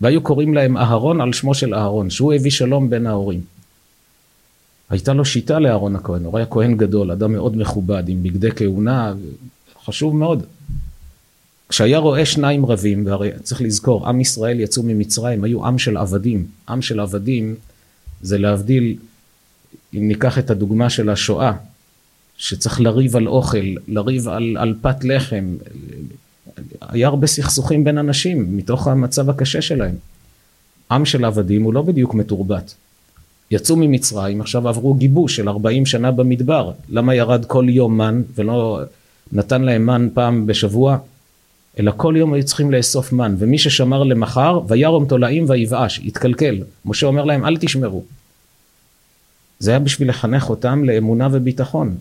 והיו 0.00 0.20
קוראים 0.20 0.54
להם 0.54 0.76
אהרון 0.76 1.20
על 1.20 1.32
שמו 1.32 1.54
של 1.54 1.74
אהרון, 1.74 2.10
שהוא 2.10 2.32
הביא 2.32 2.50
שלום 2.50 2.90
בין 2.90 3.06
ההורים. 3.06 3.40
הייתה 4.90 5.12
לו 5.12 5.24
שיטה 5.24 5.58
לאהרון 5.58 5.96
הכהן, 5.96 6.24
הוא 6.24 6.36
היה 6.36 6.46
כהן 6.46 6.76
גדול, 6.76 7.10
אדם 7.10 7.32
מאוד 7.32 7.56
מכובד, 7.56 8.08
עם 8.08 8.22
בגדי 8.22 8.50
כהונה, 8.56 9.14
חשוב 9.84 10.16
מאוד. 10.16 10.46
כשהיה 11.68 11.98
רואה 11.98 12.26
שניים 12.26 12.66
רבים, 12.66 13.06
והרי 13.06 13.30
צריך 13.42 13.62
לזכור, 13.62 14.08
עם 14.08 14.20
ישראל 14.20 14.60
יצאו 14.60 14.82
ממצרים, 14.82 15.44
היו 15.44 15.66
עם 15.66 15.78
של 15.78 15.96
עבדים. 15.96 16.46
עם 16.68 16.82
של 16.82 17.00
עבדים 17.00 17.54
זה 18.22 18.38
להבדיל, 18.38 18.96
אם 19.94 20.08
ניקח 20.08 20.38
את 20.38 20.50
הדוגמה 20.50 20.90
של 20.90 21.10
השואה, 21.10 21.52
שצריך 22.36 22.80
לריב 22.80 23.16
על 23.16 23.28
אוכל, 23.28 23.74
לריב 23.88 24.28
על, 24.28 24.56
על 24.58 24.74
פת 24.80 25.04
לחם, 25.04 25.56
היה 26.80 27.08
הרבה 27.08 27.26
סכסוכים 27.26 27.84
בין 27.84 27.98
אנשים 27.98 28.56
מתוך 28.56 28.88
המצב 28.88 29.30
הקשה 29.30 29.62
שלהם. 29.62 29.94
עם 30.90 31.04
של 31.04 31.24
עבדים 31.24 31.62
הוא 31.62 31.74
לא 31.74 31.82
בדיוק 31.82 32.14
מתורבת. 32.14 32.74
יצאו 33.50 33.76
ממצרים, 33.76 34.40
עכשיו 34.40 34.68
עברו 34.68 34.94
גיבוש 34.94 35.36
של 35.36 35.48
40 35.48 35.86
שנה 35.86 36.10
במדבר. 36.10 36.72
למה 36.88 37.14
ירד 37.14 37.44
כל 37.44 37.66
יום 37.68 37.98
מן 37.98 38.22
ולא 38.34 38.80
נתן 39.32 39.62
להם 39.62 39.86
מן 39.86 40.08
פעם 40.14 40.46
בשבוע? 40.46 40.98
אלא 41.78 41.92
כל 41.96 42.14
יום 42.16 42.32
היו 42.32 42.44
צריכים 42.44 42.70
לאסוף 42.70 43.12
מן, 43.12 43.34
ומי 43.38 43.58
ששמר 43.58 44.02
למחר, 44.02 44.60
וירום 44.68 45.06
תולעים 45.06 45.44
ויבאש, 45.48 46.00
התקלקל. 46.04 46.58
משה 46.84 47.06
אומר 47.06 47.24
להם, 47.24 47.44
אל 47.44 47.56
תשמרו. 47.56 48.04
זה 49.58 49.70
היה 49.70 49.78
בשביל 49.78 50.08
לחנך 50.08 50.50
אותם 50.50 50.84
לאמונה 50.84 51.28
וביטחון. 51.32 51.96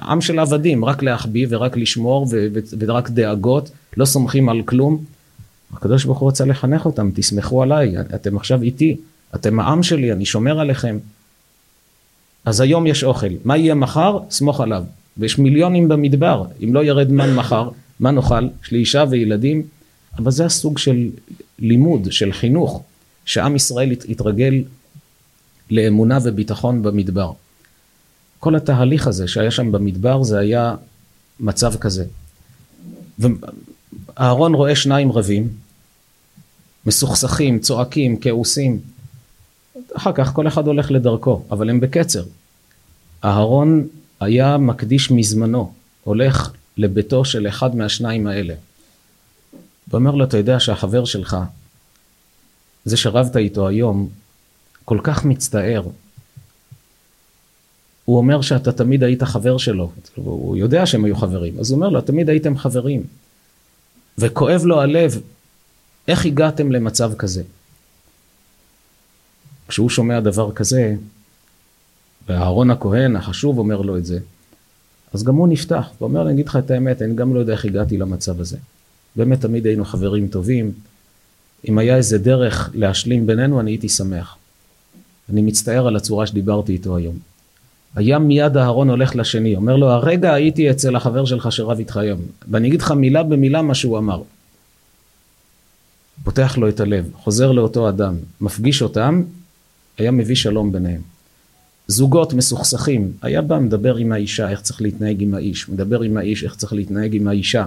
עם 0.00 0.20
של 0.20 0.38
עבדים, 0.38 0.84
רק 0.84 1.02
להחביא 1.02 1.46
ורק 1.50 1.76
לשמור 1.76 2.26
ורק 2.78 3.10
דאגות, 3.10 3.70
לא 3.96 4.04
סומכים 4.04 4.48
על 4.48 4.62
כלום. 4.62 5.04
הקדוש 5.72 6.04
ברוך 6.04 6.18
הוא 6.18 6.28
רצה 6.28 6.44
לחנך 6.44 6.86
אותם, 6.86 7.10
תסמכו 7.14 7.62
עליי, 7.62 7.94
אתם 8.14 8.36
עכשיו 8.36 8.62
איתי, 8.62 8.96
אתם 9.34 9.60
העם 9.60 9.82
שלי, 9.82 10.12
אני 10.12 10.24
שומר 10.24 10.60
עליכם. 10.60 10.98
אז 12.44 12.60
היום 12.60 12.86
יש 12.86 13.04
אוכל, 13.04 13.26
מה 13.44 13.56
יהיה 13.56 13.74
מחר? 13.74 14.18
סמוך 14.30 14.60
עליו. 14.60 14.84
ויש 15.16 15.38
מיליונים 15.38 15.88
במדבר, 15.88 16.44
אם 16.64 16.74
לא 16.74 16.84
ירד 16.84 17.12
מן 17.12 17.34
מחר, 17.34 17.68
מה 18.00 18.10
נאכל? 18.10 18.48
יש 18.64 18.70
לי 18.70 18.78
אישה 18.78 19.04
וילדים, 19.10 19.62
אבל 20.18 20.30
זה 20.30 20.44
הסוג 20.44 20.78
של 20.78 21.10
לימוד, 21.58 22.12
של 22.12 22.32
חינוך, 22.32 22.82
שעם 23.24 23.56
ישראל 23.56 23.90
התרגל 24.08 24.64
לאמונה 25.70 26.18
וביטחון 26.22 26.82
במדבר. 26.82 27.32
כל 28.38 28.56
התהליך 28.56 29.06
הזה 29.06 29.28
שהיה 29.28 29.50
שם 29.50 29.72
במדבר 29.72 30.22
זה 30.22 30.38
היה 30.38 30.74
מצב 31.40 31.76
כזה. 31.76 32.04
ואהרון 33.18 34.54
רואה 34.54 34.76
שניים 34.76 35.12
רבים, 35.12 35.48
מסוכסכים, 36.86 37.58
צועקים, 37.58 38.20
כעוסים. 38.20 38.80
אחר 39.96 40.12
כך 40.12 40.32
כל 40.32 40.48
אחד 40.48 40.66
הולך 40.66 40.90
לדרכו, 40.90 41.44
אבל 41.50 41.70
הם 41.70 41.80
בקצר. 41.80 42.24
אהרון 43.24 43.88
היה 44.20 44.58
מקדיש 44.58 45.10
מזמנו, 45.10 45.72
הולך 46.04 46.52
לביתו 46.76 47.24
של 47.24 47.48
אחד 47.48 47.76
מהשניים 47.76 48.26
האלה. 48.26 48.54
ואומר 49.88 50.10
לו, 50.10 50.24
אתה 50.24 50.36
יודע 50.36 50.60
שהחבר 50.60 51.04
שלך, 51.04 51.36
זה 52.84 52.96
שרבת 52.96 53.36
איתו 53.36 53.68
היום, 53.68 54.08
כל 54.84 54.98
כך 55.02 55.24
מצטער. 55.24 55.82
הוא 58.04 58.16
אומר 58.16 58.40
שאתה 58.40 58.72
תמיד 58.72 59.04
היית 59.04 59.22
חבר 59.22 59.58
שלו, 59.58 59.92
הוא 60.14 60.56
יודע 60.56 60.86
שהם 60.86 61.04
היו 61.04 61.16
חברים, 61.16 61.58
אז 61.58 61.70
הוא 61.70 61.76
אומר 61.76 61.88
לו, 61.88 62.00
תמיד 62.00 62.28
הייתם 62.28 62.58
חברים. 62.58 63.02
וכואב 64.18 64.64
לו 64.64 64.80
הלב, 64.80 65.20
איך 66.08 66.26
הגעתם 66.26 66.72
למצב 66.72 67.14
כזה? 67.14 67.42
כשהוא 69.68 69.90
שומע 69.90 70.20
דבר 70.20 70.52
כזה, 70.52 70.94
ואהרון 72.28 72.70
הכהן 72.70 73.16
החשוב 73.16 73.58
אומר 73.58 73.80
לו 73.80 73.96
את 73.96 74.06
זה, 74.06 74.18
אז 75.12 75.24
גם 75.24 75.34
הוא 75.34 75.48
נפתח, 75.48 75.88
ואומר, 76.00 76.22
אני 76.22 76.32
אגיד 76.32 76.48
לך 76.48 76.56
את 76.56 76.70
האמת, 76.70 77.02
אני 77.02 77.14
גם 77.14 77.34
לא 77.34 77.40
יודע 77.40 77.52
איך 77.52 77.64
הגעתי 77.64 77.98
למצב 77.98 78.40
הזה. 78.40 78.56
באמת 79.16 79.40
תמיד 79.40 79.66
היינו 79.66 79.84
חברים 79.84 80.28
טובים, 80.28 80.72
אם 81.68 81.78
היה 81.78 81.96
איזה 81.96 82.18
דרך 82.18 82.70
להשלים 82.74 83.26
בינינו, 83.26 83.60
אני 83.60 83.70
הייתי 83.70 83.88
שמח. 83.88 84.36
אני 85.30 85.42
מצטער 85.42 85.86
על 85.86 85.96
הצורה 85.96 86.26
שדיברתי 86.26 86.72
איתו 86.72 86.96
היום. 86.96 87.18
היה 87.94 88.18
מיד 88.18 88.56
אהרון 88.56 88.90
הולך 88.90 89.16
לשני, 89.16 89.56
אומר 89.56 89.76
לו, 89.76 89.90
הרגע 89.90 90.34
הייתי 90.34 90.70
אצל 90.70 90.96
החבר 90.96 91.24
שלך 91.24 91.52
שרב 91.52 91.78
איתך 91.78 91.96
היום, 91.96 92.20
ואני 92.50 92.68
אגיד 92.68 92.82
לך 92.82 92.90
מילה 92.90 93.22
במילה 93.22 93.62
מה 93.62 93.74
שהוא 93.74 93.98
אמר. 93.98 94.22
פותח 96.24 96.58
לו 96.58 96.68
את 96.68 96.80
הלב, 96.80 97.10
חוזר 97.14 97.52
לאותו 97.52 97.88
אדם, 97.88 98.14
מפגיש 98.40 98.82
אותם, 98.82 99.22
היה 99.98 100.10
מביא 100.10 100.34
שלום 100.34 100.72
ביניהם. 100.72 101.11
זוגות 101.92 102.32
מסוכסכים, 102.32 103.12
היה 103.22 103.42
בא 103.42 103.58
מדבר 103.58 103.96
עם 103.96 104.12
האישה 104.12 104.50
איך 104.50 104.60
צריך 104.60 104.82
להתנהג 104.82 105.22
עם 105.22 105.34
האיש, 105.34 105.68
מדבר 105.68 106.00
עם 106.02 106.16
האיש 106.16 106.44
איך 106.44 106.56
צריך 106.56 106.72
להתנהג 106.72 107.16
עם 107.16 107.28
האישה. 107.28 107.64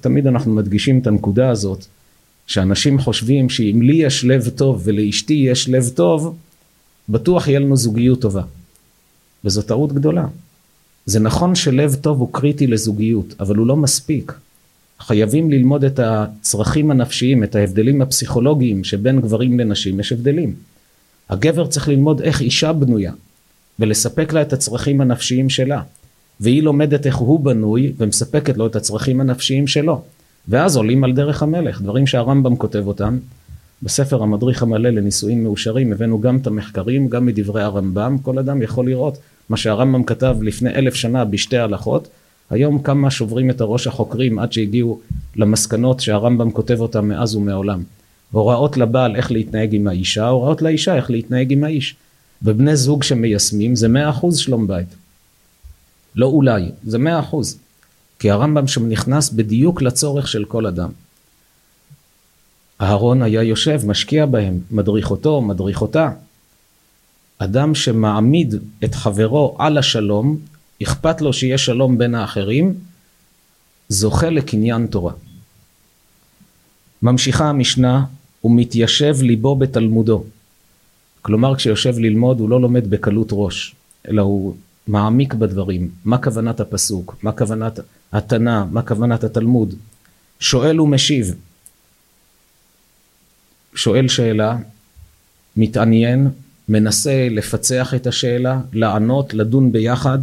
תמיד 0.00 0.26
אנחנו 0.26 0.54
מדגישים 0.54 0.98
את 0.98 1.06
הנקודה 1.06 1.50
הזאת, 1.50 1.84
שאנשים 2.46 2.98
חושבים 2.98 3.50
שאם 3.50 3.82
לי 3.82 3.94
יש 3.94 4.24
לב 4.24 4.48
טוב 4.48 4.82
ולאשתי 4.84 5.34
יש 5.34 5.68
לב 5.68 5.90
טוב, 5.94 6.36
בטוח 7.08 7.48
יהיה 7.48 7.58
לנו 7.58 7.76
זוגיות 7.76 8.20
טובה. 8.20 8.42
וזו 9.44 9.62
טעות 9.62 9.92
גדולה. 9.92 10.26
זה 11.06 11.20
נכון 11.20 11.54
שלב 11.54 11.94
טוב 11.94 12.20
הוא 12.20 12.28
קריטי 12.32 12.66
לזוגיות, 12.66 13.34
אבל 13.40 13.56
הוא 13.56 13.66
לא 13.66 13.76
מספיק. 13.76 14.32
חייבים 15.00 15.50
ללמוד 15.50 15.84
את 15.84 16.00
הצרכים 16.02 16.90
הנפשיים, 16.90 17.44
את 17.44 17.54
ההבדלים 17.54 18.02
הפסיכולוגיים 18.02 18.84
שבין 18.84 19.20
גברים 19.20 19.60
לנשים, 19.60 20.00
יש 20.00 20.12
הבדלים. 20.12 20.54
הגבר 21.30 21.66
צריך 21.66 21.88
ללמוד 21.88 22.20
איך 22.20 22.40
אישה 22.40 22.72
בנויה, 22.72 23.12
ולספק 23.78 24.32
לה 24.32 24.42
את 24.42 24.52
הצרכים 24.52 25.00
הנפשיים 25.00 25.50
שלה. 25.50 25.82
והיא 26.40 26.62
לומדת 26.62 27.06
איך 27.06 27.16
הוא 27.16 27.40
בנוי, 27.40 27.92
ומספקת 27.98 28.56
לו 28.56 28.66
את 28.66 28.76
הצרכים 28.76 29.20
הנפשיים 29.20 29.66
שלו. 29.66 30.02
ואז 30.48 30.76
עולים 30.76 31.04
על 31.04 31.12
דרך 31.12 31.42
המלך, 31.42 31.82
דברים 31.82 32.06
שהרמב"ם 32.06 32.56
כותב 32.56 32.86
אותם. 32.86 33.18
בספר 33.82 34.22
המדריך 34.22 34.62
המלא 34.62 34.90
לנישואים 34.90 35.44
מאושרים 35.44 35.92
הבאנו 35.92 36.20
גם 36.20 36.36
את 36.36 36.46
המחקרים, 36.46 37.08
גם 37.08 37.26
מדברי 37.26 37.62
הרמב"ם, 37.62 38.18
כל 38.22 38.38
אדם 38.38 38.62
יכול 38.62 38.86
לראות 38.86 39.18
מה 39.48 39.56
שהרמב"ם 39.56 40.04
כתב 40.04 40.36
לפני 40.42 40.70
אלף 40.70 40.94
שנה 40.94 41.24
בשתי 41.24 41.58
הלכות, 41.58 42.08
היום 42.50 42.82
כמה 42.82 43.10
שוברים 43.10 43.50
את 43.50 43.60
הראש 43.60 43.86
החוקרים 43.86 44.38
עד 44.38 44.52
שהגיעו 44.52 45.00
למסקנות 45.36 46.00
שהרמב"ם 46.00 46.50
כותב 46.50 46.80
אותם 46.80 47.08
מאז 47.08 47.34
ומעולם. 47.34 47.82
הוראות 48.32 48.76
לבעל 48.76 49.16
איך 49.16 49.32
להתנהג 49.32 49.74
עם 49.74 49.86
האישה, 49.86 50.28
הוראות 50.28 50.62
לאישה 50.62 50.96
איך 50.96 51.10
להתנהג 51.10 51.52
עם 51.52 51.64
האיש. 51.64 51.96
ובני 52.42 52.76
זוג 52.76 53.02
שמיישמים 53.02 53.76
זה 53.76 53.88
מאה 53.88 54.10
אחוז 54.10 54.38
שלום 54.38 54.66
בית. 54.66 54.88
לא 56.16 56.26
אולי, 56.26 56.70
זה 56.84 56.98
מאה 56.98 57.20
אחוז. 57.20 57.58
כי 58.18 58.30
הרמב"ם 58.30 58.66
שם 58.66 58.88
נכנס 58.88 59.30
בדיוק 59.30 59.82
לצורך 59.82 60.28
של 60.28 60.44
כל 60.44 60.66
אדם. 60.66 60.90
אהרון 62.80 63.22
היה 63.22 63.42
יושב, 63.42 63.80
משקיע 63.86 64.26
בהם, 64.26 64.60
מדריך 64.70 65.10
אותו, 65.10 65.40
מדריך 65.42 65.82
אותה. 65.82 66.10
אדם 67.38 67.74
שמעמיד 67.74 68.54
את 68.84 68.94
חברו 68.94 69.56
על 69.58 69.78
השלום, 69.78 70.38
אכפת 70.82 71.20
לו 71.20 71.32
שיהיה 71.32 71.58
שלום 71.58 71.98
בין 71.98 72.14
האחרים, 72.14 72.74
זוכה 73.88 74.30
לקניין 74.30 74.86
תורה. 74.86 75.12
ממשיכה 77.02 77.48
המשנה, 77.48 78.04
ומתיישב 78.44 79.16
ליבו 79.22 79.56
בתלמודו. 79.56 80.24
כלומר, 81.22 81.54
כשיושב 81.56 81.98
ללמוד 81.98 82.40
הוא 82.40 82.48
לא 82.48 82.60
לומד 82.60 82.90
בקלות 82.90 83.28
ראש, 83.32 83.74
אלא 84.08 84.22
הוא 84.22 84.56
מעמיק 84.88 85.34
בדברים, 85.34 85.90
מה 86.04 86.18
כוונת 86.18 86.60
הפסוק, 86.60 87.16
מה 87.22 87.32
כוונת 87.32 87.80
התנא, 88.12 88.64
מה 88.70 88.82
כוונת 88.82 89.24
התלמוד. 89.24 89.74
שואל 90.40 90.80
ומשיב. 90.80 91.34
שואל 93.74 94.08
שאלה, 94.08 94.56
מתעניין, 95.56 96.28
מנסה 96.68 97.28
לפצח 97.30 97.94
את 97.94 98.06
השאלה, 98.06 98.60
לענות, 98.72 99.34
לדון 99.34 99.72
ביחד, 99.72 100.18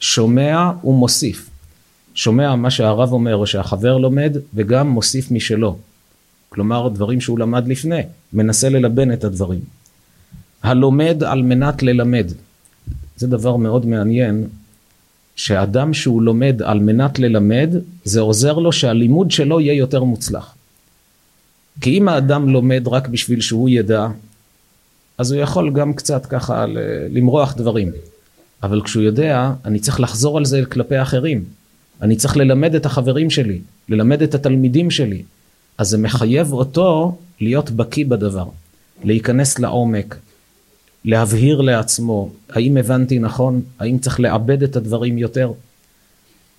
שומע 0.00 0.70
ומוסיף. 0.84 1.50
שומע 2.14 2.54
מה 2.54 2.70
שהרב 2.70 3.12
אומר 3.12 3.36
או 3.36 3.46
שהחבר 3.46 3.96
לומד 3.96 4.36
וגם 4.54 4.88
מוסיף 4.88 5.30
משלו. 5.30 5.78
כלומר 6.50 6.88
דברים 6.88 7.20
שהוא 7.20 7.38
למד 7.38 7.68
לפני, 7.68 8.00
מנסה 8.32 8.68
ללבן 8.68 9.12
את 9.12 9.24
הדברים. 9.24 9.60
הלומד 10.62 11.24
על 11.24 11.42
מנת 11.42 11.82
ללמד. 11.82 12.26
זה 13.16 13.26
דבר 13.26 13.56
מאוד 13.56 13.86
מעניין, 13.86 14.46
שאדם 15.36 15.94
שהוא 15.94 16.22
לומד 16.22 16.62
על 16.62 16.78
מנת 16.78 17.18
ללמד, 17.18 17.74
זה 18.04 18.20
עוזר 18.20 18.58
לו 18.58 18.72
שהלימוד 18.72 19.30
שלו 19.30 19.60
יהיה 19.60 19.74
יותר 19.74 20.04
מוצלח. 20.04 20.54
כי 21.80 21.98
אם 21.98 22.08
האדם 22.08 22.48
לומד 22.48 22.82
רק 22.86 23.08
בשביל 23.08 23.40
שהוא 23.40 23.68
ידע, 23.68 24.08
אז 25.18 25.32
הוא 25.32 25.40
יכול 25.40 25.72
גם 25.72 25.94
קצת 25.94 26.26
ככה 26.26 26.66
למרוח 27.10 27.54
דברים. 27.56 27.92
אבל 28.62 28.82
כשהוא 28.82 29.02
יודע, 29.02 29.52
אני 29.64 29.78
צריך 29.78 30.00
לחזור 30.00 30.38
על 30.38 30.44
זה 30.44 30.62
כלפי 30.70 31.02
אחרים. 31.02 31.44
אני 32.02 32.16
צריך 32.16 32.36
ללמד 32.36 32.74
את 32.74 32.86
החברים 32.86 33.30
שלי, 33.30 33.60
ללמד 33.88 34.22
את 34.22 34.34
התלמידים 34.34 34.90
שלי. 34.90 35.22
אז 35.80 35.88
זה 35.88 35.98
מחייב 35.98 36.52
אותו 36.52 37.18
להיות 37.40 37.70
בקיא 37.70 38.06
בדבר, 38.06 38.48
להיכנס 39.04 39.58
לעומק, 39.58 40.16
להבהיר 41.04 41.60
לעצמו, 41.60 42.30
האם 42.50 42.76
הבנתי 42.76 43.18
נכון, 43.18 43.62
האם 43.78 43.98
צריך 43.98 44.20
לעבד 44.20 44.62
את 44.62 44.76
הדברים 44.76 45.18
יותר. 45.18 45.52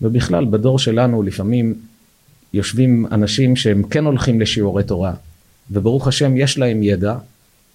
ובכלל, 0.01 0.45
בדור 0.45 0.80
שלנו 0.80 1.24
לפעמים 1.24 1.74
יושבים 2.53 3.05
אנשים 3.11 3.55
שהם 3.55 3.84
כן 3.84 4.05
הולכים 4.05 4.41
לשיעורי 4.41 4.84
תורה, 4.84 5.13
וברוך 5.72 6.07
השם 6.07 6.38
יש 6.38 6.57
להם 6.57 6.84
ידע, 6.84 7.15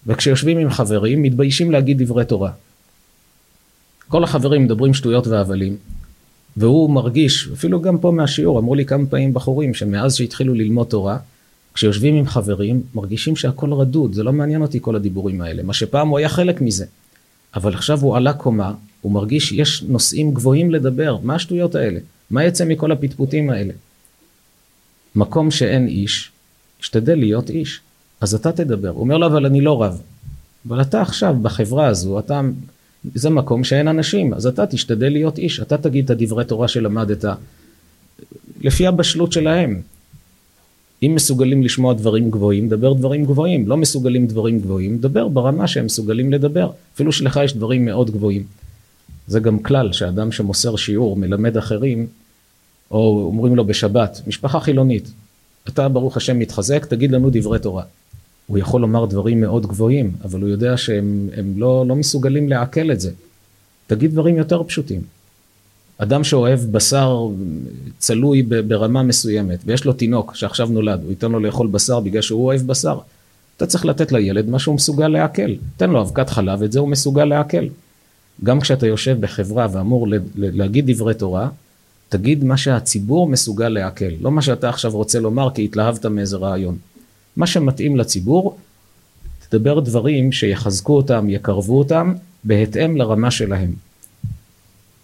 וכשיושבים 0.07 0.57
עם 0.57 0.69
חברים 0.69 1.21
מתביישים 1.21 1.71
להגיד 1.71 2.03
דברי 2.03 2.25
תורה. 2.25 2.51
כל 4.07 4.23
החברים 4.23 4.63
מדברים 4.63 4.93
שטויות 4.93 5.27
והבלים, 5.27 5.77
והוא 6.57 6.89
מרגיש, 6.89 7.49
אפילו 7.53 7.81
גם 7.81 7.97
פה 7.97 8.11
מהשיעור, 8.11 8.59
אמרו 8.59 8.75
לי 8.75 8.85
כמה 8.85 9.05
פעמים 9.05 9.33
בחורים 9.33 9.73
שמאז 9.73 10.15
שהתחילו 10.15 10.53
ללמוד 10.53 10.87
תורה, 10.87 11.17
כשיושבים 11.77 12.15
עם 12.15 12.27
חברים, 12.27 12.81
מרגישים 12.95 13.35
שהכל 13.35 13.73
רדוד, 13.73 14.13
זה 14.13 14.23
לא 14.23 14.33
מעניין 14.33 14.61
אותי 14.61 14.79
כל 14.81 14.95
הדיבורים 14.95 15.41
האלה, 15.41 15.63
מה 15.63 15.73
שפעם 15.73 16.07
הוא 16.07 16.17
היה 16.17 16.29
חלק 16.29 16.61
מזה. 16.61 16.85
אבל 17.55 17.73
עכשיו 17.73 18.01
הוא 18.01 18.17
עלה 18.17 18.33
קומה, 18.33 18.73
הוא 19.01 19.11
מרגיש 19.11 19.49
שיש 19.49 19.83
נושאים 19.83 20.33
גבוהים 20.33 20.71
לדבר, 20.71 21.17
מה 21.23 21.35
השטויות 21.35 21.75
האלה? 21.75 21.99
מה 22.29 22.43
יצא 22.43 22.65
מכל 22.65 22.91
הפטפוטים 22.91 23.49
האלה? 23.49 23.73
מקום 25.15 25.51
שאין 25.51 25.87
איש, 25.87 26.31
השתדל 26.81 27.15
להיות 27.15 27.49
איש, 27.49 27.81
אז 28.21 28.35
אתה 28.35 28.51
תדבר. 28.51 28.89
הוא 28.89 28.99
אומר 28.99 29.17
לו, 29.17 29.27
אבל 29.27 29.45
אני 29.45 29.61
לא 29.61 29.83
רב. 29.83 30.01
אבל 30.67 30.81
אתה 30.81 31.01
עכשיו 31.01 31.35
בחברה 31.41 31.87
הזו, 31.87 32.19
אתה, 32.19 32.41
זה 33.15 33.29
מקום 33.29 33.63
שאין 33.63 33.87
אנשים, 33.87 34.33
אז 34.33 34.47
אתה 34.47 34.65
תשתדל 34.65 35.09
להיות 35.09 35.37
איש, 35.37 35.59
אתה 35.59 35.77
תגיד 35.77 36.05
את 36.05 36.09
הדברי 36.09 36.45
תורה 36.45 36.67
שלמדת, 36.67 37.25
לפי 38.61 38.87
הבשלות 38.87 39.31
שלהם. 39.31 39.81
אם 41.03 41.15
מסוגלים 41.15 41.63
לשמוע 41.63 41.93
דברים 41.93 42.31
גבוהים, 42.31 42.69
דבר 42.69 42.93
דברים 42.93 43.25
גבוהים. 43.25 43.67
לא 43.67 43.77
מסוגלים 43.77 44.27
דברים 44.27 44.59
גבוהים, 44.59 44.97
דבר 44.97 45.27
ברמה 45.27 45.67
שהם 45.67 45.85
מסוגלים 45.85 46.31
לדבר. 46.31 46.71
אפילו 46.95 47.11
שלך 47.11 47.39
יש 47.43 47.53
דברים 47.53 47.85
מאוד 47.85 48.11
גבוהים. 48.11 48.43
זה 49.27 49.39
גם 49.39 49.59
כלל 49.59 49.93
שאדם 49.93 50.31
שמוסר 50.31 50.75
שיעור, 50.75 51.15
מלמד 51.17 51.57
אחרים, 51.57 52.07
או 52.91 53.23
אומרים 53.25 53.55
לו 53.55 53.65
בשבת, 53.65 54.21
משפחה 54.27 54.59
חילונית, 54.59 55.11
אתה 55.67 55.89
ברוך 55.89 56.17
השם 56.17 56.39
מתחזק, 56.39 56.85
תגיד 56.85 57.11
לנו 57.11 57.29
דברי 57.31 57.59
תורה. 57.59 57.83
הוא 58.47 58.57
יכול 58.57 58.81
לומר 58.81 59.05
דברים 59.05 59.41
מאוד 59.41 59.65
גבוהים, 59.65 60.11
אבל 60.23 60.41
הוא 60.41 60.49
יודע 60.49 60.77
שהם 60.77 61.29
לא, 61.55 61.85
לא 61.87 61.95
מסוגלים 61.95 62.49
לעכל 62.49 62.91
את 62.91 62.99
זה. 62.99 63.11
תגיד 63.87 64.11
דברים 64.11 64.37
יותר 64.37 64.63
פשוטים. 64.63 65.01
אדם 65.97 66.23
שאוהב 66.23 66.59
בשר 66.59 67.27
צלוי 67.97 68.41
ברמה 68.41 69.03
מסוימת, 69.03 69.59
ויש 69.65 69.85
לו 69.85 69.93
תינוק 69.93 70.35
שעכשיו 70.35 70.67
נולד, 70.67 70.99
הוא 71.03 71.09
ייתן 71.09 71.31
לו 71.31 71.39
לאכול 71.39 71.67
בשר 71.67 71.99
בגלל 71.99 72.21
שהוא 72.21 72.45
אוהב 72.45 72.61
בשר. 72.61 72.99
אתה 73.57 73.65
צריך 73.65 73.85
לתת 73.85 74.11
לילד 74.11 74.49
מה 74.49 74.59
שהוא 74.59 74.75
מסוגל 74.75 75.07
לעכל. 75.07 75.51
תן 75.77 75.89
לו 75.89 76.01
אבקת 76.01 76.29
חלב, 76.29 76.63
את 76.63 76.71
זה 76.71 76.79
הוא 76.79 76.89
מסוגל 76.89 77.25
לעכל. 77.25 77.65
גם 78.43 78.59
כשאתה 78.59 78.87
יושב 78.87 79.17
בחברה 79.19 79.67
ואמור 79.71 80.07
להגיד 80.35 80.91
דברי 80.91 81.13
תורה, 81.13 81.49
תגיד 82.09 82.43
מה 82.43 82.57
שהציבור 82.57 83.27
מסוגל 83.27 83.69
לעכל, 83.69 84.11
לא 84.21 84.31
מה 84.31 84.41
שאתה 84.41 84.69
עכשיו 84.69 84.91
רוצה 84.91 85.19
לומר 85.19 85.49
כי 85.53 85.65
התלהבת 85.65 86.05
מאיזה 86.05 86.37
רעיון. 86.37 86.77
מה 87.37 87.47
שמתאים 87.47 87.97
לציבור, 87.97 88.57
תדבר 89.49 89.79
דברים 89.79 90.31
שיחזקו 90.31 90.95
אותם, 90.95 91.29
יקרבו 91.29 91.79
אותם, 91.79 92.13
בהתאם 92.43 92.97
לרמה 92.97 93.31
שלהם. 93.31 93.86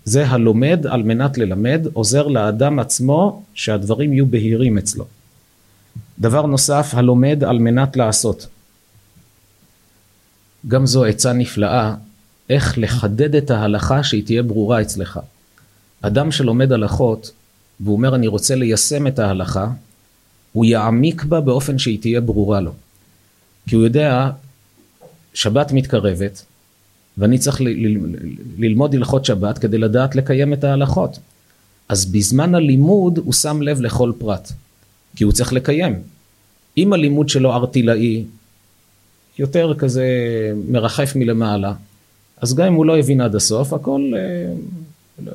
זה 0.06 0.28
הלומד 0.28 0.88
על 0.88 1.04
מנת 1.04 1.38
ללמד, 1.38 1.88
עוזר 1.94 2.28
לאדם 2.28 2.80
עצמו 2.80 3.44
שהדברים 3.54 4.14
יהיו 4.14 4.26
בהירים 4.26 4.78
אצלו. 4.78 5.06
דבר 6.20 6.46
נוסף, 6.46 6.92
הלומד 6.94 7.44
על 7.44 7.60
מנת 7.60 7.98
לעשות. 7.98 8.48
גם 10.68 10.86
זו 10.86 11.06
עצה 11.06 11.34
נפלאה, 11.34 11.96
איך 12.50 12.78
לחדד 12.78 13.36
את 13.36 13.52
ההלכה 13.52 14.04
שהיא 14.04 14.26
תהיה 14.26 14.44
ברורה 14.44 14.82
אצלך. 14.82 15.20
אדם 16.02 16.32
שלומד 16.32 16.72
הלכות, 16.72 17.32
והוא 17.80 17.96
אומר 17.96 18.16
אני 18.16 18.28
רוצה 18.28 18.56
ליישם 18.56 19.08
את 19.08 19.20
ההלכה, 19.20 19.68
הוא 20.52 20.66
יעמיק 20.66 21.24
בה 21.24 21.42
באופן 21.42 21.78
שהיא 21.78 22.02
תהיה 22.02 22.22
ברורה 22.22 22.62
לו. 22.62 22.72
כי 23.70 23.76
הוא 23.76 23.84
יודע, 23.84 24.30
שבת 25.34 25.72
מתקרבת, 25.72 26.46
ואני 27.18 27.38
צריך 27.38 27.62
ללמוד 28.58 28.96
הלכות 28.96 29.26
שבת 29.26 29.58
כדי 29.58 29.78
לדעת 29.78 30.16
לקיים 30.16 30.54
את 30.54 30.64
ההלכות. 30.64 31.20
אז 31.90 32.06
בזמן 32.06 32.56
הלימוד 32.56 33.18
הוא 33.18 33.34
שם 33.34 33.62
לב 33.62 33.82
לכל 33.82 34.12
פרט, 34.18 34.52
כי 35.16 35.24
הוא 35.24 35.34
צריך 35.34 35.54
לקיים. 35.54 36.00
אם 36.78 36.94
הלימוד 36.94 37.30
שלו 37.30 37.54
ארטילאי, 37.54 38.24
יותר 39.40 39.74
כזה 39.78 40.06
מרחף 40.68 41.14
מלמעלה, 41.16 41.74
אז 42.38 42.56
גם 42.56 42.68
אם 42.68 42.74
הוא 42.74 42.86
לא 42.86 42.98
הבין 42.98 43.22
עד 43.22 43.36
הסוף, 43.36 43.74
הכל 43.74 44.12
אה, 44.16 44.54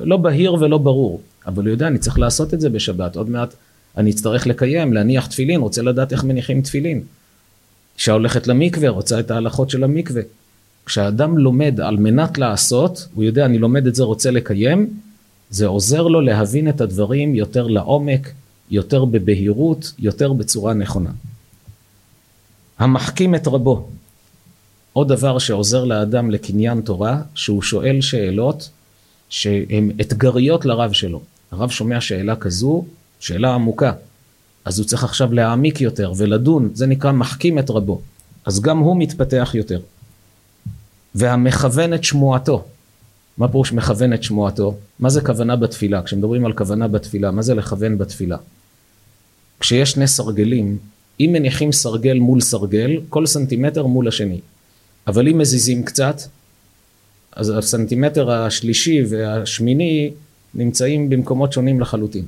לא 0.01 0.17
בהיר 0.17 0.53
ולא 0.53 0.77
ברור. 0.77 1.21
אבל 1.45 1.63
הוא 1.63 1.71
יודע, 1.71 1.87
אני 1.87 1.97
צריך 1.97 2.19
לעשות 2.19 2.53
את 2.53 2.61
זה 2.61 2.69
בשבת, 2.69 3.15
עוד 3.15 3.29
מעט 3.29 3.53
אני 3.97 4.11
אצטרך 4.11 4.47
לקיים, 4.47 4.93
להניח 4.93 5.27
תפילין, 5.27 5.61
רוצה 5.61 5.81
לדעת 5.81 6.11
איך 6.11 6.23
מניחים 6.23 6.61
תפילין. 6.61 7.03
אישה 7.97 8.11
הולכת 8.11 8.47
למקווה, 8.47 8.89
רוצה 8.89 9.19
את 9.19 9.31
ההלכות 9.31 9.69
של 9.69 9.83
המקווה. 9.83 10.21
כשאדם 10.89 11.37
לומד 11.37 11.79
על 11.79 11.97
מנת 11.97 12.37
לעשות, 12.37 13.07
הוא 13.13 13.23
יודע 13.23 13.45
אני 13.45 13.57
לומד 13.57 13.87
את 13.87 13.95
זה 13.95 14.03
רוצה 14.03 14.31
לקיים, 14.31 14.87
זה 15.49 15.67
עוזר 15.67 16.01
לו 16.01 16.21
להבין 16.21 16.69
את 16.69 16.81
הדברים 16.81 17.35
יותר 17.35 17.67
לעומק, 17.67 18.31
יותר 18.71 19.05
בבהירות, 19.05 19.93
יותר 19.99 20.33
בצורה 20.33 20.73
נכונה. 20.73 21.09
המחכים 22.79 23.35
את 23.35 23.47
רבו, 23.47 23.89
עוד 24.93 25.07
דבר 25.07 25.39
שעוזר 25.39 25.83
לאדם 25.83 26.31
לקניין 26.31 26.81
תורה, 26.81 27.21
שהוא 27.35 27.61
שואל 27.61 28.01
שאלות 28.01 28.69
שהן 29.29 29.91
אתגריות 30.01 30.65
לרב 30.65 30.91
שלו. 30.91 31.21
הרב 31.51 31.69
שומע 31.69 32.01
שאלה 32.01 32.35
כזו, 32.35 32.85
שאלה 33.19 33.53
עמוקה, 33.53 33.91
אז 34.65 34.79
הוא 34.79 34.87
צריך 34.87 35.03
עכשיו 35.03 35.33
להעמיק 35.33 35.81
יותר 35.81 36.13
ולדון, 36.17 36.69
זה 36.73 36.87
נקרא 36.87 37.11
מחכים 37.11 37.59
את 37.59 37.69
רבו. 37.69 38.01
אז 38.45 38.61
גם 38.61 38.77
הוא 38.77 38.97
מתפתח 38.97 39.51
יותר. 39.53 39.79
והמכוון 41.15 41.93
את 41.93 42.03
שמועתו, 42.03 42.63
מה 43.37 43.47
פירוש 43.47 43.73
מכוון 43.73 44.13
את 44.13 44.23
שמועתו? 44.23 44.75
מה 44.99 45.09
זה 45.09 45.21
כוונה 45.21 45.55
בתפילה? 45.55 46.01
כשמדברים 46.01 46.45
על 46.45 46.53
כוונה 46.53 46.87
בתפילה, 46.87 47.31
מה 47.31 47.41
זה 47.41 47.55
לכוון 47.55 47.97
בתפילה? 47.97 48.37
כשיש 49.59 49.91
שני 49.91 50.07
סרגלים, 50.07 50.77
אם 51.19 51.29
מניחים 51.33 51.71
סרגל 51.71 52.19
מול 52.19 52.41
סרגל, 52.41 53.01
כל 53.09 53.25
סנטימטר 53.25 53.85
מול 53.85 54.07
השני. 54.07 54.39
אבל 55.07 55.27
אם 55.27 55.37
מזיזים 55.37 55.83
קצת, 55.83 56.21
אז 57.31 57.49
הסנטימטר 57.49 58.31
השלישי 58.31 59.03
והשמיני 59.09 60.11
נמצאים 60.53 61.09
במקומות 61.09 61.53
שונים 61.53 61.79
לחלוטין. 61.79 62.25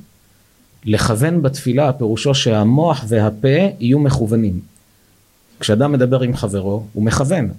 לכוון 0.85 1.41
בתפילה 1.41 1.93
פירושו 1.93 2.35
שהמוח 2.35 3.05
והפה 3.07 3.47
יהיו 3.79 3.99
מכוונים. 3.99 4.59
כשאדם 5.59 5.91
מדבר 5.91 6.21
עם 6.21 6.35
חברו, 6.35 6.85
הוא 6.93 7.03
מכוון. 7.03 7.49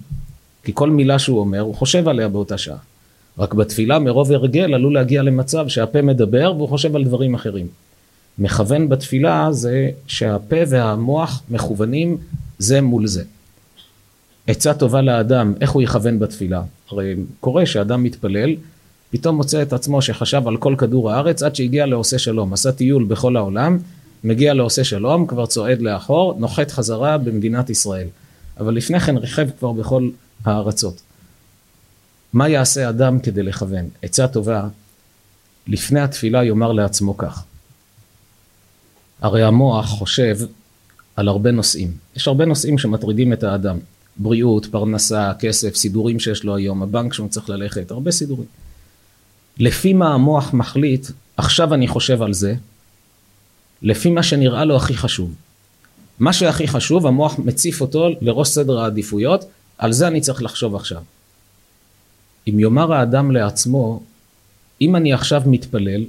כי 0.63 0.71
כל 0.73 0.89
מילה 0.89 1.19
שהוא 1.19 1.39
אומר, 1.39 1.59
הוא 1.59 1.75
חושב 1.75 2.07
עליה 2.07 2.27
באותה 2.27 2.57
שעה. 2.57 2.77
רק 3.39 3.53
בתפילה 3.53 3.99
מרוב 3.99 4.31
הרגל 4.31 4.73
עלול 4.73 4.93
להגיע 4.93 5.21
למצב 5.23 5.67
שהפה 5.67 6.01
מדבר 6.01 6.53
והוא 6.57 6.69
חושב 6.69 6.95
על 6.95 7.03
דברים 7.03 7.33
אחרים. 7.33 7.67
מכוון 8.37 8.89
בתפילה 8.89 9.47
זה 9.51 9.89
שהפה 10.07 10.55
והמוח 10.67 11.41
מכוונים 11.49 12.17
זה 12.59 12.81
מול 12.81 13.07
זה. 13.07 13.23
עצה 14.47 14.73
טובה 14.73 15.01
לאדם, 15.01 15.53
איך 15.61 15.71
הוא 15.71 15.81
יכוון 15.81 16.19
בתפילה? 16.19 16.61
הרי 16.89 17.15
קורה 17.39 17.65
שאדם 17.65 18.03
מתפלל, 18.03 18.55
פתאום 19.09 19.35
מוצא 19.35 19.61
את 19.61 19.73
עצמו 19.73 20.01
שחשב 20.01 20.47
על 20.47 20.57
כל 20.57 20.75
כדור 20.77 21.11
הארץ 21.11 21.43
עד 21.43 21.55
שהגיע 21.55 21.85
לעושה 21.85 22.19
שלום, 22.19 22.53
עשה 22.53 22.71
טיול 22.71 23.03
בכל 23.03 23.37
העולם, 23.37 23.77
מגיע 24.23 24.53
לעושה 24.53 24.83
שלום, 24.83 25.27
כבר 25.27 25.45
צועד 25.45 25.81
לאחור, 25.81 26.35
נוחת 26.39 26.71
חזרה 26.71 27.17
במדינת 27.17 27.69
ישראל. 27.69 28.07
אבל 28.59 28.73
לפני 28.73 28.99
כן 28.99 29.17
ריחב 29.17 29.49
כבר 29.59 29.71
בכל 29.71 30.09
הארצות. 30.45 31.01
מה 32.33 32.49
יעשה 32.49 32.89
אדם 32.89 33.19
כדי 33.19 33.43
לכוון? 33.43 33.89
עצה 34.01 34.27
טובה, 34.27 34.67
לפני 35.67 35.99
התפילה 35.99 36.43
יאמר 36.43 36.71
לעצמו 36.71 37.17
כך. 37.17 37.43
הרי 39.21 39.43
המוח 39.43 39.89
חושב 39.89 40.37
על 41.15 41.27
הרבה 41.27 41.51
נושאים. 41.51 41.91
יש 42.15 42.27
הרבה 42.27 42.45
נושאים 42.45 42.77
שמטרידים 42.77 43.33
את 43.33 43.43
האדם. 43.43 43.77
בריאות, 44.17 44.65
פרנסה, 44.65 45.31
כסף, 45.39 45.75
סידורים 45.75 46.19
שיש 46.19 46.43
לו 46.43 46.55
היום, 46.55 46.83
הבנק 46.83 47.13
שהוא 47.13 47.29
צריך 47.29 47.49
ללכת, 47.49 47.91
הרבה 47.91 48.11
סידורים. 48.11 48.47
לפי 49.57 49.93
מה 49.93 50.13
המוח 50.13 50.53
מחליט, 50.53 51.07
עכשיו 51.37 51.73
אני 51.73 51.87
חושב 51.87 52.21
על 52.21 52.33
זה, 52.33 52.55
לפי 53.81 54.09
מה 54.09 54.23
שנראה 54.23 54.65
לו 54.65 54.75
הכי 54.75 54.97
חשוב. 54.97 55.33
מה 56.19 56.33
שהכי 56.33 56.67
חשוב, 56.67 57.07
המוח 57.07 57.39
מציף 57.39 57.81
אותו 57.81 58.09
לראש 58.21 58.49
סדר 58.49 58.79
העדיפויות, 58.79 59.45
על 59.77 59.91
זה 59.91 60.07
אני 60.07 60.21
צריך 60.21 60.43
לחשוב 60.43 60.75
עכשיו. 60.75 61.01
אם 62.47 62.59
יאמר 62.59 62.93
האדם 62.93 63.31
לעצמו, 63.31 64.03
אם 64.81 64.95
אני 64.95 65.13
עכשיו 65.13 65.41
מתפלל 65.45 66.03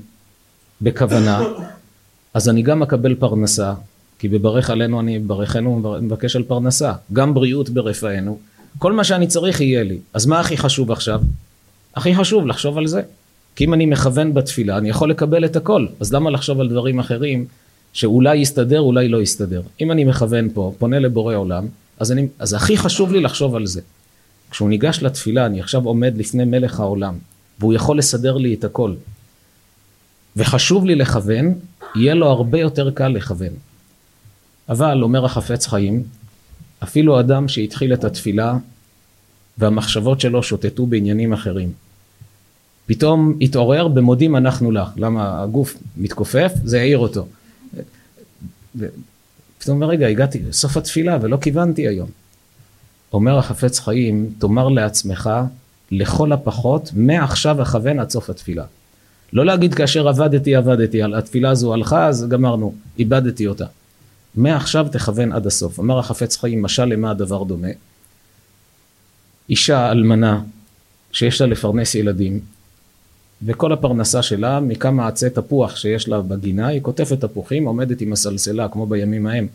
בכוונה, 0.80 1.42
אז 2.34 2.48
אני 2.48 2.62
גם 2.62 2.82
אקבל 2.82 3.14
פרנסה, 3.14 3.74
כי 4.18 4.28
בברך 4.28 4.70
עלינו 4.70 5.00
אני 5.00 5.18
ברכנו 5.18 5.82
ומבקש 5.84 6.36
על 6.36 6.42
פרנסה, 6.42 6.92
גם 7.12 7.34
בריאות 7.34 7.68
ברפאנו, 7.68 8.38
כל 8.78 8.92
מה 8.92 9.04
שאני 9.04 9.26
צריך 9.26 9.60
יהיה 9.60 9.82
לי. 9.82 9.98
אז 10.12 10.26
מה 10.26 10.40
הכי 10.40 10.56
חשוב 10.56 10.92
עכשיו? 10.92 11.20
הכי 11.94 12.14
חשוב 12.14 12.46
לחשוב 12.46 12.78
על 12.78 12.86
זה. 12.86 13.02
כי 13.56 13.64
אם 13.64 13.74
אני 13.74 13.86
מכוון 13.86 14.34
בתפילה, 14.34 14.78
אני 14.78 14.88
יכול 14.88 15.10
לקבל 15.10 15.44
את 15.44 15.56
הכל, 15.56 15.86
אז 16.00 16.12
למה 16.12 16.30
לחשוב 16.30 16.60
על 16.60 16.68
דברים 16.68 16.98
אחרים 16.98 17.46
שאולי 17.92 18.36
יסתדר, 18.36 18.80
אולי 18.80 19.08
לא 19.08 19.22
יסתדר. 19.22 19.62
אם 19.80 19.92
אני 19.92 20.04
מכוון 20.04 20.48
פה, 20.54 20.72
פונה 20.78 20.98
לבורא 20.98 21.34
עולם, 21.34 21.66
אז, 21.98 22.12
אני, 22.12 22.26
אז 22.38 22.54
הכי 22.54 22.76
חשוב 22.76 23.12
לי 23.12 23.20
לחשוב 23.20 23.54
על 23.54 23.66
זה. 23.66 23.80
כשהוא 24.50 24.68
ניגש 24.68 25.02
לתפילה, 25.02 25.46
אני 25.46 25.60
עכשיו 25.60 25.84
עומד 25.84 26.16
לפני 26.16 26.44
מלך 26.44 26.80
העולם, 26.80 27.18
והוא 27.58 27.74
יכול 27.74 27.98
לסדר 27.98 28.36
לי 28.36 28.54
את 28.54 28.64
הכל. 28.64 28.94
וחשוב 30.36 30.84
לי 30.84 30.94
לכוון, 30.94 31.54
יהיה 31.96 32.14
לו 32.14 32.26
הרבה 32.26 32.58
יותר 32.58 32.90
קל 32.90 33.08
לכוון. 33.08 33.52
אבל, 34.68 35.02
אומר 35.02 35.24
החפץ 35.24 35.66
חיים, 35.66 36.02
אפילו 36.82 37.20
אדם 37.20 37.48
שהתחיל 37.48 37.94
את 37.94 38.04
התפילה 38.04 38.56
והמחשבות 39.58 40.20
שלו 40.20 40.42
שוטטו 40.42 40.86
בעניינים 40.86 41.32
אחרים. 41.32 41.72
פתאום 42.86 43.38
התעורר 43.40 43.88
במודים 43.88 44.36
אנחנו 44.36 44.70
לך. 44.70 44.88
למה 44.96 45.42
הגוף 45.42 45.76
מתכופף? 45.96 46.52
זה 46.64 46.80
העיר 46.80 46.98
אותו. 46.98 47.26
פתאום 49.64 49.82
אומר, 49.82 49.92
רגע, 49.92 50.06
הגעתי 50.06 50.42
לסוף 50.48 50.76
התפילה 50.76 51.18
ולא 51.20 51.36
כיוונתי 51.36 51.88
היום. 51.88 52.08
אומר 53.12 53.38
החפץ 53.38 53.78
חיים, 53.78 54.34
תאמר 54.38 54.68
לעצמך, 54.68 55.30
לכל 55.90 56.32
הפחות, 56.32 56.90
מעכשיו 56.94 57.62
אכוון 57.62 58.00
עד 58.00 58.10
סוף 58.10 58.30
התפילה. 58.30 58.64
לא 59.32 59.46
להגיד 59.46 59.74
כאשר 59.74 60.08
עבדתי, 60.08 60.54
עבדתי, 60.54 61.02
התפילה 61.02 61.50
הזו 61.50 61.74
הלכה, 61.74 62.06
אז 62.06 62.26
גמרנו, 62.28 62.74
איבדתי 62.98 63.46
אותה. 63.46 63.66
מעכשיו 64.34 64.86
תכוון 64.92 65.32
עד 65.32 65.46
הסוף. 65.46 65.80
אמר 65.80 65.98
החפץ 65.98 66.36
חיים, 66.36 66.62
משל 66.62 66.84
למה 66.84 67.10
הדבר 67.10 67.44
דומה? 67.44 67.68
אישה 69.48 69.90
אלמנה 69.90 70.40
שיש 71.12 71.40
לה 71.40 71.46
לפרנס 71.46 71.94
ילדים, 71.94 72.40
וכל 73.42 73.72
הפרנסה 73.72 74.22
שלה 74.22 74.60
מכמה 74.60 75.08
עצי 75.08 75.30
תפוח 75.30 75.76
שיש 75.76 76.08
לה 76.08 76.20
בגינה, 76.20 76.66
היא 76.66 76.80
קוטפת 76.80 77.20
תפוחים, 77.20 77.64
עומדת 77.66 78.00
עם 78.00 78.12
הסלסלה, 78.12 78.68
כמו 78.68 78.86
בימים 78.86 79.26
ההם, 79.26 79.46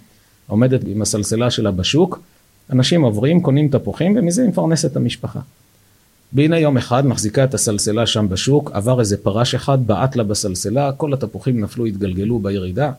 עומדת 0.48 0.82
עם 0.88 1.02
הסלסלה 1.02 1.52
שלה 1.52 1.72
בשוק, 1.72 2.20
אנשים 2.70 3.02
עוברים, 3.02 3.42
קונים 3.42 3.70
תפוחים, 3.70 4.16
ומזה 4.18 4.42
היא 4.42 4.50
מפרנסת 4.50 4.92
את 4.92 4.96
המשפחה. 4.96 5.40
והנה 6.34 6.60
יום 6.60 6.78
אחד 6.78 7.08
מחזיקה 7.08 7.44
את 7.44 7.54
הסלסלה 7.54 8.08
שם 8.08 8.30
בשוק, 8.30 8.72
עבר 8.74 9.00
איזה 9.00 9.18
פרש 9.18 9.56
אחד, 9.56 9.88
בעט 9.88 10.16
לה 10.16 10.24
בסלסלה, 10.24 10.92
כל 10.92 11.14
התפוחים 11.14 11.60
נפלו, 11.60 11.86
התגלגלו 11.86 12.40
בירידה, 12.40 12.92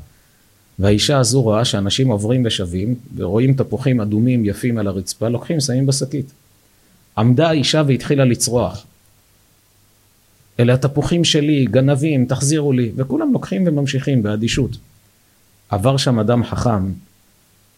והאישה 0.79 1.19
הזו 1.19 1.43
רואה 1.43 1.65
שאנשים 1.65 2.09
עוברים 2.09 2.43
ושבים, 2.47 2.95
ורואים 3.17 3.55
תפוחים 3.55 4.01
אדומים 4.01 4.45
יפים 4.45 4.79
על 4.79 4.87
הרצפה, 4.87 5.29
לוקחים, 5.29 5.61
שמים 5.61 5.87
בשקית. 5.87 6.33
עמדה 7.19 7.49
האישה 7.49 7.83
והתחילה 7.87 8.25
לצרוח. 8.25 8.87
אלה 10.61 10.75
התפוחים 10.75 11.25
שלי, 11.25 11.65
גנבים, 11.65 12.27
תחזירו 12.27 12.73
לי, 12.73 12.93
וכולם 12.97 13.33
לוקחים 13.33 13.65
וממשיכים 13.67 14.23
באדישות. 14.23 14.77
עבר 15.71 15.97
שם 15.97 16.19
אדם 16.19 16.45
חכם, 16.45 16.93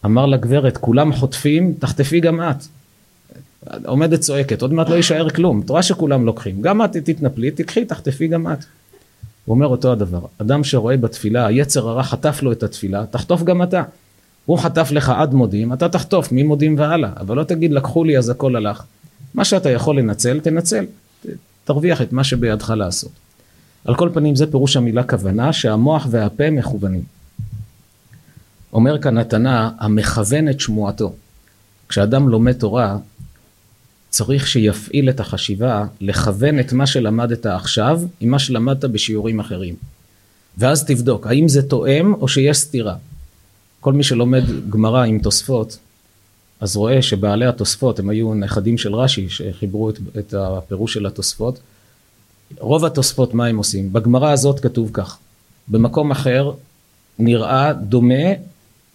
אמר 0.05 0.25
לגברת, 0.25 0.77
כולם 0.77 1.13
חוטפים, 1.13 1.73
תחטפי 1.79 2.19
גם 2.19 2.41
את. 2.41 2.65
עומדת 3.85 4.19
צועקת, 4.19 4.61
עוד 4.61 4.73
מעט 4.73 4.89
לא 4.89 4.95
יישאר 4.95 5.29
כלום, 5.29 5.61
את 5.61 5.69
רואה 5.69 5.83
שכולם 5.83 6.25
לוקחים, 6.25 6.61
גם 6.61 6.85
את 6.85 6.97
תתנפלי, 6.97 7.51
תקחי, 7.51 7.85
תחטפי 7.85 8.27
גם 8.27 8.47
את. 8.47 8.65
הוא 9.45 9.55
אומר 9.55 9.67
אותו 9.67 9.91
הדבר, 9.91 10.19
אדם 10.37 10.63
שרואה 10.63 10.97
בתפילה, 10.97 11.45
היצר 11.45 11.89
הרע 11.89 12.03
חטף 12.03 12.39
לו 12.43 12.51
את 12.51 12.63
התפילה, 12.63 13.05
תחטוף 13.05 13.43
גם 13.43 13.63
אתה. 13.63 13.83
הוא 14.45 14.57
חטף 14.57 14.91
לך 14.91 15.09
עד 15.09 15.33
מודים, 15.33 15.73
אתה 15.73 15.89
תחטוף 15.89 16.27
ממודים 16.31 16.75
והלאה, 16.77 17.09
אבל 17.19 17.37
לא 17.37 17.43
תגיד 17.43 17.71
לקחו 17.71 18.03
לי 18.03 18.17
אז 18.17 18.29
הכל 18.29 18.55
הלך. 18.55 18.83
מה 19.33 19.45
שאתה 19.45 19.69
יכול 19.69 19.97
לנצל, 19.99 20.39
תנצל, 20.39 20.85
תרוויח 21.65 22.01
את 22.01 22.13
מה 22.13 22.23
שבידך 22.23 22.69
לעשות. 22.69 23.11
על 23.85 23.95
כל 23.95 24.09
פנים 24.13 24.35
זה 24.35 24.51
פירוש 24.51 24.77
המילה 24.77 25.03
כוונה, 25.03 25.53
שהמוח 25.53 26.07
והפה 26.09 26.49
מכוונים. 26.49 27.03
אומר 28.73 29.01
כאן 29.01 29.17
התנא, 29.17 29.69
המכוון 29.79 30.49
את 30.49 30.59
שמועתו. 30.59 31.13
כשאדם 31.89 32.29
לומד 32.29 32.53
תורה, 32.53 32.97
צריך 34.09 34.47
שיפעיל 34.47 35.09
את 35.09 35.19
החשיבה 35.19 35.85
לכוון 36.01 36.59
את 36.59 36.73
מה 36.73 36.87
שלמדת 36.87 37.45
עכשיו 37.45 38.01
עם 38.19 38.29
מה 38.29 38.39
שלמדת 38.39 38.85
בשיעורים 38.85 39.39
אחרים. 39.39 39.75
ואז 40.57 40.85
תבדוק, 40.85 41.27
האם 41.27 41.47
זה 41.47 41.61
תואם 41.61 42.13
או 42.13 42.27
שיש 42.27 42.57
סתירה. 42.57 42.95
כל 43.79 43.93
מי 43.93 44.03
שלומד 44.03 44.43
גמרא 44.69 45.03
עם 45.03 45.19
תוספות, 45.19 45.77
אז 46.63 46.75
רואה 46.75 47.01
שבעלי 47.01 47.45
התוספות 47.45 47.99
הם 47.99 48.09
היו 48.09 48.33
נכדים 48.33 48.77
של 48.77 48.95
רש"י 48.95 49.29
שחיברו 49.29 49.89
את, 49.89 49.99
את 50.19 50.33
הפירוש 50.37 50.93
של 50.93 51.05
התוספות. 51.05 51.59
רוב 52.59 52.85
התוספות 52.85 53.33
מה 53.33 53.45
הם 53.45 53.57
עושים? 53.57 53.93
בגמרא 53.93 54.31
הזאת 54.31 54.59
כתוב 54.59 54.89
כך, 54.93 55.17
במקום 55.67 56.11
אחר 56.11 56.51
נראה 57.19 57.73
דומה 57.73 58.25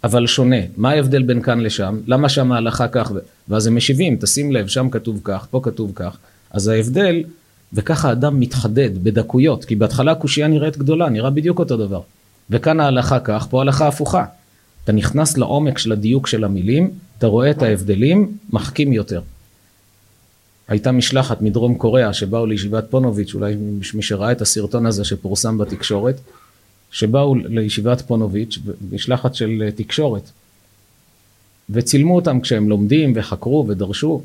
אבל 0.05 0.27
שונה. 0.27 0.57
מה 0.77 0.91
ההבדל 0.91 1.23
בין 1.23 1.43
כאן 1.43 1.61
לשם? 1.61 2.01
למה 2.07 2.29
שם 2.29 2.53
ההלכה 2.53 2.89
כך? 2.89 3.12
ואז 3.49 3.66
הם 3.66 3.77
משיבים, 3.77 4.16
תשים 4.21 4.53
לב, 4.53 4.66
שם 4.66 4.91
כתוב 4.91 5.21
כך, 5.25 5.47
פה 5.51 5.61
כתוב 5.62 5.93
כך. 5.95 6.16
אז 6.51 6.69
ההבדל, 6.69 7.23
וככה 7.73 8.12
אדם 8.12 8.41
מתחדד 8.41 9.05
בדקויות, 9.05 9.64
כי 9.64 9.77
בהתחלה 9.77 10.12
הקושייה 10.12 10.49
נראית 10.49 10.79
גדולה, 10.79 11.09
נראה 11.09 11.31
בדיוק 11.31 11.59
אותו 11.59 11.77
דבר. 11.77 12.01
וכאן 12.51 12.81
ההלכה 12.81 13.21
כך, 13.21 13.47
פה 13.51 13.61
הלכה 13.61 13.89
הפוכה. 13.89 14.25
אתה 14.85 14.93
נכנס 14.93 15.39
לעומק 15.39 15.79
של 15.79 15.93
הדיוק 15.93 16.27
של 16.27 16.45
המילים, 16.45 16.91
אתה 17.19 17.27
רואה 17.27 17.51
את 17.51 17.62
ההבדלים, 17.62 18.39
מחכים 18.53 18.93
יותר. 18.93 19.21
הייתה 20.69 20.93
משלחת 20.93 21.43
מדרום 21.43 21.75
קוריאה 21.75 22.12
שבאו 22.12 22.47
לישיבת 22.47 22.85
פונוביץ', 22.91 23.35
אולי 23.35 23.57
מי 23.95 24.03
שראה 24.03 24.33
את 24.33 24.41
הסרטון 24.41 24.87
הזה 24.87 25.05
שפורסם 25.05 25.59
בתקשורת, 25.59 26.21
שבאו 26.91 27.35
לישיבת 27.35 28.01
פונוביץ', 28.01 28.59
משלחת 28.93 29.35
של 29.35 29.69
תקשורת, 29.77 30.31
וצילמו 31.71 32.16
אותם 32.16 32.41
כשהם 32.41 32.69
לומדים 32.69 33.12
וחקרו 33.16 33.66
ודרשו. 33.69 34.23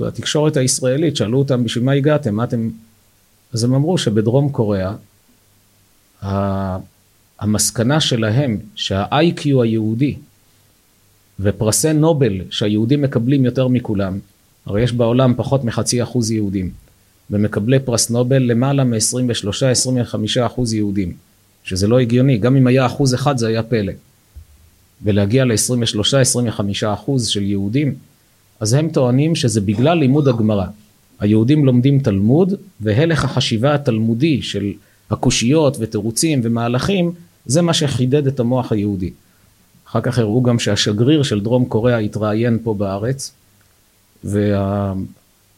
והתקשורת 0.00 0.56
הישראלית 0.56 1.16
שאלו 1.16 1.38
אותם 1.38 1.64
בשביל 1.64 1.84
מה 1.84 1.92
הגעתם, 1.92 2.34
מה 2.34 2.44
אתם... 2.44 2.70
אז 3.52 3.64
הם 3.64 3.74
אמרו 3.74 3.98
שבדרום 3.98 4.48
קוריאה 4.48 4.94
המסקנה 7.40 8.00
שלהם 8.00 8.58
שה-IQ 8.74 9.62
היהודי 9.62 10.16
ופרסי 11.42 11.92
נובל 11.92 12.40
שהיהודים 12.50 13.02
מקבלים 13.02 13.44
יותר 13.44 13.68
מכולם, 13.68 14.18
הרי 14.66 14.82
יש 14.82 14.92
בעולם 14.92 15.34
פחות 15.36 15.64
מחצי 15.64 16.02
אחוז 16.02 16.30
יהודים, 16.30 16.70
ומקבלי 17.30 17.78
פרס 17.78 18.10
נובל 18.10 18.42
למעלה 18.42 18.84
מ-23-25 18.84 20.46
אחוז 20.46 20.74
יהודים, 20.74 21.12
שזה 21.64 21.88
לא 21.88 22.00
הגיוני, 22.00 22.38
גם 22.38 22.56
אם 22.56 22.66
היה 22.66 22.86
אחוז 22.86 23.14
אחד 23.14 23.38
זה 23.38 23.46
היה 23.48 23.62
פלא. 23.62 23.92
ולהגיע 25.04 25.44
ל-23-25 25.44 26.60
אחוז 26.94 27.26
של 27.26 27.42
יהודים, 27.42 27.94
אז 28.60 28.72
הם 28.72 28.88
טוענים 28.88 29.34
שזה 29.34 29.60
בגלל 29.60 29.98
לימוד 29.98 30.28
הגמרא. 30.28 30.66
היהודים 31.20 31.64
לומדים 31.64 31.98
תלמוד, 31.98 32.54
והלך 32.80 33.24
החשיבה 33.24 33.74
התלמודי 33.74 34.42
של 34.42 34.72
הקושיות 35.10 35.76
ותירוצים 35.80 36.40
ומהלכים, 36.44 37.12
זה 37.46 37.62
מה 37.62 37.74
שחידד 37.74 38.26
את 38.26 38.40
המוח 38.40 38.72
היהודי. 38.72 39.10
אחר 39.92 40.00
כך 40.00 40.18
הראו 40.18 40.42
גם 40.42 40.58
שהשגריר 40.58 41.22
של 41.22 41.40
דרום 41.40 41.64
קוריאה 41.64 41.98
התראיין 41.98 42.58
פה 42.62 42.74
בארץ, 42.74 43.32
וה... 44.24 44.92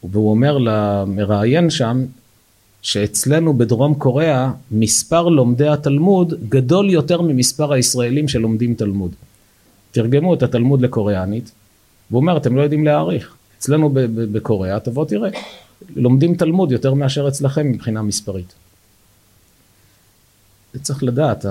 והוא 0.04 0.30
אומר 0.30 0.58
למראיין 0.58 1.70
שם, 1.70 2.04
שאצלנו 2.82 3.58
בדרום 3.58 3.94
קוריאה 3.94 4.50
מספר 4.70 5.28
לומדי 5.28 5.68
התלמוד 5.68 6.34
גדול 6.48 6.90
יותר 6.90 7.20
ממספר 7.20 7.72
הישראלים 7.72 8.28
שלומדים 8.28 8.74
תלמוד. 8.74 9.10
תרגמו 9.90 10.34
את 10.34 10.42
התלמוד 10.42 10.80
לקוריאנית, 10.80 11.50
והוא 12.10 12.20
אומר, 12.20 12.36
אתם 12.36 12.56
לא 12.56 12.62
יודעים 12.62 12.84
להעריך. 12.84 13.34
אצלנו 13.58 13.90
בקוריאה, 14.14 14.80
תבוא 14.80 15.04
תראה, 15.04 15.30
לומדים 15.96 16.34
תלמוד 16.34 16.72
יותר 16.72 16.94
מאשר 16.94 17.28
אצלכם 17.28 17.70
מבחינה 17.70 18.02
מספרית. 18.02 18.54
צריך 20.82 21.02
לדעת, 21.02 21.46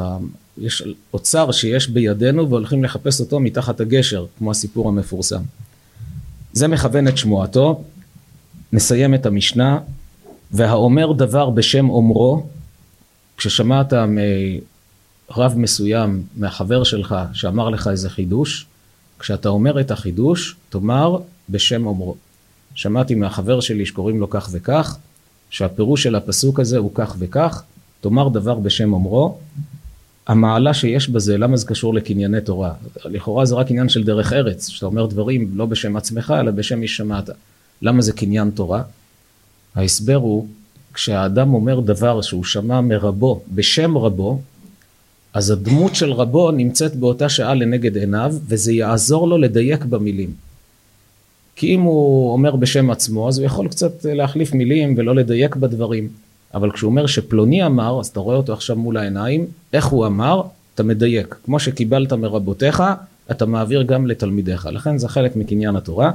יש 0.57 0.83
אוצר 1.13 1.51
שיש 1.51 1.87
בידינו 1.89 2.49
והולכים 2.49 2.83
לחפש 2.83 3.19
אותו 3.19 3.39
מתחת 3.39 3.79
הגשר, 3.79 4.25
כמו 4.37 4.51
הסיפור 4.51 4.89
המפורסם. 4.89 5.41
זה 6.53 6.67
מכוון 6.67 7.07
את 7.07 7.17
שמועתו, 7.17 7.83
נסיים 8.73 9.13
את 9.13 9.25
המשנה, 9.25 9.79
והאומר 10.51 11.11
דבר 11.11 11.49
בשם 11.49 11.89
אומרו, 11.89 12.45
כששמעת 13.37 13.93
מרב 13.93 15.53
מסוים, 15.57 16.23
מהחבר 16.35 16.83
שלך, 16.83 17.15
שאמר 17.33 17.69
לך 17.69 17.87
איזה 17.87 18.09
חידוש, 18.09 18.65
כשאתה 19.19 19.49
אומר 19.49 19.79
את 19.79 19.91
החידוש, 19.91 20.55
תאמר 20.69 21.17
בשם 21.49 21.85
אומרו. 21.85 22.15
שמעתי 22.75 23.15
מהחבר 23.15 23.59
שלי 23.59 23.85
שקוראים 23.85 24.19
לו 24.19 24.29
כך 24.29 24.49
וכך, 24.51 24.97
שהפירוש 25.49 26.03
של 26.03 26.15
הפסוק 26.15 26.59
הזה 26.59 26.77
הוא 26.77 26.91
כך 26.93 27.15
וכך, 27.19 27.63
תאמר 28.01 28.29
דבר 28.29 28.55
בשם 28.55 28.93
אומרו, 28.93 29.37
המעלה 30.27 30.73
שיש 30.73 31.09
בזה, 31.09 31.37
למה 31.37 31.57
זה 31.57 31.67
קשור 31.67 31.93
לקנייני 31.93 32.41
תורה? 32.41 32.73
לכאורה 33.05 33.45
זה 33.45 33.55
רק 33.55 33.71
עניין 33.71 33.89
של 33.89 34.03
דרך 34.03 34.33
ארץ, 34.33 34.67
שאתה 34.67 34.85
אומר 34.85 35.05
דברים 35.05 35.51
לא 35.55 35.65
בשם 35.65 35.95
עצמך, 35.95 36.33
אלא 36.39 36.51
בשם 36.51 36.79
מי 36.79 36.87
שמעת. 36.87 37.29
למה 37.81 38.01
זה 38.01 38.13
קניין 38.13 38.51
תורה? 38.51 38.83
ההסבר 39.75 40.15
הוא, 40.15 40.47
כשהאדם 40.93 41.53
אומר 41.53 41.79
דבר 41.79 42.21
שהוא 42.21 42.43
שמע 42.43 42.81
מרבו, 42.81 43.41
בשם 43.53 43.97
רבו, 43.97 44.41
אז 45.33 45.51
הדמות 45.51 45.95
של 45.95 46.11
רבו 46.11 46.51
נמצאת 46.51 46.95
באותה 46.95 47.29
שעה 47.29 47.53
לנגד 47.53 47.97
עיניו, 47.97 48.35
וזה 48.47 48.73
יעזור 48.73 49.27
לו 49.27 49.37
לדייק 49.37 49.85
במילים. 49.85 50.33
כי 51.55 51.75
אם 51.75 51.81
הוא 51.81 52.33
אומר 52.33 52.55
בשם 52.55 52.89
עצמו, 52.89 53.27
אז 53.27 53.37
הוא 53.37 53.45
יכול 53.45 53.67
קצת 53.67 54.05
להחליף 54.05 54.53
מילים 54.53 54.93
ולא 54.97 55.15
לדייק 55.15 55.55
בדברים. 55.55 56.09
אבל 56.53 56.71
כשהוא 56.71 56.89
אומר 56.89 57.05
שפלוני 57.05 57.65
אמר, 57.65 57.99
אז 57.99 58.07
אתה 58.07 58.19
רואה 58.19 58.35
אותו 58.35 58.53
עכשיו 58.53 58.75
מול 58.75 58.97
העיניים, 58.97 59.45
איך 59.73 59.85
הוא 59.85 60.05
אמר, 60.05 60.41
אתה 60.75 60.83
מדייק. 60.83 61.35
כמו 61.45 61.59
שקיבלת 61.59 62.13
מרבותיך, 62.13 62.83
אתה 63.31 63.45
מעביר 63.45 63.81
גם 63.81 64.07
לתלמידיך. 64.07 64.65
לכן 64.71 64.97
זה 64.97 65.07
חלק 65.07 65.35
מקניין 65.35 65.75
התורה. 65.75 66.11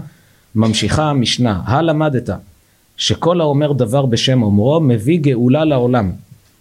ממשיכה 0.55 1.11
המשנה, 1.11 1.61
הלמדת 1.64 2.30
שכל 2.97 3.41
האומר 3.41 3.72
דבר 3.72 4.07
בשם 4.07 4.43
אומרו 4.43 4.80
מביא 4.80 5.20
גאולה 5.20 5.64
לעולם, 5.64 6.12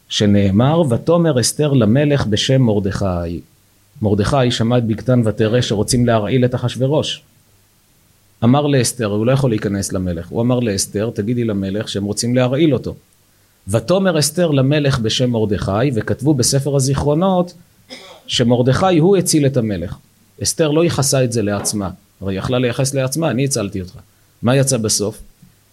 שנאמר 0.09 0.82
ותאמר 0.89 1.39
אסתר 1.39 1.73
למלך 1.73 2.25
בשם 2.25 2.61
מרדכי. 2.61 3.41
מרדכי 4.01 4.51
שמע 4.51 4.78
את 4.78 4.84
בגתן 4.84 5.21
ותרא 5.25 5.61
שרוצים 5.61 6.05
להרעיל 6.05 6.45
את 6.45 6.55
אחשורוש. 6.55 7.23
אמר 8.43 8.67
לאסתר, 8.67 9.05
הוא 9.05 9.25
לא 9.25 9.32
יכול 9.32 9.49
להיכנס 9.49 9.93
למלך, 9.93 10.28
הוא 10.28 10.41
אמר 10.41 10.59
לאסתר, 10.59 11.09
תגידי 11.13 11.43
למלך 11.43 11.89
שהם 11.89 12.03
רוצים 12.03 12.36
להרעיל 12.36 12.73
אותו. 12.73 12.95
ותאמר 13.68 14.20
אסתר 14.20 14.51
למלך 14.51 14.99
בשם 14.99 15.30
מרדכי, 15.30 15.91
וכתבו 15.93 16.34
בספר 16.34 16.76
הזיכרונות 16.76 17.53
שמרדכי 18.28 18.97
הוא 18.97 19.18
הציל 19.18 19.45
את 19.45 19.57
המלך. 19.57 19.95
אסתר 20.43 20.72
לא 20.72 20.84
ייחסה 20.84 21.24
את 21.24 21.32
זה 21.32 21.41
לעצמה, 21.41 21.89
הרי 22.22 22.36
יכלה 22.36 22.59
לייחס 22.59 22.93
לעצמה, 22.93 23.32
אני 23.32 23.45
הצלתי 23.45 23.82
אותך. 23.82 23.93
מה 24.41 24.55
יצא 24.55 24.78
בסוף? 24.78 25.22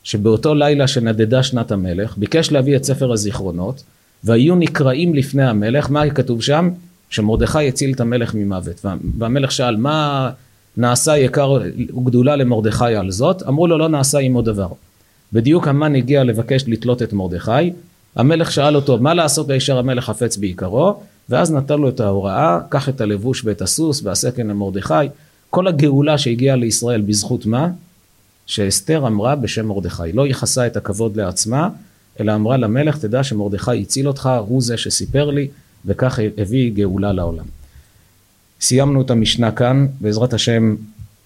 שבאותו 0.04 0.54
לילה 0.54 0.88
שנדדה 0.88 1.42
שנת 1.42 1.72
המלך, 1.72 2.16
ביקש 2.16 2.52
להביא 2.52 2.76
את 2.76 2.84
ספר 2.84 3.12
הזיכרונות, 3.12 3.82
והיו 4.24 4.54
נקראים 4.54 5.14
לפני 5.14 5.44
המלך, 5.44 5.90
מה 5.90 6.10
כתוב 6.10 6.42
שם? 6.42 6.70
שמרדכי 7.10 7.68
הציל 7.68 7.92
את 7.92 8.00
המלך 8.00 8.34
ממוות. 8.34 8.84
והמלך 9.18 9.52
שאל, 9.52 9.76
מה 9.76 10.30
נעשה 10.76 11.16
יקר 11.16 11.58
וגדולה 11.96 12.36
למרדכי 12.36 12.94
על 12.94 13.10
זאת? 13.10 13.42
אמרו 13.42 13.66
לו, 13.66 13.78
לא 13.78 13.88
נעשה 13.88 14.18
עמו 14.18 14.42
דבר. 14.42 14.68
בדיוק 15.34 15.68
המן 15.68 15.94
הגיע 15.94 16.24
לבקש 16.24 16.64
לתלות 16.66 17.02
את 17.02 17.12
מרדכי, 17.12 17.72
המלך 18.16 18.52
שאל 18.52 18.76
אותו 18.76 18.98
מה 18.98 19.14
לעשות 19.14 19.46
וישר 19.48 19.78
המלך 19.78 20.04
חפץ 20.04 20.36
בעיקרו, 20.36 21.00
ואז 21.28 21.52
נתן 21.52 21.78
לו 21.78 21.88
את 21.88 22.00
ההוראה, 22.00 22.58
קח 22.68 22.88
את 22.88 23.00
הלבוש 23.00 23.44
ואת 23.44 23.62
הסוס 23.62 24.02
והסקן 24.04 24.46
למרדכי, 24.46 24.94
כל 25.50 25.68
הגאולה 25.68 26.18
שהגיעה 26.18 26.56
לישראל 26.56 27.00
בזכות 27.00 27.46
מה? 27.46 27.68
שאסתר 28.46 29.06
אמרה 29.06 29.36
בשם 29.36 29.66
מרדכי, 29.66 30.12
לא 30.12 30.26
ייחסה 30.26 30.66
את 30.66 30.76
הכבוד 30.76 31.16
לעצמה, 31.16 31.68
אלא 32.20 32.34
אמרה 32.34 32.56
למלך, 32.56 32.98
תדע 32.98 33.24
שמרדכי 33.24 33.82
הציל 33.82 34.08
אותך, 34.08 34.30
הוא 34.46 34.62
זה 34.62 34.76
שסיפר 34.76 35.30
לי, 35.30 35.48
וכך 35.86 36.18
הביא 36.38 36.72
גאולה 36.74 37.12
לעולם. 37.12 37.44
סיימנו 38.60 39.02
את 39.02 39.10
המשנה 39.10 39.52
כאן, 39.52 39.86
בעזרת 40.00 40.34
השם 40.34 40.74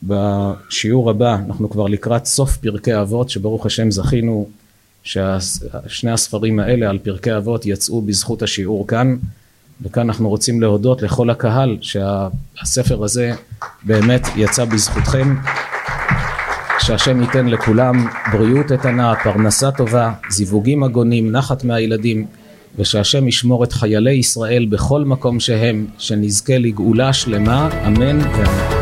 בשיעור 0.03 1.11
הבא 1.11 1.37
אנחנו 1.47 1.71
כבר 1.71 1.87
לקראת 1.87 2.27
סוף 2.27 2.57
פרקי 2.57 3.01
אבות 3.01 3.31
שברוך 3.31 3.67
השם 3.67 3.91
זכינו 3.91 4.49
ששני 5.03 6.11
הספרים 6.11 6.59
האלה 6.59 6.91
על 6.91 6.99
פרקי 6.99 7.37
אבות 7.37 7.67
יצאו 7.67 8.03
בזכות 8.03 8.43
השיעור 8.43 8.87
כאן. 8.87 9.17
וכאן 9.83 10.03
אנחנו 10.03 10.29
רוצים 10.29 10.61
להודות 10.61 11.03
לכל 11.03 11.31
הקהל 11.31 11.77
שהספר 11.81 13.05
הזה 13.05 13.33
באמת 13.83 14.27
יצא 14.37 14.65
בזכותכם. 14.65 15.37
שהשם 16.81 17.21
ייתן 17.21 17.47
לכולם 17.47 18.07
בריאות 18.33 18.73
איתנה, 18.73 19.15
פרנסה 19.25 19.71
טובה, 19.71 20.13
זיווגים 20.31 20.83
הגונים, 20.83 21.33
נחת 21.33 21.65
מהילדים 21.65 22.27
ושהשם 22.79 23.29
ישמור 23.29 23.65
את 23.65 23.73
חיילי 23.73 24.13
ישראל 24.13 24.67
בכל 24.71 25.05
מקום 25.05 25.41
שהם, 25.41 25.87
שנזכה 25.99 26.59
לגאולה 26.59 27.13
שלמה, 27.13 27.87
אמן 27.87 28.19
ואמן. 28.21 28.78